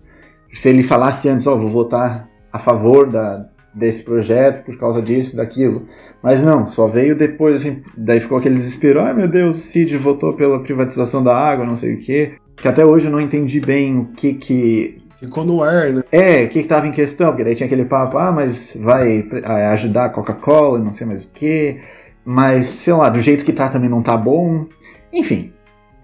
Se 0.52 0.68
ele 0.68 0.82
falasse 0.82 1.28
antes, 1.28 1.46
ó, 1.46 1.54
oh, 1.54 1.58
vou 1.58 1.70
votar 1.70 2.28
a 2.52 2.58
favor 2.58 3.08
da, 3.08 3.46
desse 3.74 4.02
projeto 4.02 4.64
por 4.64 4.76
causa 4.76 5.00
disso, 5.00 5.36
daquilo. 5.36 5.86
Mas 6.22 6.42
não, 6.42 6.66
só 6.66 6.86
veio 6.86 7.14
depois, 7.14 7.58
assim, 7.58 7.82
daí 7.96 8.20
ficou 8.20 8.38
aquele 8.38 8.56
desespero, 8.56 9.00
ai 9.00 9.14
meu 9.14 9.28
Deus, 9.28 9.56
o 9.56 9.60
Cid 9.60 9.96
votou 9.96 10.34
pela 10.34 10.62
privatização 10.62 11.22
da 11.22 11.36
água, 11.36 11.64
não 11.64 11.76
sei 11.76 11.94
o 11.94 11.98
quê. 11.98 12.32
Que 12.56 12.68
até 12.68 12.84
hoje 12.84 13.06
eu 13.06 13.12
não 13.12 13.20
entendi 13.20 13.60
bem 13.60 13.98
o 13.98 14.06
que 14.06 14.34
que... 14.34 15.02
Ficou 15.18 15.44
no 15.44 15.62
ar, 15.62 15.92
né? 15.92 16.02
É, 16.10 16.44
o 16.44 16.48
que 16.48 16.62
que 16.62 16.68
tava 16.68 16.86
em 16.86 16.90
questão, 16.90 17.28
porque 17.28 17.44
daí 17.44 17.54
tinha 17.54 17.66
aquele 17.66 17.84
papo, 17.84 18.16
ah, 18.18 18.32
mas 18.32 18.74
vai 18.74 19.24
ajudar 19.72 20.06
a 20.06 20.08
Coca-Cola, 20.08 20.78
não 20.78 20.92
sei 20.92 21.06
mais 21.06 21.24
o 21.24 21.30
quê. 21.32 21.78
Mas, 22.24 22.66
sei 22.66 22.92
lá, 22.92 23.08
do 23.08 23.20
jeito 23.20 23.44
que 23.44 23.52
tá 23.52 23.68
também 23.68 23.88
não 23.88 24.02
tá 24.02 24.16
bom. 24.16 24.66
Enfim, 25.12 25.52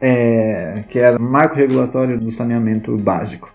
é, 0.01 0.85
que 0.89 0.99
era 0.99 1.19
marco 1.19 1.55
regulatório 1.55 2.19
do 2.19 2.31
saneamento 2.31 2.97
básico. 2.97 3.55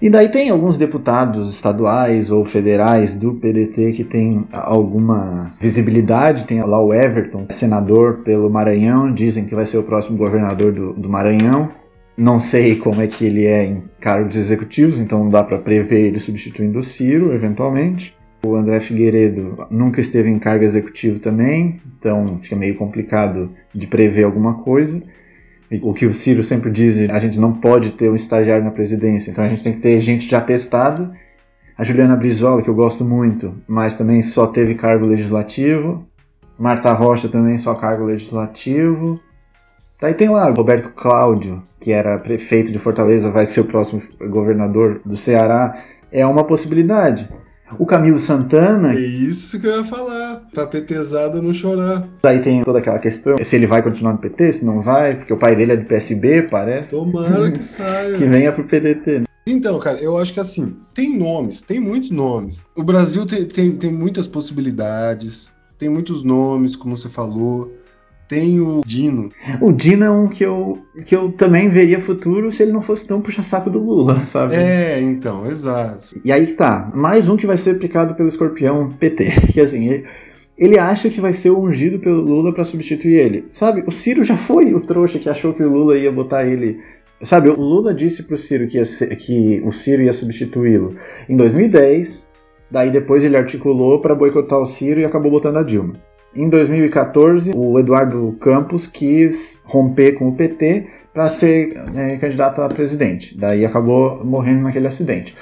E 0.00 0.10
daí 0.10 0.28
tem 0.28 0.50
alguns 0.50 0.76
deputados 0.76 1.48
estaduais 1.48 2.30
ou 2.30 2.44
federais 2.44 3.14
do 3.14 3.34
PDT 3.34 3.92
que 3.92 4.04
tem 4.04 4.46
alguma 4.52 5.52
visibilidade. 5.60 6.44
Tem 6.44 6.62
lá 6.62 6.82
o 6.82 6.92
Everton, 6.92 7.46
senador 7.50 8.18
pelo 8.18 8.50
Maranhão, 8.50 9.12
dizem 9.12 9.44
que 9.44 9.54
vai 9.54 9.66
ser 9.66 9.78
o 9.78 9.82
próximo 9.82 10.18
governador 10.18 10.72
do, 10.72 10.92
do 10.92 11.08
Maranhão. 11.08 11.70
Não 12.16 12.38
sei 12.38 12.76
como 12.76 13.00
é 13.00 13.06
que 13.06 13.24
ele 13.24 13.44
é 13.46 13.64
em 13.64 13.84
cargos 14.00 14.36
executivos, 14.36 14.98
então 14.98 15.24
não 15.24 15.30
dá 15.30 15.42
para 15.42 15.58
prever 15.58 16.06
ele 16.06 16.20
substituindo 16.20 16.78
o 16.78 16.84
Ciro, 16.84 17.32
eventualmente. 17.32 18.16
O 18.44 18.54
André 18.56 18.78
Figueiredo 18.78 19.66
nunca 19.70 20.02
esteve 20.02 20.28
em 20.28 20.38
cargo 20.38 20.64
executivo 20.64 21.18
também, 21.18 21.80
então 21.98 22.38
fica 22.42 22.54
meio 22.54 22.74
complicado 22.74 23.50
de 23.74 23.86
prever 23.86 24.24
alguma 24.24 24.62
coisa. 24.62 25.02
O 25.80 25.94
que 25.94 26.04
o 26.04 26.12
Ciro 26.12 26.42
sempre 26.42 26.70
diz, 26.70 26.98
a 27.08 27.18
gente 27.18 27.40
não 27.40 27.54
pode 27.54 27.92
ter 27.92 28.10
um 28.10 28.14
estagiário 28.14 28.62
na 28.62 28.70
presidência, 28.70 29.30
então 29.30 29.42
a 29.42 29.48
gente 29.48 29.62
tem 29.62 29.72
que 29.72 29.80
ter 29.80 29.98
gente 29.98 30.28
já 30.28 30.42
testada. 30.42 31.10
A 31.76 31.82
Juliana 31.82 32.16
Brizola, 32.16 32.62
que 32.62 32.68
eu 32.68 32.74
gosto 32.74 33.02
muito, 33.02 33.54
mas 33.66 33.96
também 33.96 34.20
só 34.20 34.46
teve 34.46 34.74
cargo 34.74 35.06
legislativo. 35.06 36.06
Marta 36.58 36.92
Rocha 36.92 37.28
também 37.28 37.56
só 37.56 37.74
cargo 37.74 38.04
legislativo. 38.04 39.18
Daí 39.98 40.12
tem 40.12 40.28
lá 40.28 40.50
Roberto 40.50 40.90
Cláudio, 40.90 41.62
que 41.80 41.92
era 41.92 42.18
prefeito 42.18 42.70
de 42.70 42.78
Fortaleza, 42.78 43.30
vai 43.30 43.46
ser 43.46 43.60
o 43.60 43.64
próximo 43.64 44.02
governador 44.28 45.00
do 45.02 45.16
Ceará. 45.16 45.76
É 46.12 46.26
uma 46.26 46.44
possibilidade. 46.44 47.26
O 47.78 47.86
Camilo 47.86 48.18
Santana. 48.18 48.94
É 48.94 49.00
isso 49.00 49.60
que 49.60 49.66
eu 49.66 49.76
ia 49.76 49.84
falar. 49.84 50.42
Tá 50.52 50.66
PTzada 50.66 51.40
não 51.40 51.52
chorar. 51.54 52.06
Aí 52.22 52.38
tem 52.40 52.62
toda 52.62 52.78
aquela 52.78 52.98
questão: 52.98 53.36
se 53.38 53.56
ele 53.56 53.66
vai 53.66 53.82
continuar 53.82 54.12
no 54.12 54.18
PT, 54.18 54.52
se 54.52 54.64
não 54.64 54.80
vai, 54.80 55.16
porque 55.16 55.32
o 55.32 55.38
pai 55.38 55.54
dele 55.56 55.72
é 55.72 55.76
do 55.76 55.86
PSB, 55.86 56.42
parece. 56.42 56.90
Tomara 56.90 57.50
que 57.50 57.62
saia. 57.64 58.16
que 58.16 58.24
venha 58.24 58.52
pro 58.52 58.64
PDT. 58.64 59.20
Né? 59.20 59.24
Então, 59.46 59.78
cara, 59.78 59.98
eu 60.00 60.16
acho 60.16 60.32
que 60.32 60.40
assim, 60.40 60.74
tem 60.94 61.16
nomes, 61.18 61.62
tem 61.62 61.78
muitos 61.78 62.10
nomes. 62.10 62.64
O 62.74 62.82
Brasil 62.82 63.26
tem, 63.26 63.44
tem, 63.46 63.72
tem 63.72 63.92
muitas 63.92 64.26
possibilidades, 64.26 65.50
tem 65.78 65.88
muitos 65.88 66.22
nomes, 66.22 66.76
como 66.76 66.96
você 66.96 67.08
falou. 67.08 67.70
Tem 68.28 68.58
o 68.60 68.80
Dino. 68.86 69.30
O 69.60 69.70
Dino 69.70 70.04
é 70.04 70.10
um 70.10 70.28
que 70.28 70.44
eu, 70.44 70.78
que 71.04 71.14
eu 71.14 71.30
também 71.30 71.68
veria 71.68 72.00
futuro 72.00 72.50
se 72.50 72.62
ele 72.62 72.72
não 72.72 72.80
fosse 72.80 73.06
tão 73.06 73.20
puxa-saco 73.20 73.68
do 73.68 73.78
Lula, 73.78 74.20
sabe? 74.24 74.56
É, 74.56 75.00
então, 75.00 75.46
exato. 75.46 76.08
E 76.24 76.32
aí 76.32 76.46
que 76.46 76.54
tá. 76.54 76.90
Mais 76.94 77.28
um 77.28 77.36
que 77.36 77.46
vai 77.46 77.56
ser 77.56 77.70
aplicado 77.72 78.14
pelo 78.14 78.28
escorpião 78.28 78.90
PT. 78.92 79.24
Que 79.54 79.60
assim, 79.60 79.86
ele, 79.86 80.04
ele 80.56 80.78
acha 80.78 81.10
que 81.10 81.20
vai 81.20 81.32
ser 81.32 81.50
ungido 81.50 81.98
pelo 81.98 82.20
Lula 82.20 82.52
para 82.52 82.64
substituir 82.64 83.18
ele. 83.18 83.48
Sabe? 83.52 83.84
O 83.86 83.92
Ciro 83.92 84.24
já 84.24 84.36
foi 84.36 84.72
o 84.72 84.80
trouxa 84.80 85.18
que 85.18 85.28
achou 85.28 85.52
que 85.52 85.62
o 85.62 85.70
Lula 85.70 85.96
ia 85.98 86.10
botar 86.10 86.46
ele. 86.46 86.80
Sabe, 87.20 87.48
o 87.48 87.60
Lula 87.60 87.94
disse 87.94 88.22
pro 88.24 88.36
Ciro 88.36 88.66
que, 88.66 88.82
ser, 88.84 89.14
que 89.16 89.62
o 89.64 89.70
Ciro 89.70 90.02
ia 90.02 90.12
substituí-lo 90.12 90.94
em 91.28 91.36
2010. 91.36 92.28
Daí 92.70 92.90
depois 92.90 93.22
ele 93.22 93.36
articulou 93.36 94.00
para 94.00 94.14
boicotar 94.14 94.58
o 94.58 94.66
Ciro 94.66 95.00
e 95.00 95.04
acabou 95.04 95.30
botando 95.30 95.58
a 95.58 95.62
Dilma. 95.62 95.94
Em 96.36 96.48
2014, 96.48 97.52
o 97.54 97.78
Eduardo 97.78 98.36
Campos 98.40 98.88
quis 98.88 99.60
romper 99.64 100.12
com 100.12 100.28
o 100.28 100.34
PT 100.34 100.86
para 101.12 101.28
ser 101.28 101.74
é, 101.94 102.16
candidato 102.16 102.60
a 102.60 102.68
presidente. 102.68 103.38
Daí 103.38 103.64
acabou 103.64 104.24
morrendo 104.24 104.62
naquele 104.62 104.88
acidente. 104.88 105.36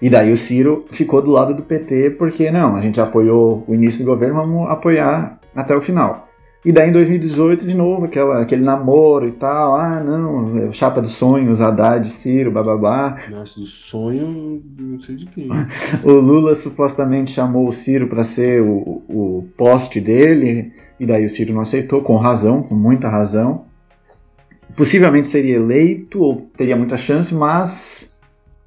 E 0.00 0.08
daí 0.08 0.32
o 0.32 0.36
Ciro 0.36 0.84
ficou 0.90 1.20
do 1.20 1.32
lado 1.32 1.52
do 1.52 1.62
PT 1.62 2.10
porque 2.10 2.50
não, 2.50 2.76
a 2.76 2.80
gente 2.80 3.00
apoiou 3.00 3.64
o 3.66 3.74
início 3.74 3.98
do 3.98 4.04
governo, 4.04 4.36
vamos 4.36 4.70
apoiar 4.70 5.40
até 5.54 5.74
o 5.74 5.80
final. 5.80 6.25
E 6.66 6.72
daí 6.72 6.88
em 6.88 6.92
2018, 6.92 7.64
de 7.64 7.76
novo, 7.76 8.06
aquela, 8.06 8.42
aquele 8.42 8.64
namoro 8.64 9.28
e 9.28 9.30
tal. 9.30 9.76
Ah, 9.76 10.02
não, 10.02 10.72
chapa 10.72 11.00
dos 11.00 11.12
sonhos, 11.12 11.60
Haddad, 11.60 12.10
Ciro, 12.10 12.50
bababá. 12.50 13.16
Nossa, 13.30 13.60
do 13.60 13.66
sonho, 13.66 14.60
não 14.76 15.00
sei 15.00 15.14
de 15.14 15.26
quem. 15.26 15.46
o 16.02 16.10
Lula 16.10 16.56
supostamente 16.56 17.30
chamou 17.30 17.68
o 17.68 17.72
Ciro 17.72 18.08
para 18.08 18.24
ser 18.24 18.62
o, 18.62 19.00
o 19.08 19.44
poste 19.56 20.00
dele, 20.00 20.72
e 20.98 21.06
daí 21.06 21.24
o 21.24 21.30
Ciro 21.30 21.54
não 21.54 21.60
aceitou, 21.60 22.02
com 22.02 22.16
razão, 22.16 22.64
com 22.64 22.74
muita 22.74 23.08
razão. 23.08 23.66
Possivelmente 24.76 25.28
seria 25.28 25.54
eleito, 25.54 26.20
ou 26.20 26.48
teria 26.56 26.74
muita 26.74 26.96
chance, 26.96 27.32
mas 27.32 28.12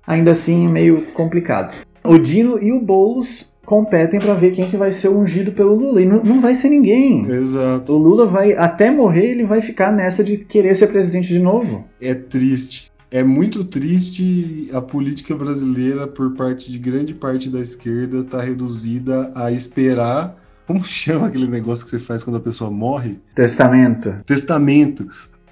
ainda 0.07 0.31
assim 0.31 0.67
é 0.67 0.69
meio 0.69 1.01
complicado. 1.07 1.75
O 2.01 2.17
Dino 2.17 2.57
e 2.63 2.71
o 2.71 2.79
Boulos 2.79 3.51
competem 3.69 4.19
para 4.19 4.33
ver 4.33 4.49
quem 4.49 4.67
que 4.67 4.75
vai 4.75 4.91
ser 4.91 5.09
ungido 5.09 5.51
pelo 5.51 5.75
Lula. 5.75 6.01
E 6.01 6.05
não, 6.05 6.23
não 6.23 6.41
vai 6.41 6.55
ser 6.55 6.69
ninguém. 6.69 7.29
Exato. 7.29 7.93
O 7.93 7.97
Lula 7.99 8.25
vai, 8.25 8.53
até 8.53 8.89
morrer, 8.89 9.27
ele 9.27 9.43
vai 9.43 9.61
ficar 9.61 9.91
nessa 9.91 10.23
de 10.23 10.37
querer 10.37 10.73
ser 10.73 10.87
presidente 10.87 11.27
de 11.27 11.37
novo. 11.37 11.85
É 12.01 12.15
triste. 12.15 12.91
É 13.11 13.23
muito 13.23 13.63
triste 13.63 14.71
a 14.73 14.81
política 14.81 15.35
brasileira, 15.35 16.07
por 16.07 16.33
parte 16.33 16.71
de 16.71 16.79
grande 16.79 17.13
parte 17.13 17.47
da 17.47 17.59
esquerda, 17.59 18.23
tá 18.23 18.41
reduzida 18.41 19.31
a 19.35 19.51
esperar. 19.51 20.35
Como 20.65 20.83
chama 20.83 21.27
aquele 21.27 21.47
negócio 21.47 21.85
que 21.85 21.91
você 21.91 21.99
faz 21.99 22.23
quando 22.23 22.37
a 22.37 22.41
pessoa 22.41 22.71
morre? 22.71 23.19
Testamento. 23.35 24.15
Testamento. 24.25 25.07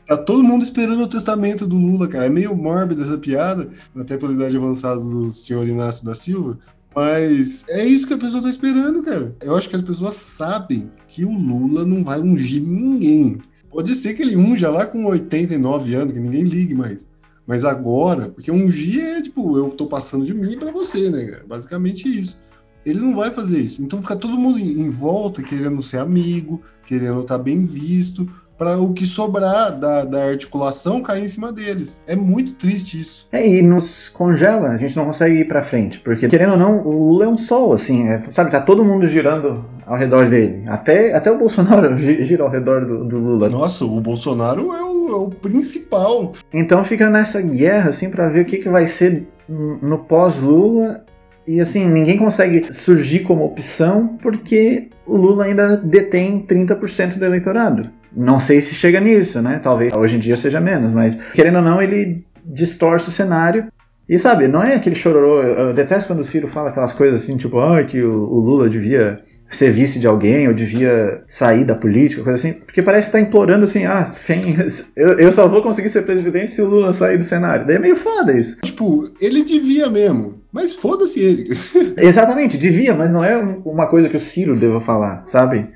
Tá 0.07 0.15
todo 0.15 0.43
mundo 0.43 0.63
esperando 0.63 1.03
o 1.03 1.07
testamento 1.07 1.68
do 1.68 1.76
Lula, 1.76 2.07
cara. 2.07 2.26
É 2.26 2.30
meio 2.30 2.55
mórbido 2.55 3.03
essa 3.03 3.18
piada, 3.18 3.70
até 3.95 4.18
pela 4.18 4.32
idade 4.32 4.55
avançada 4.55 5.01
do 5.01 5.30
senhor 5.30 5.68
Inácio 5.68 6.05
da 6.05 6.15
Silva. 6.15 6.57
Mas 6.96 7.66
é 7.70 7.86
isso 7.86 8.08
que 8.08 8.14
a 8.14 8.18
pessoa 8.18 8.42
tá 8.42 8.50
esperando, 8.50 9.04
cara. 9.04 9.36
Eu 9.42 9.56
acho 9.56 9.70
que 9.70 9.76
as 9.76 9.82
pessoas 9.82 10.16
sabem 10.16 10.90
que 11.08 11.24
o 11.24 11.32
Lula 11.32 11.86
não 11.86 12.04
vai 12.04 12.20
ungir 12.20 12.62
ninguém. 12.62 13.40
Pode 13.70 13.94
ser 13.94 14.14
que 14.14 14.24
ele 14.24 14.36
unja 14.36 14.70
lá 14.70 14.86
com 14.86 15.06
89 15.06 15.94
anos, 15.94 16.14
que 16.14 16.20
ninguém 16.20 16.44
ligue 16.44 16.74
mais. 16.74 17.08
Mas 17.46 17.64
agora, 17.64 18.30
porque 18.30 18.52
ungir 18.52 19.04
é 19.04 19.22
tipo, 19.22 19.58
eu 19.58 19.70
tô 19.70 19.88
passando 19.88 20.26
de 20.26 20.34
mim 20.34 20.58
para 20.58 20.72
você, 20.72 21.10
né, 21.10 21.26
cara? 21.26 21.46
Basicamente 21.48 22.10
isso. 22.10 22.38
Ele 22.86 23.00
não 23.00 23.16
vai 23.16 23.32
fazer 23.32 23.60
isso. 23.60 23.82
Então 23.82 24.02
fica 24.02 24.16
todo 24.16 24.38
mundo 24.38 24.60
em 24.60 24.90
volta 24.90 25.44
querendo 25.44 25.82
ser 25.82 26.00
amigo, 26.00 26.62
querendo 26.86 27.22
estar 27.22 27.38
tá 27.38 27.44
bem 27.44 27.66
visto, 27.66 28.30
para 28.58 28.80
o 28.80 28.93
que 28.93 29.05
sobrar 29.05 29.78
da, 29.78 30.03
da 30.03 30.26
articulação 30.26 31.01
cair 31.01 31.24
em 31.24 31.28
cima 31.28 31.51
deles. 31.51 31.99
É 32.08 32.16
muito 32.16 32.53
triste 32.53 32.99
isso. 32.99 33.28
É, 33.32 33.47
e 33.47 33.62
nos 33.62 34.10
congela, 34.10 34.70
a 34.70 34.78
gente 34.78 34.95
não 34.95 35.05
consegue 35.05 35.39
ir 35.39 35.45
para 35.45 35.62
frente, 35.62 35.99
porque 35.99 36.28
querendo 36.28 36.51
ou 36.51 36.58
não, 36.58 36.82
o 36.82 37.10
Lula 37.10 37.26
é 37.26 37.28
um 37.28 37.38
sol, 37.38 37.74
assim, 37.74 38.08
é, 38.08 38.20
sabe, 38.32 38.49
tá 38.49 38.60
todo 38.60 38.84
mundo 38.84 39.08
girando 39.08 39.64
ao 39.86 39.95
redor 39.95 40.28
dele. 40.28 40.64
Até, 40.68 41.14
até 41.14 41.32
o 41.32 41.38
Bolsonaro 41.38 41.95
gira 41.97 42.43
ao 42.43 42.49
redor 42.49 42.86
do, 42.86 43.05
do 43.05 43.18
Lula. 43.18 43.49
Nossa, 43.49 43.86
o 43.86 44.01
Bolsonaro 44.01 44.74
é 44.74 44.84
o, 44.84 45.10
é 45.10 45.16
o 45.16 45.30
principal. 45.30 46.34
Então 46.53 46.84
fica 46.84 47.10
nessa 47.10 47.41
guerra, 47.41 47.91
assim, 47.91 48.10
para 48.10 48.28
ver 48.28 48.41
o 48.41 48.45
que, 48.45 48.58
que 48.58 48.70
vai 48.70 48.88
ser 48.88 49.28
no 49.47 49.99
pós-Lula. 49.99 51.05
E 51.47 51.62
assim, 51.62 51.88
ninguém 51.88 52.18
consegue 52.18 52.74
surgir 52.74 53.20
como 53.20 53.45
opção 53.45 54.18
porque 54.22 54.89
o 55.05 55.16
Lula 55.16 55.45
ainda 55.45 55.78
detém 55.78 56.45
30% 56.45 57.18
do 57.18 57.24
eleitorado. 57.24 57.89
Não 58.18 58.39
sei 58.39 58.61
se 58.61 58.74
chega 58.74 58.99
nisso, 58.99 59.43
né? 59.43 59.59
Talvez 59.61 59.93
hoje 59.93 60.15
em 60.15 60.20
dia 60.20 60.36
seja 60.36 60.59
menos, 60.59 60.91
mas 60.91 61.15
querendo 61.36 61.57
ou 61.57 61.61
não, 61.61 61.80
ele 61.80 62.26
distorce 62.43 63.09
o 63.09 63.11
cenário. 63.11 63.68
E 64.09 64.18
sabe, 64.18 64.47
não 64.47 64.63
é 64.63 64.76
aquele 64.76 64.95
chororô. 64.95 65.43
Eu 65.43 65.74
detesto 65.74 66.07
quando 66.07 66.22
o 66.22 66.24
Ciro 66.24 66.47
fala 66.47 66.70
aquelas 66.70 66.93
coisas 66.93 67.22
assim, 67.22 67.36
tipo, 67.36 67.59
ah, 67.59 67.84
que 67.84 68.01
o, 68.01 68.13
o 68.13 68.39
Lula 68.39 68.70
devia 68.70 69.20
ser 69.49 69.70
vice 69.70 69.99
de 69.99 70.07
alguém, 70.07 70.47
ou 70.47 70.53
devia 70.53 71.24
sair 71.28 71.65
da 71.65 71.76
política, 71.76 72.24
coisa 72.24 72.36
assim. 72.36 72.53
Porque 72.53 72.82
parece 72.82 73.07
que 73.07 73.11
tá 73.11 73.20
implorando 73.20 73.65
assim, 73.65 73.86
ah, 73.86 74.05
sem. 74.05 74.55
Eu, 74.95 75.20
eu 75.20 75.32
só 75.32 75.47
vou 75.47 75.61
conseguir 75.61 75.89
ser 75.89 76.03
presidente 76.03 76.51
se 76.51 76.61
o 76.61 76.68
Lula 76.68 76.93
sair 76.93 77.18
do 77.18 77.24
cenário. 77.24 77.68
Daí 77.68 77.76
é 77.76 77.80
meio 77.80 77.95
foda 77.95 78.34
isso. 78.34 78.57
Tipo, 78.61 79.11
ele 79.22 79.43
devia 79.43 79.89
mesmo. 79.89 80.41
Mas 80.51 80.74
foda-se 80.74 81.20
ele. 81.20 81.49
Exatamente, 81.97 82.57
devia, 82.57 82.95
mas 82.95 83.11
não 83.11 83.24
é 83.24 83.38
uma 83.38 83.88
coisa 83.88 84.09
que 84.09 84.18
o 84.18 84.20
Ciro 84.20 84.55
deva 84.55 84.82
falar, 84.82 85.24
sabe? 85.26 85.68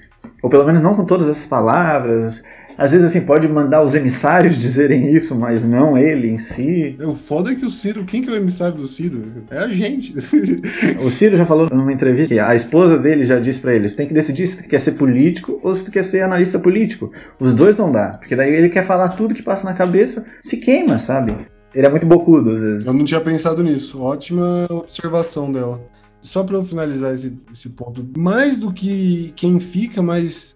Ou 0.42 0.50
pelo 0.50 0.66
menos 0.66 0.82
não 0.82 0.96
com 0.96 1.06
todas 1.06 1.30
essas 1.30 1.46
palavras. 1.46 2.44
Às 2.78 2.94
vezes, 2.94 3.08
assim, 3.08 3.22
pode 3.22 3.48
mandar 3.48 3.84
os 3.84 3.94
emissários 3.94 4.58
dizerem 4.60 5.14
isso, 5.14 5.36
mas 5.36 5.64
não 5.64 5.98
ele 5.98 6.30
em 6.30 6.38
si. 6.38 6.98
O 7.00 7.14
foda 7.14 7.52
é 7.52 7.56
que 7.56 7.66
o 7.66 7.70
Ciro, 7.70 8.06
quem 8.06 8.22
que 8.22 8.30
é 8.30 8.34
o 8.34 8.36
emissário 8.36 8.76
do 8.76 8.88
Ciro? 8.88 9.24
É 9.52 9.60
a 9.60 9.68
gente. 9.68 10.16
O 11.04 11.12
Ciro 11.12 11.38
já 11.38 11.46
falou 11.46 11.68
numa 11.72 11.94
entrevista 11.94 12.34
que 12.34 12.40
a 12.40 12.56
esposa 12.56 12.98
dele 12.98 13.26
já 13.26 13.40
disse 13.40 13.60
pra 13.60 13.76
ele: 13.76 13.88
você 13.88 13.96
tem 13.96 14.08
que 14.08 14.14
decidir 14.14 14.48
se 14.48 14.64
tu 14.64 14.70
quer 14.70 14.80
ser 14.80 14.94
político 14.94 15.60
ou 15.64 15.74
se 15.76 15.86
tu 15.86 15.92
quer 15.92 16.04
ser 16.04 16.22
analista 16.22 16.60
político. 16.60 17.12
Os 17.40 17.54
dois 17.54 17.78
não 17.78 17.92
dá, 17.92 18.14
porque 18.14 18.36
daí 18.36 18.54
ele 18.54 18.70
quer 18.70 18.86
falar 18.86 19.10
tudo 19.10 19.36
que 19.36 19.44
passa 19.44 19.66
na 19.66 19.74
cabeça, 19.74 20.26
se 20.42 20.58
queima, 20.58 20.98
sabe? 20.98 21.36
Ele 21.74 21.86
é 21.86 21.90
muito 21.90 22.06
bocudo 22.06 22.52
às 22.52 22.60
vezes. 22.60 22.88
Eu 22.88 22.94
não 22.94 23.06
tinha 23.06 23.22
pensado 23.22 23.64
nisso. 23.64 24.02
Ótima 24.02 24.68
observação 24.70 25.52
dela. 25.52 25.82
Só 26.22 26.44
para 26.44 26.56
eu 26.56 26.64
finalizar 26.64 27.14
esse, 27.14 27.38
esse 27.52 27.70
ponto, 27.70 28.08
mais 28.18 28.56
do 28.56 28.72
que 28.72 29.34
quem 29.36 29.60
fica, 29.60 30.02
mas 30.02 30.56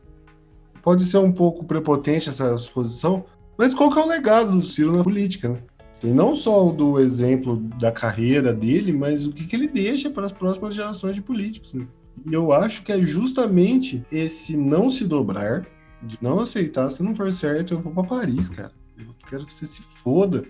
pode 0.82 1.04
ser 1.06 1.18
um 1.18 1.32
pouco 1.32 1.66
prepotente 1.66 2.30
essa 2.30 2.58
suposição, 2.58 3.26
mas 3.58 3.74
qual 3.74 3.92
que 3.92 3.98
é 3.98 4.04
o 4.04 4.08
legado 4.08 4.52
do 4.52 4.66
Ciro 4.66 4.96
na 4.96 5.04
política, 5.04 5.50
né? 5.50 5.60
E 6.04 6.08
não 6.08 6.36
só 6.36 6.68
o 6.68 6.72
do 6.72 7.00
exemplo 7.00 7.58
da 7.80 7.92
carreira 7.92 8.54
dele, 8.54 8.94
mas 8.94 9.26
o 9.26 9.32
que, 9.32 9.46
que 9.46 9.56
ele 9.56 9.68
deixa 9.68 10.10
para 10.10 10.26
as 10.26 10.32
próximas 10.32 10.76
gerações 10.76 11.16
de 11.16 11.22
políticos. 11.22 11.74
Né? 11.74 11.88
E 12.30 12.34
eu 12.34 12.54
acho 12.54 12.84
que 12.84 12.92
é 12.92 13.02
justamente 13.02 14.06
esse 14.12 14.56
não 14.56 14.90
se 14.90 15.06
dobrar, 15.06 15.66
de 16.04 16.18
não 16.22 16.40
aceitar, 16.40 16.92
se 16.92 17.02
não 17.02 17.16
for 17.16 17.32
certo, 17.32 17.74
eu 17.74 17.82
vou 17.82 17.92
para 17.92 18.04
Paris, 18.04 18.50
cara. 18.50 18.72
Eu 18.98 19.16
quero 19.28 19.46
que 19.46 19.54
você 19.54 19.66
se 19.66 19.82
foda. 20.04 20.44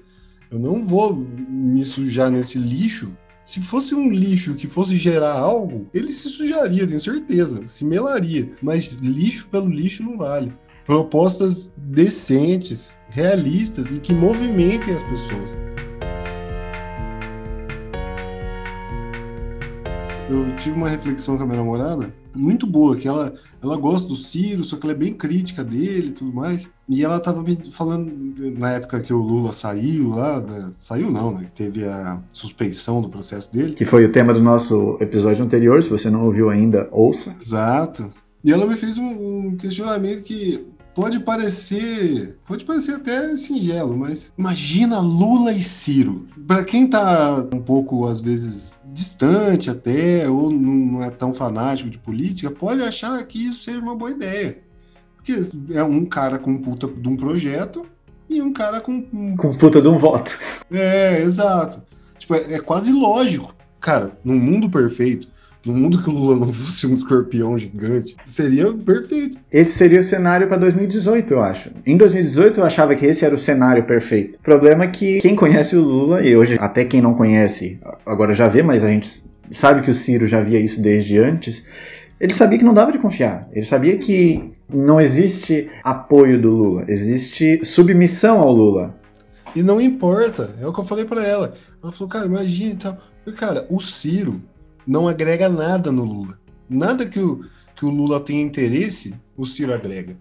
Eu 0.51 0.59
não 0.59 0.83
vou 0.83 1.15
me 1.15 1.85
sujar 1.85 2.29
nesse 2.29 2.57
lixo. 2.57 3.15
Se 3.45 3.61
fosse 3.61 3.93
um 3.93 4.09
lixo 4.09 4.55
que 4.55 4.67
fosse 4.67 4.97
gerar 4.97 5.33
algo, 5.33 5.87
ele 5.93 6.11
se 6.11 6.29
sujaria, 6.29 6.87
tenho 6.87 6.99
certeza, 6.99 7.63
se 7.63 7.85
melaria. 7.85 8.51
Mas 8.59 8.93
lixo 8.93 9.47
pelo 9.51 9.69
lixo 9.69 10.01
não 10.01 10.17
vale. 10.17 10.51
Propostas 10.83 11.71
decentes, 11.77 12.97
realistas 13.09 13.91
e 13.91 13.99
que 13.99 14.13
movimentem 14.13 14.95
as 14.95 15.03
pessoas. 15.03 15.74
Eu 20.29 20.55
tive 20.55 20.75
uma 20.75 20.89
reflexão 20.89 21.37
com 21.37 21.43
a 21.43 21.45
minha 21.45 21.59
namorada 21.59 22.11
muito 22.35 22.67
boa, 22.67 22.95
que 22.95 23.07
ela, 23.07 23.33
ela 23.63 23.77
gosta 23.77 24.07
do 24.07 24.15
Ciro, 24.15 24.63
só 24.63 24.75
que 24.75 24.85
ela 24.85 24.93
é 24.93 24.97
bem 24.97 25.13
crítica 25.13 25.63
dele 25.63 26.09
e 26.09 26.11
tudo 26.11 26.33
mais. 26.33 26.69
E 26.87 27.03
ela 27.03 27.19
tava 27.19 27.41
me 27.41 27.57
falando, 27.71 28.11
na 28.57 28.73
época 28.73 28.99
que 28.99 29.13
o 29.13 29.17
Lula 29.17 29.53
saiu 29.53 30.09
lá, 30.09 30.41
né? 30.41 30.71
saiu 30.77 31.09
não, 31.11 31.33
né? 31.33 31.45
Teve 31.55 31.85
a 31.85 32.19
suspeição 32.33 33.01
do 33.01 33.09
processo 33.09 33.51
dele. 33.51 33.73
Que 33.73 33.85
foi 33.85 34.05
o 34.05 34.11
tema 34.11 34.33
do 34.33 34.41
nosso 34.41 34.97
episódio 34.99 35.43
anterior, 35.43 35.81
se 35.81 35.89
você 35.89 36.09
não 36.09 36.25
ouviu 36.25 36.49
ainda, 36.49 36.89
ouça. 36.91 37.35
Exato. 37.41 38.11
E 38.43 38.51
ela 38.51 38.65
me 38.65 38.75
fez 38.75 38.97
um, 38.97 39.47
um 39.47 39.57
questionamento 39.57 40.23
que 40.23 40.65
pode 40.93 41.19
parecer, 41.19 42.37
pode 42.47 42.63
parecer 42.63 42.93
até 42.95 43.35
singelo, 43.35 43.97
mas 43.97 44.31
imagina 44.37 44.99
Lula 44.99 45.51
e 45.51 45.61
Ciro. 45.61 46.25
Para 46.47 46.63
quem 46.63 46.87
tá 46.87 47.45
um 47.53 47.59
pouco 47.59 48.07
às 48.07 48.21
vezes 48.21 48.74
distante 48.95 49.69
até 49.69 50.27
ou 50.29 50.49
não 50.49 51.03
é 51.03 51.09
tão 51.09 51.33
fanático 51.33 51.89
de 51.89 51.97
política, 51.97 52.49
pode 52.49 52.81
achar 52.81 53.21
que 53.25 53.47
isso 53.49 53.61
seja 53.63 53.79
uma 53.79 53.95
boa 53.95 54.11
ideia. 54.11 54.59
Porque 55.17 55.33
é 55.73 55.83
um 55.83 56.05
cara 56.05 56.39
com 56.39 56.57
puta 56.57 56.87
de 56.87 57.07
um 57.07 57.17
projeto 57.17 57.85
e 58.29 58.41
um 58.41 58.53
cara 58.53 58.79
com 58.79 59.35
com 59.35 59.53
puta 59.53 59.81
de 59.81 59.87
um 59.87 59.97
voto. 59.97 60.37
É, 60.71 61.21
exato. 61.21 61.83
Tipo, 62.17 62.35
é, 62.35 62.53
é 62.53 62.59
quase 62.59 62.91
lógico. 62.91 63.53
Cara, 63.79 64.17
num 64.23 64.39
mundo 64.39 64.69
perfeito, 64.69 65.27
no 65.65 65.73
mundo 65.73 66.03
que 66.03 66.09
o 66.09 66.13
Lula 66.13 66.35
não 66.37 66.53
fosse 66.53 66.85
um 66.85 66.93
escorpião 66.93 67.57
gigante, 67.57 68.15
seria 68.23 68.71
perfeito. 68.71 69.37
Esse 69.51 69.71
seria 69.71 69.99
o 69.99 70.03
cenário 70.03 70.47
para 70.47 70.57
2018, 70.57 71.33
eu 71.33 71.41
acho. 71.41 71.71
Em 71.85 71.97
2018 71.97 72.59
eu 72.59 72.65
achava 72.65 72.93
que 72.95 73.05
esse 73.05 73.25
era 73.25 73.33
o 73.33 73.37
cenário 73.37 73.83
perfeito. 73.83 74.35
O 74.35 74.43
problema 74.43 74.83
é 74.83 74.87
que 74.87 75.19
quem 75.19 75.35
conhece 75.35 75.75
o 75.75 75.81
Lula, 75.81 76.21
e 76.23 76.35
hoje 76.35 76.57
até 76.59 76.85
quem 76.85 77.01
não 77.01 77.15
conhece, 77.15 77.79
agora 78.05 78.33
já 78.33 78.47
vê, 78.47 78.61
mas 78.61 78.83
a 78.83 78.87
gente 78.87 79.23
sabe 79.49 79.81
que 79.81 79.89
o 79.89 79.93
Ciro 79.93 80.27
já 80.27 80.41
via 80.41 80.59
isso 80.59 80.81
desde 80.81 81.17
antes. 81.17 81.65
Ele 82.19 82.33
sabia 82.33 82.57
que 82.57 82.63
não 82.63 82.73
dava 82.73 82.91
de 82.91 82.99
confiar. 82.99 83.47
Ele 83.51 83.65
sabia 83.65 83.97
que 83.97 84.51
não 84.69 85.01
existe 85.01 85.69
apoio 85.83 86.41
do 86.41 86.49
Lula, 86.49 86.85
existe 86.87 87.59
submissão 87.65 88.39
ao 88.39 88.51
Lula. 88.51 88.95
E 89.55 89.63
não 89.63 89.79
importa, 89.79 90.53
é 90.61 90.67
o 90.67 90.73
que 90.73 90.79
eu 90.79 90.83
falei 90.83 91.05
para 91.05 91.25
ela. 91.25 91.53
Ela 91.81 91.91
falou, 91.91 92.09
cara, 92.09 92.25
imagina 92.25 92.73
e 92.73 92.75
tal. 92.75 92.97
Cara, 93.37 93.65
o 93.69 93.79
Ciro, 93.79 94.41
não 94.85 95.07
agrega 95.07 95.49
nada 95.49 95.91
no 95.91 96.03
Lula. 96.03 96.39
Nada 96.69 97.05
que 97.05 97.19
o, 97.19 97.45
que 97.75 97.85
o 97.85 97.89
Lula 97.89 98.19
tenha 98.19 98.41
interesse, 98.41 99.13
o 99.35 99.45
Ciro 99.45 99.73
agrega. 99.73 100.17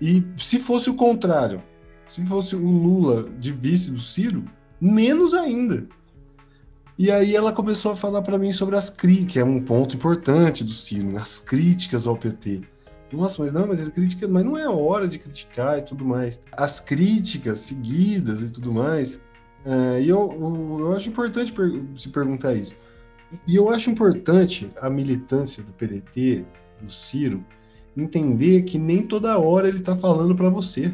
E 0.00 0.24
se 0.38 0.58
fosse 0.58 0.90
o 0.90 0.94
contrário, 0.94 1.62
se 2.06 2.24
fosse 2.26 2.54
o 2.54 2.60
Lula 2.60 3.28
de 3.38 3.52
vice 3.52 3.90
do 3.90 4.00
Ciro, 4.00 4.44
menos 4.80 5.34
ainda. 5.34 5.86
E 6.98 7.10
aí 7.10 7.36
ela 7.36 7.52
começou 7.52 7.92
a 7.92 7.96
falar 7.96 8.22
para 8.22 8.38
mim 8.38 8.52
sobre 8.52 8.76
as 8.76 8.88
críticas, 8.88 9.32
que 9.32 9.38
é 9.38 9.44
um 9.44 9.60
ponto 9.60 9.96
importante 9.96 10.64
do 10.64 10.72
Ciro, 10.72 11.12
né? 11.12 11.20
as 11.20 11.38
críticas 11.38 12.06
ao 12.06 12.16
PT. 12.16 12.62
Nossa, 13.12 13.42
mas 13.42 13.52
não, 13.52 13.66
mas 13.66 13.80
ele 13.80 13.90
critica, 13.90 14.26
mas 14.26 14.44
não 14.44 14.58
é 14.58 14.68
hora 14.68 15.06
de 15.06 15.18
criticar 15.18 15.78
e 15.78 15.82
tudo 15.82 16.04
mais. 16.04 16.40
As 16.52 16.80
críticas 16.80 17.60
seguidas 17.60 18.42
e 18.42 18.50
tudo 18.50 18.72
mais. 18.72 19.20
É, 19.64 20.02
e 20.02 20.08
eu, 20.08 20.32
eu, 20.32 20.80
eu, 20.80 20.92
acho 20.94 21.08
importante 21.08 21.52
per 21.52 21.70
se 21.94 22.08
perguntar 22.08 22.54
isso. 22.54 22.74
E 23.46 23.56
eu 23.56 23.68
acho 23.68 23.90
importante 23.90 24.68
a 24.80 24.88
militância 24.88 25.62
do 25.62 25.72
PDT, 25.72 26.44
do 26.80 26.90
Ciro, 26.92 27.44
entender 27.96 28.62
que 28.62 28.78
nem 28.78 29.02
toda 29.02 29.38
hora 29.38 29.68
ele 29.68 29.80
tá 29.80 29.96
falando 29.96 30.34
para 30.34 30.50
você. 30.50 30.92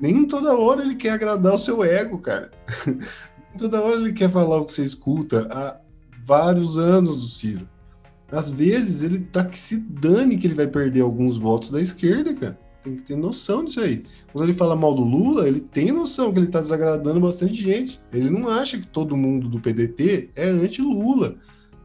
Nem 0.00 0.26
toda 0.26 0.56
hora 0.56 0.82
ele 0.82 0.94
quer 0.94 1.10
agradar 1.10 1.54
o 1.54 1.58
seu 1.58 1.84
ego, 1.84 2.18
cara. 2.18 2.50
nem 2.86 3.58
toda 3.58 3.80
hora 3.80 4.00
ele 4.00 4.12
quer 4.12 4.30
falar 4.30 4.58
o 4.58 4.64
que 4.64 4.72
você 4.72 4.82
escuta 4.82 5.46
há 5.50 5.80
vários 6.24 6.78
anos 6.78 7.16
do 7.16 7.28
Ciro. 7.28 7.68
Às 8.30 8.50
vezes 8.50 9.02
ele 9.02 9.20
tá 9.20 9.44
que 9.44 9.58
se 9.58 9.76
dane 9.76 10.38
que 10.38 10.46
ele 10.46 10.54
vai 10.54 10.66
perder 10.66 11.00
alguns 11.00 11.36
votos 11.36 11.70
da 11.70 11.80
esquerda, 11.80 12.32
cara. 12.34 12.58
Tem 12.82 12.96
que 12.96 13.02
ter 13.02 13.16
noção 13.16 13.64
disso 13.64 13.80
aí. 13.80 14.04
Quando 14.32 14.44
ele 14.44 14.56
fala 14.56 14.74
mal 14.74 14.94
do 14.94 15.02
Lula, 15.02 15.46
ele 15.46 15.60
tem 15.60 15.92
noção 15.92 16.32
que 16.32 16.38
ele 16.38 16.46
tá 16.46 16.60
desagradando 16.60 17.20
bastante 17.20 17.54
gente. 17.54 18.00
Ele 18.12 18.30
não 18.30 18.48
acha 18.48 18.78
que 18.78 18.86
todo 18.86 19.16
mundo 19.16 19.48
do 19.48 19.60
PDT 19.60 20.30
é 20.34 20.48
anti-Lula. 20.48 21.36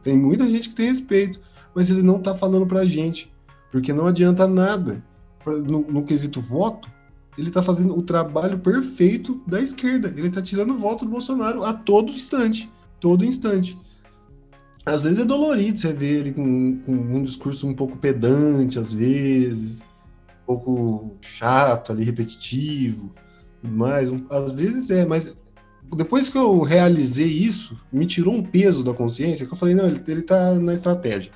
Tem 0.06 0.16
muita 0.16 0.48
gente 0.48 0.68
que 0.68 0.74
tem 0.76 0.86
respeito, 0.86 1.40
mas 1.74 1.90
ele 1.90 2.00
não 2.00 2.18
está 2.18 2.32
falando 2.32 2.64
para 2.64 2.82
a 2.82 2.84
gente, 2.84 3.28
porque 3.72 3.92
não 3.92 4.06
adianta 4.06 4.46
nada. 4.46 5.02
No, 5.44 5.80
no 5.80 6.04
quesito 6.04 6.40
voto, 6.40 6.88
ele 7.36 7.48
está 7.48 7.60
fazendo 7.60 7.98
o 7.98 8.02
trabalho 8.04 8.56
perfeito 8.60 9.42
da 9.48 9.60
esquerda. 9.60 10.14
Ele 10.16 10.28
está 10.28 10.40
tirando 10.40 10.78
voto 10.78 11.04
do 11.04 11.10
Bolsonaro 11.10 11.64
a 11.64 11.74
todo 11.74 12.12
instante. 12.12 12.70
Todo 13.00 13.24
instante. 13.24 13.76
Às 14.84 15.02
vezes 15.02 15.18
é 15.18 15.24
dolorido 15.24 15.76
você 15.76 15.92
ver 15.92 16.20
ele 16.20 16.32
com, 16.32 16.78
com 16.86 16.92
um 16.92 17.24
discurso 17.24 17.66
um 17.66 17.74
pouco 17.74 17.96
pedante, 17.96 18.78
às 18.78 18.94
vezes, 18.94 19.80
um 19.80 20.46
pouco 20.46 21.16
chato 21.20 21.90
ali, 21.90 22.04
repetitivo, 22.04 23.12
mais. 23.60 24.08
Um, 24.08 24.24
às 24.30 24.52
vezes 24.52 24.88
é, 24.88 25.04
mas 25.04 25.36
depois 25.94 26.28
que 26.28 26.38
eu 26.38 26.60
realizei 26.60 27.28
isso, 27.28 27.78
me 27.92 28.06
tirou 28.06 28.34
um 28.34 28.42
peso 28.42 28.82
da 28.82 28.92
consciência, 28.92 29.46
que 29.46 29.52
eu 29.52 29.56
falei, 29.56 29.74
não, 29.74 29.86
ele, 29.86 30.02
ele 30.08 30.22
tá 30.22 30.54
na 30.54 30.74
estratégia. 30.74 31.30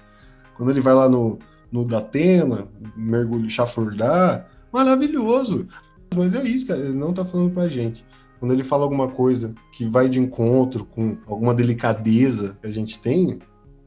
Quando 0.56 0.70
ele 0.70 0.80
vai 0.80 0.94
lá 0.94 1.08
no, 1.08 1.38
no 1.70 1.84
Datena, 1.84 2.66
mergulho, 2.96 3.48
chafurdar, 3.48 4.48
maravilhoso. 4.72 5.66
Mas 6.14 6.34
é 6.34 6.42
isso, 6.42 6.66
cara, 6.66 6.80
ele 6.80 6.96
não 6.96 7.12
tá 7.12 7.24
falando 7.24 7.52
pra 7.52 7.68
gente. 7.68 8.04
Quando 8.38 8.52
ele 8.52 8.64
fala 8.64 8.84
alguma 8.84 9.08
coisa 9.08 9.54
que 9.72 9.86
vai 9.86 10.08
de 10.08 10.18
encontro 10.18 10.84
com 10.84 11.18
alguma 11.26 11.54
delicadeza 11.54 12.56
que 12.60 12.66
a 12.66 12.72
gente 12.72 12.98
tem, 12.98 13.38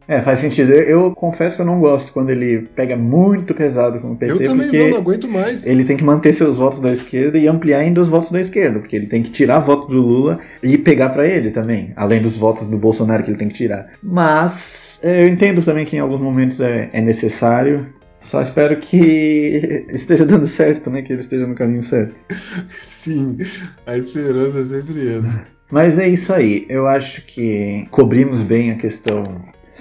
é, 0.08 0.22
faz 0.22 0.40
sentido. 0.40 0.72
Eu, 0.72 1.06
eu, 1.06 1.12
confesso 1.12 1.56
que 1.56 1.62
eu 1.62 1.66
não 1.66 1.80
gosto 1.80 2.12
quando 2.12 2.30
ele 2.30 2.68
pega 2.76 2.96
muito 2.96 3.54
pesado 3.54 4.00
com 4.00 4.12
o 4.12 4.16
PT. 4.16 4.34
Eu 4.34 4.38
também 4.50 4.68
porque 4.68 4.84
não, 4.84 4.90
não 4.92 4.98
aguento 4.98 5.28
mais. 5.28 5.66
Ele 5.66 5.84
tem 5.84 5.96
que 5.96 6.04
manter 6.04 6.34
seus 6.34 6.58
votos 6.58 6.80
da 6.80 6.92
esquerda 6.92 7.38
e 7.38 7.48
ampliar 7.48 7.80
ainda 7.80 8.02
os 8.02 8.10
votos 8.10 8.32
da 8.32 8.42
esquerda, 8.42 8.80
porque 8.80 8.96
ele 8.96 9.08
tem 9.08 9.22
que 9.22 9.30
tirar 9.30 9.60
voto 9.60 9.88
do 9.88 10.02
Lula 10.02 10.40
e 10.62 10.78
pegar 10.78 11.10
para 11.10 11.28
ele 11.28 11.52
também, 11.52 11.94
além 11.96 12.22
dos 12.22 12.36
votos 12.36 12.68
do 12.68 12.78
Bolsonaro 12.78 13.24
que 13.24 13.32
ele 13.32 13.38
tem 13.38 13.48
que 13.48 13.56
tirar. 13.56 13.94
Mas 14.02 15.00
é, 15.04 15.24
eu 15.24 15.28
entendo 15.28 15.64
também 15.64 15.86
que 15.86 15.96
em 15.96 16.00
alguns 16.00 16.20
momentos 16.20 16.60
é, 16.60 16.90
é 16.92 17.02
necessário. 17.02 17.86
Só 18.20 18.42
espero 18.42 18.78
que 18.80 19.86
esteja 19.92 20.26
dando 20.26 20.48
certo, 20.48 20.90
né? 20.90 21.02
Que 21.02 21.14
ele 21.14 21.22
esteja 21.22 21.48
no 21.48 21.56
caminho 21.56 21.84
certo. 21.84 22.20
Sim, 22.82 23.38
a 23.86 23.98
esperança 23.98 24.60
é 24.60 24.66
sempre 24.66 25.18
essa. 25.18 25.46
Mas 25.72 25.98
é 25.98 26.08
isso 26.08 26.32
aí. 26.32 26.66
Eu 26.70 26.88
acho 26.88 27.26
que 27.26 27.88
cobrimos 27.90 28.42
bem 28.42 28.72
a 28.72 28.76
questão 28.76 29.24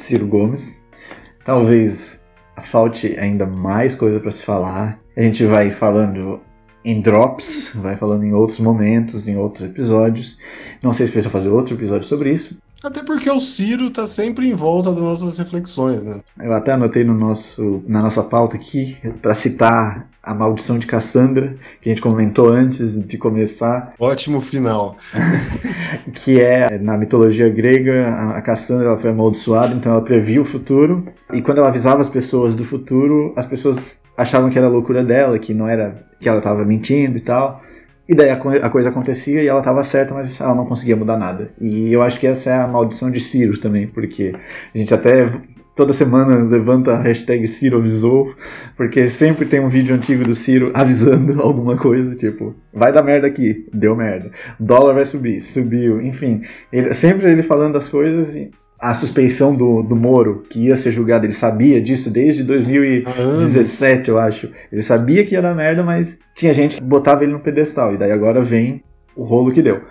Ciro 0.02 0.26
Gomes. 0.26 0.84
Talvez 1.44 2.20
falte 2.60 3.16
ainda 3.18 3.46
mais 3.46 3.94
coisa 3.94 4.20
para 4.20 4.30
se 4.30 4.44
falar. 4.44 5.00
A 5.16 5.22
gente 5.22 5.44
vai 5.44 5.70
falando 5.70 6.40
em 6.84 7.00
drops, 7.00 7.70
vai 7.74 7.96
falando 7.96 8.24
em 8.24 8.32
outros 8.32 8.58
momentos, 8.60 9.28
em 9.28 9.36
outros 9.36 9.64
episódios. 9.64 10.36
Não 10.82 10.92
sei 10.92 11.06
se 11.06 11.12
precisa 11.12 11.30
fazer 11.30 11.48
outro 11.48 11.74
episódio 11.74 12.06
sobre 12.06 12.32
isso. 12.32 12.58
Até 12.82 13.02
porque 13.02 13.30
o 13.30 13.38
Ciro 13.38 13.90
tá 13.90 14.06
sempre 14.06 14.48
em 14.48 14.54
volta 14.54 14.92
das 14.92 15.00
nossas 15.00 15.38
reflexões, 15.38 16.02
né? 16.02 16.20
Eu 16.40 16.52
até 16.52 16.72
anotei 16.72 17.04
no 17.04 17.14
nosso, 17.14 17.82
na 17.86 18.02
nossa 18.02 18.22
pauta 18.22 18.56
aqui 18.56 18.96
para 19.20 19.34
citar 19.34 20.08
a 20.22 20.34
maldição 20.34 20.78
de 20.78 20.86
Cassandra, 20.86 21.56
que 21.80 21.88
a 21.88 21.92
gente 21.92 22.02
comentou 22.02 22.48
antes 22.48 23.00
de 23.00 23.18
começar. 23.18 23.94
Ótimo 23.98 24.40
final. 24.40 24.96
que 26.14 26.40
é, 26.40 26.78
na 26.78 26.96
mitologia 26.96 27.48
grega, 27.48 28.08
a 28.34 28.40
Cassandra 28.40 28.88
ela 28.88 28.98
foi 28.98 29.10
amaldiçoada, 29.10 29.74
então 29.74 29.92
ela 29.92 30.02
previa 30.02 30.40
o 30.40 30.44
futuro. 30.44 31.06
E 31.32 31.42
quando 31.42 31.58
ela 31.58 31.68
avisava 31.68 32.00
as 32.00 32.08
pessoas 32.08 32.54
do 32.54 32.64
futuro, 32.64 33.32
as 33.36 33.46
pessoas 33.46 34.00
achavam 34.16 34.48
que 34.48 34.58
era 34.58 34.68
loucura 34.68 35.02
dela, 35.02 35.38
que 35.38 35.52
não 35.52 35.68
era 35.68 36.06
que 36.20 36.28
ela 36.28 36.38
estava 36.38 36.64
mentindo 36.64 37.18
e 37.18 37.20
tal. 37.20 37.60
E 38.08 38.14
daí 38.14 38.30
a, 38.30 38.34
a, 38.34 38.70
coisa 38.70 38.88
acontecia 38.88 39.42
e 39.42 39.46
ela 39.46 39.60
estava 39.60 39.84
certa, 39.84 40.12
mas 40.12 40.40
ela 40.40 40.54
não 40.54 40.66
conseguia 40.66 40.96
mudar 40.96 41.16
nada. 41.16 41.50
E 41.60 41.92
eu 41.92 42.02
acho 42.02 42.18
que 42.18 42.26
essa 42.26 42.50
é 42.50 42.54
a 42.54 42.66
maldição 42.66 43.10
de 43.10 43.20
Ciro 43.20 43.58
também, 43.58 43.86
porque 43.86 44.34
a 44.74 44.78
gente 44.78 44.92
até 44.92 45.30
toda 45.74 45.92
semana 45.92 46.36
levanta 46.42 46.92
a 46.92 47.00
hashtag 47.00 47.46
Ciro 47.46 47.78
avisou, 47.78 48.34
porque 48.76 49.08
sempre 49.08 49.46
tem 49.46 49.60
um 49.60 49.68
vídeo 49.68 49.94
antigo 49.94 50.24
do 50.24 50.34
Ciro 50.34 50.70
avisando 50.74 51.40
alguma 51.42 51.76
coisa, 51.76 52.14
tipo, 52.14 52.54
vai 52.72 52.92
dar 52.92 53.02
merda 53.02 53.26
aqui, 53.26 53.66
deu 53.72 53.96
merda. 53.96 54.30
Dólar 54.58 54.94
vai 54.94 55.06
subir, 55.06 55.42
subiu, 55.42 56.00
enfim. 56.00 56.42
Ele, 56.72 56.92
sempre 56.94 57.30
ele 57.30 57.42
falando 57.42 57.76
as 57.76 57.88
coisas 57.88 58.34
e 58.34 58.50
a 58.82 58.94
suspeição 58.94 59.54
do, 59.54 59.80
do 59.80 59.94
Moro, 59.94 60.44
que 60.50 60.66
ia 60.66 60.76
ser 60.76 60.90
julgado, 60.90 61.24
ele 61.24 61.32
sabia 61.32 61.80
disso 61.80 62.10
desde 62.10 62.42
2017, 62.42 64.08
eu 64.08 64.18
acho. 64.18 64.50
Ele 64.72 64.82
sabia 64.82 65.24
que 65.24 65.36
ia 65.36 65.40
dar 65.40 65.54
merda, 65.54 65.84
mas 65.84 66.18
tinha 66.34 66.52
gente 66.52 66.78
que 66.78 66.82
botava 66.82 67.22
ele 67.22 67.32
no 67.32 67.38
pedestal, 67.38 67.94
e 67.94 67.96
daí 67.96 68.10
agora 68.10 68.42
vem 68.42 68.82
o 69.14 69.22
rolo 69.22 69.52
que 69.52 69.62
deu. 69.62 69.82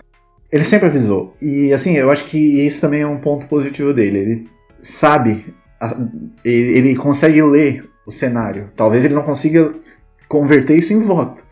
Ele 0.51 0.65
sempre 0.65 0.87
avisou. 0.87 1.31
E 1.41 1.71
assim, 1.71 1.95
eu 1.95 2.11
acho 2.11 2.25
que 2.25 2.37
isso 2.37 2.81
também 2.81 3.01
é 3.01 3.07
um 3.07 3.17
ponto 3.17 3.47
positivo 3.47 3.93
dele. 3.93 4.17
Ele 4.17 4.49
sabe, 4.81 5.45
ele, 6.43 6.77
ele 6.77 6.95
consegue 6.95 7.41
ler 7.41 7.89
o 8.05 8.11
cenário. 8.11 8.71
Talvez 8.75 9.05
ele 9.05 9.13
não 9.13 9.23
consiga 9.23 9.73
converter 10.27 10.77
isso 10.77 10.91
em 10.91 10.99
voto 10.99 11.45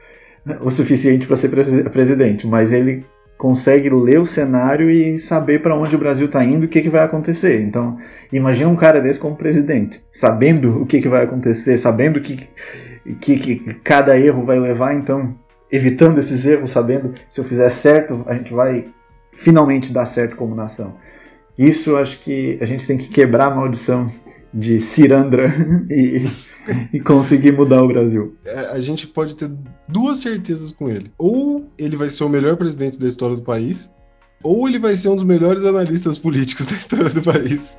o 0.61 0.69
suficiente 0.69 1.27
para 1.27 1.35
ser 1.35 1.49
presidente, 1.89 2.47
mas 2.47 2.71
ele 2.71 3.05
consegue 3.39 3.89
ler 3.89 4.19
o 4.19 4.25
cenário 4.25 4.91
e 4.91 5.17
saber 5.17 5.61
para 5.61 5.73
onde 5.73 5.95
o 5.95 5.97
Brasil 5.97 6.25
está 6.25 6.43
indo 6.43 6.63
e 6.63 6.65
o 6.65 6.69
que, 6.69 6.81
que 6.81 6.89
vai 6.89 7.05
acontecer. 7.05 7.61
Então, 7.61 7.97
imagina 8.33 8.69
um 8.69 8.75
cara 8.75 8.99
desse 8.99 9.17
como 9.17 9.37
presidente, 9.37 10.03
sabendo 10.11 10.81
o 10.81 10.85
que, 10.85 10.99
que 10.99 11.07
vai 11.07 11.23
acontecer, 11.23 11.77
sabendo 11.77 12.19
que, 12.19 12.49
que, 13.21 13.37
que 13.37 13.73
cada 13.75 14.19
erro 14.19 14.43
vai 14.43 14.59
levar, 14.59 14.93
então, 14.93 15.39
evitando 15.71 16.19
esses 16.19 16.45
erros, 16.45 16.71
sabendo 16.71 17.13
se 17.29 17.39
eu 17.39 17.45
fizer 17.45 17.69
certo, 17.69 18.25
a 18.27 18.33
gente 18.33 18.53
vai 18.53 18.89
finalmente 19.31 19.93
dar 19.93 20.05
certo 20.05 20.35
como 20.35 20.53
nação. 20.53 20.95
Isso 21.57 21.95
acho 21.95 22.19
que 22.19 22.57
a 22.59 22.65
gente 22.65 22.85
tem 22.85 22.97
que 22.97 23.07
quebrar 23.07 23.45
a 23.45 23.55
maldição 23.55 24.07
de 24.53 24.79
Cirandra 24.79 25.53
e, 25.89 26.27
e 26.93 26.99
conseguir 26.99 27.51
mudar 27.51 27.83
o 27.83 27.87
Brasil. 27.87 28.35
É, 28.45 28.71
a 28.71 28.79
gente 28.79 29.07
pode 29.07 29.35
ter 29.35 29.51
duas 29.87 30.19
certezas 30.19 30.71
com 30.71 30.89
ele. 30.89 31.11
Ou 31.17 31.69
ele 31.77 31.95
vai 31.95 32.09
ser 32.09 32.23
o 32.23 32.29
melhor 32.29 32.57
presidente 32.57 32.99
da 32.99 33.07
história 33.07 33.35
do 33.35 33.41
país, 33.41 33.91
ou 34.43 34.67
ele 34.67 34.79
vai 34.79 34.95
ser 34.95 35.09
um 35.09 35.15
dos 35.15 35.23
melhores 35.23 35.63
analistas 35.63 36.17
políticos 36.17 36.65
da 36.65 36.75
história 36.75 37.09
do 37.09 37.21
país. 37.21 37.77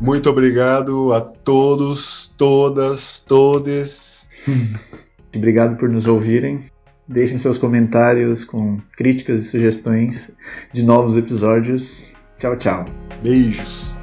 Muito 0.00 0.28
obrigado 0.28 1.12
a 1.12 1.20
todos, 1.20 2.34
todas, 2.36 3.22
todes. 3.22 4.28
Obrigado 5.34 5.76
por 5.76 5.88
nos 5.88 6.06
ouvirem. 6.06 6.60
Deixem 7.08 7.38
seus 7.38 7.58
comentários 7.58 8.44
com 8.44 8.78
críticas 8.96 9.42
e 9.42 9.48
sugestões 9.48 10.30
de 10.72 10.82
novos 10.82 11.16
episódios. 11.16 12.13
Tchau, 12.44 12.56
tchau. 12.56 12.84
Beijos. 13.22 13.93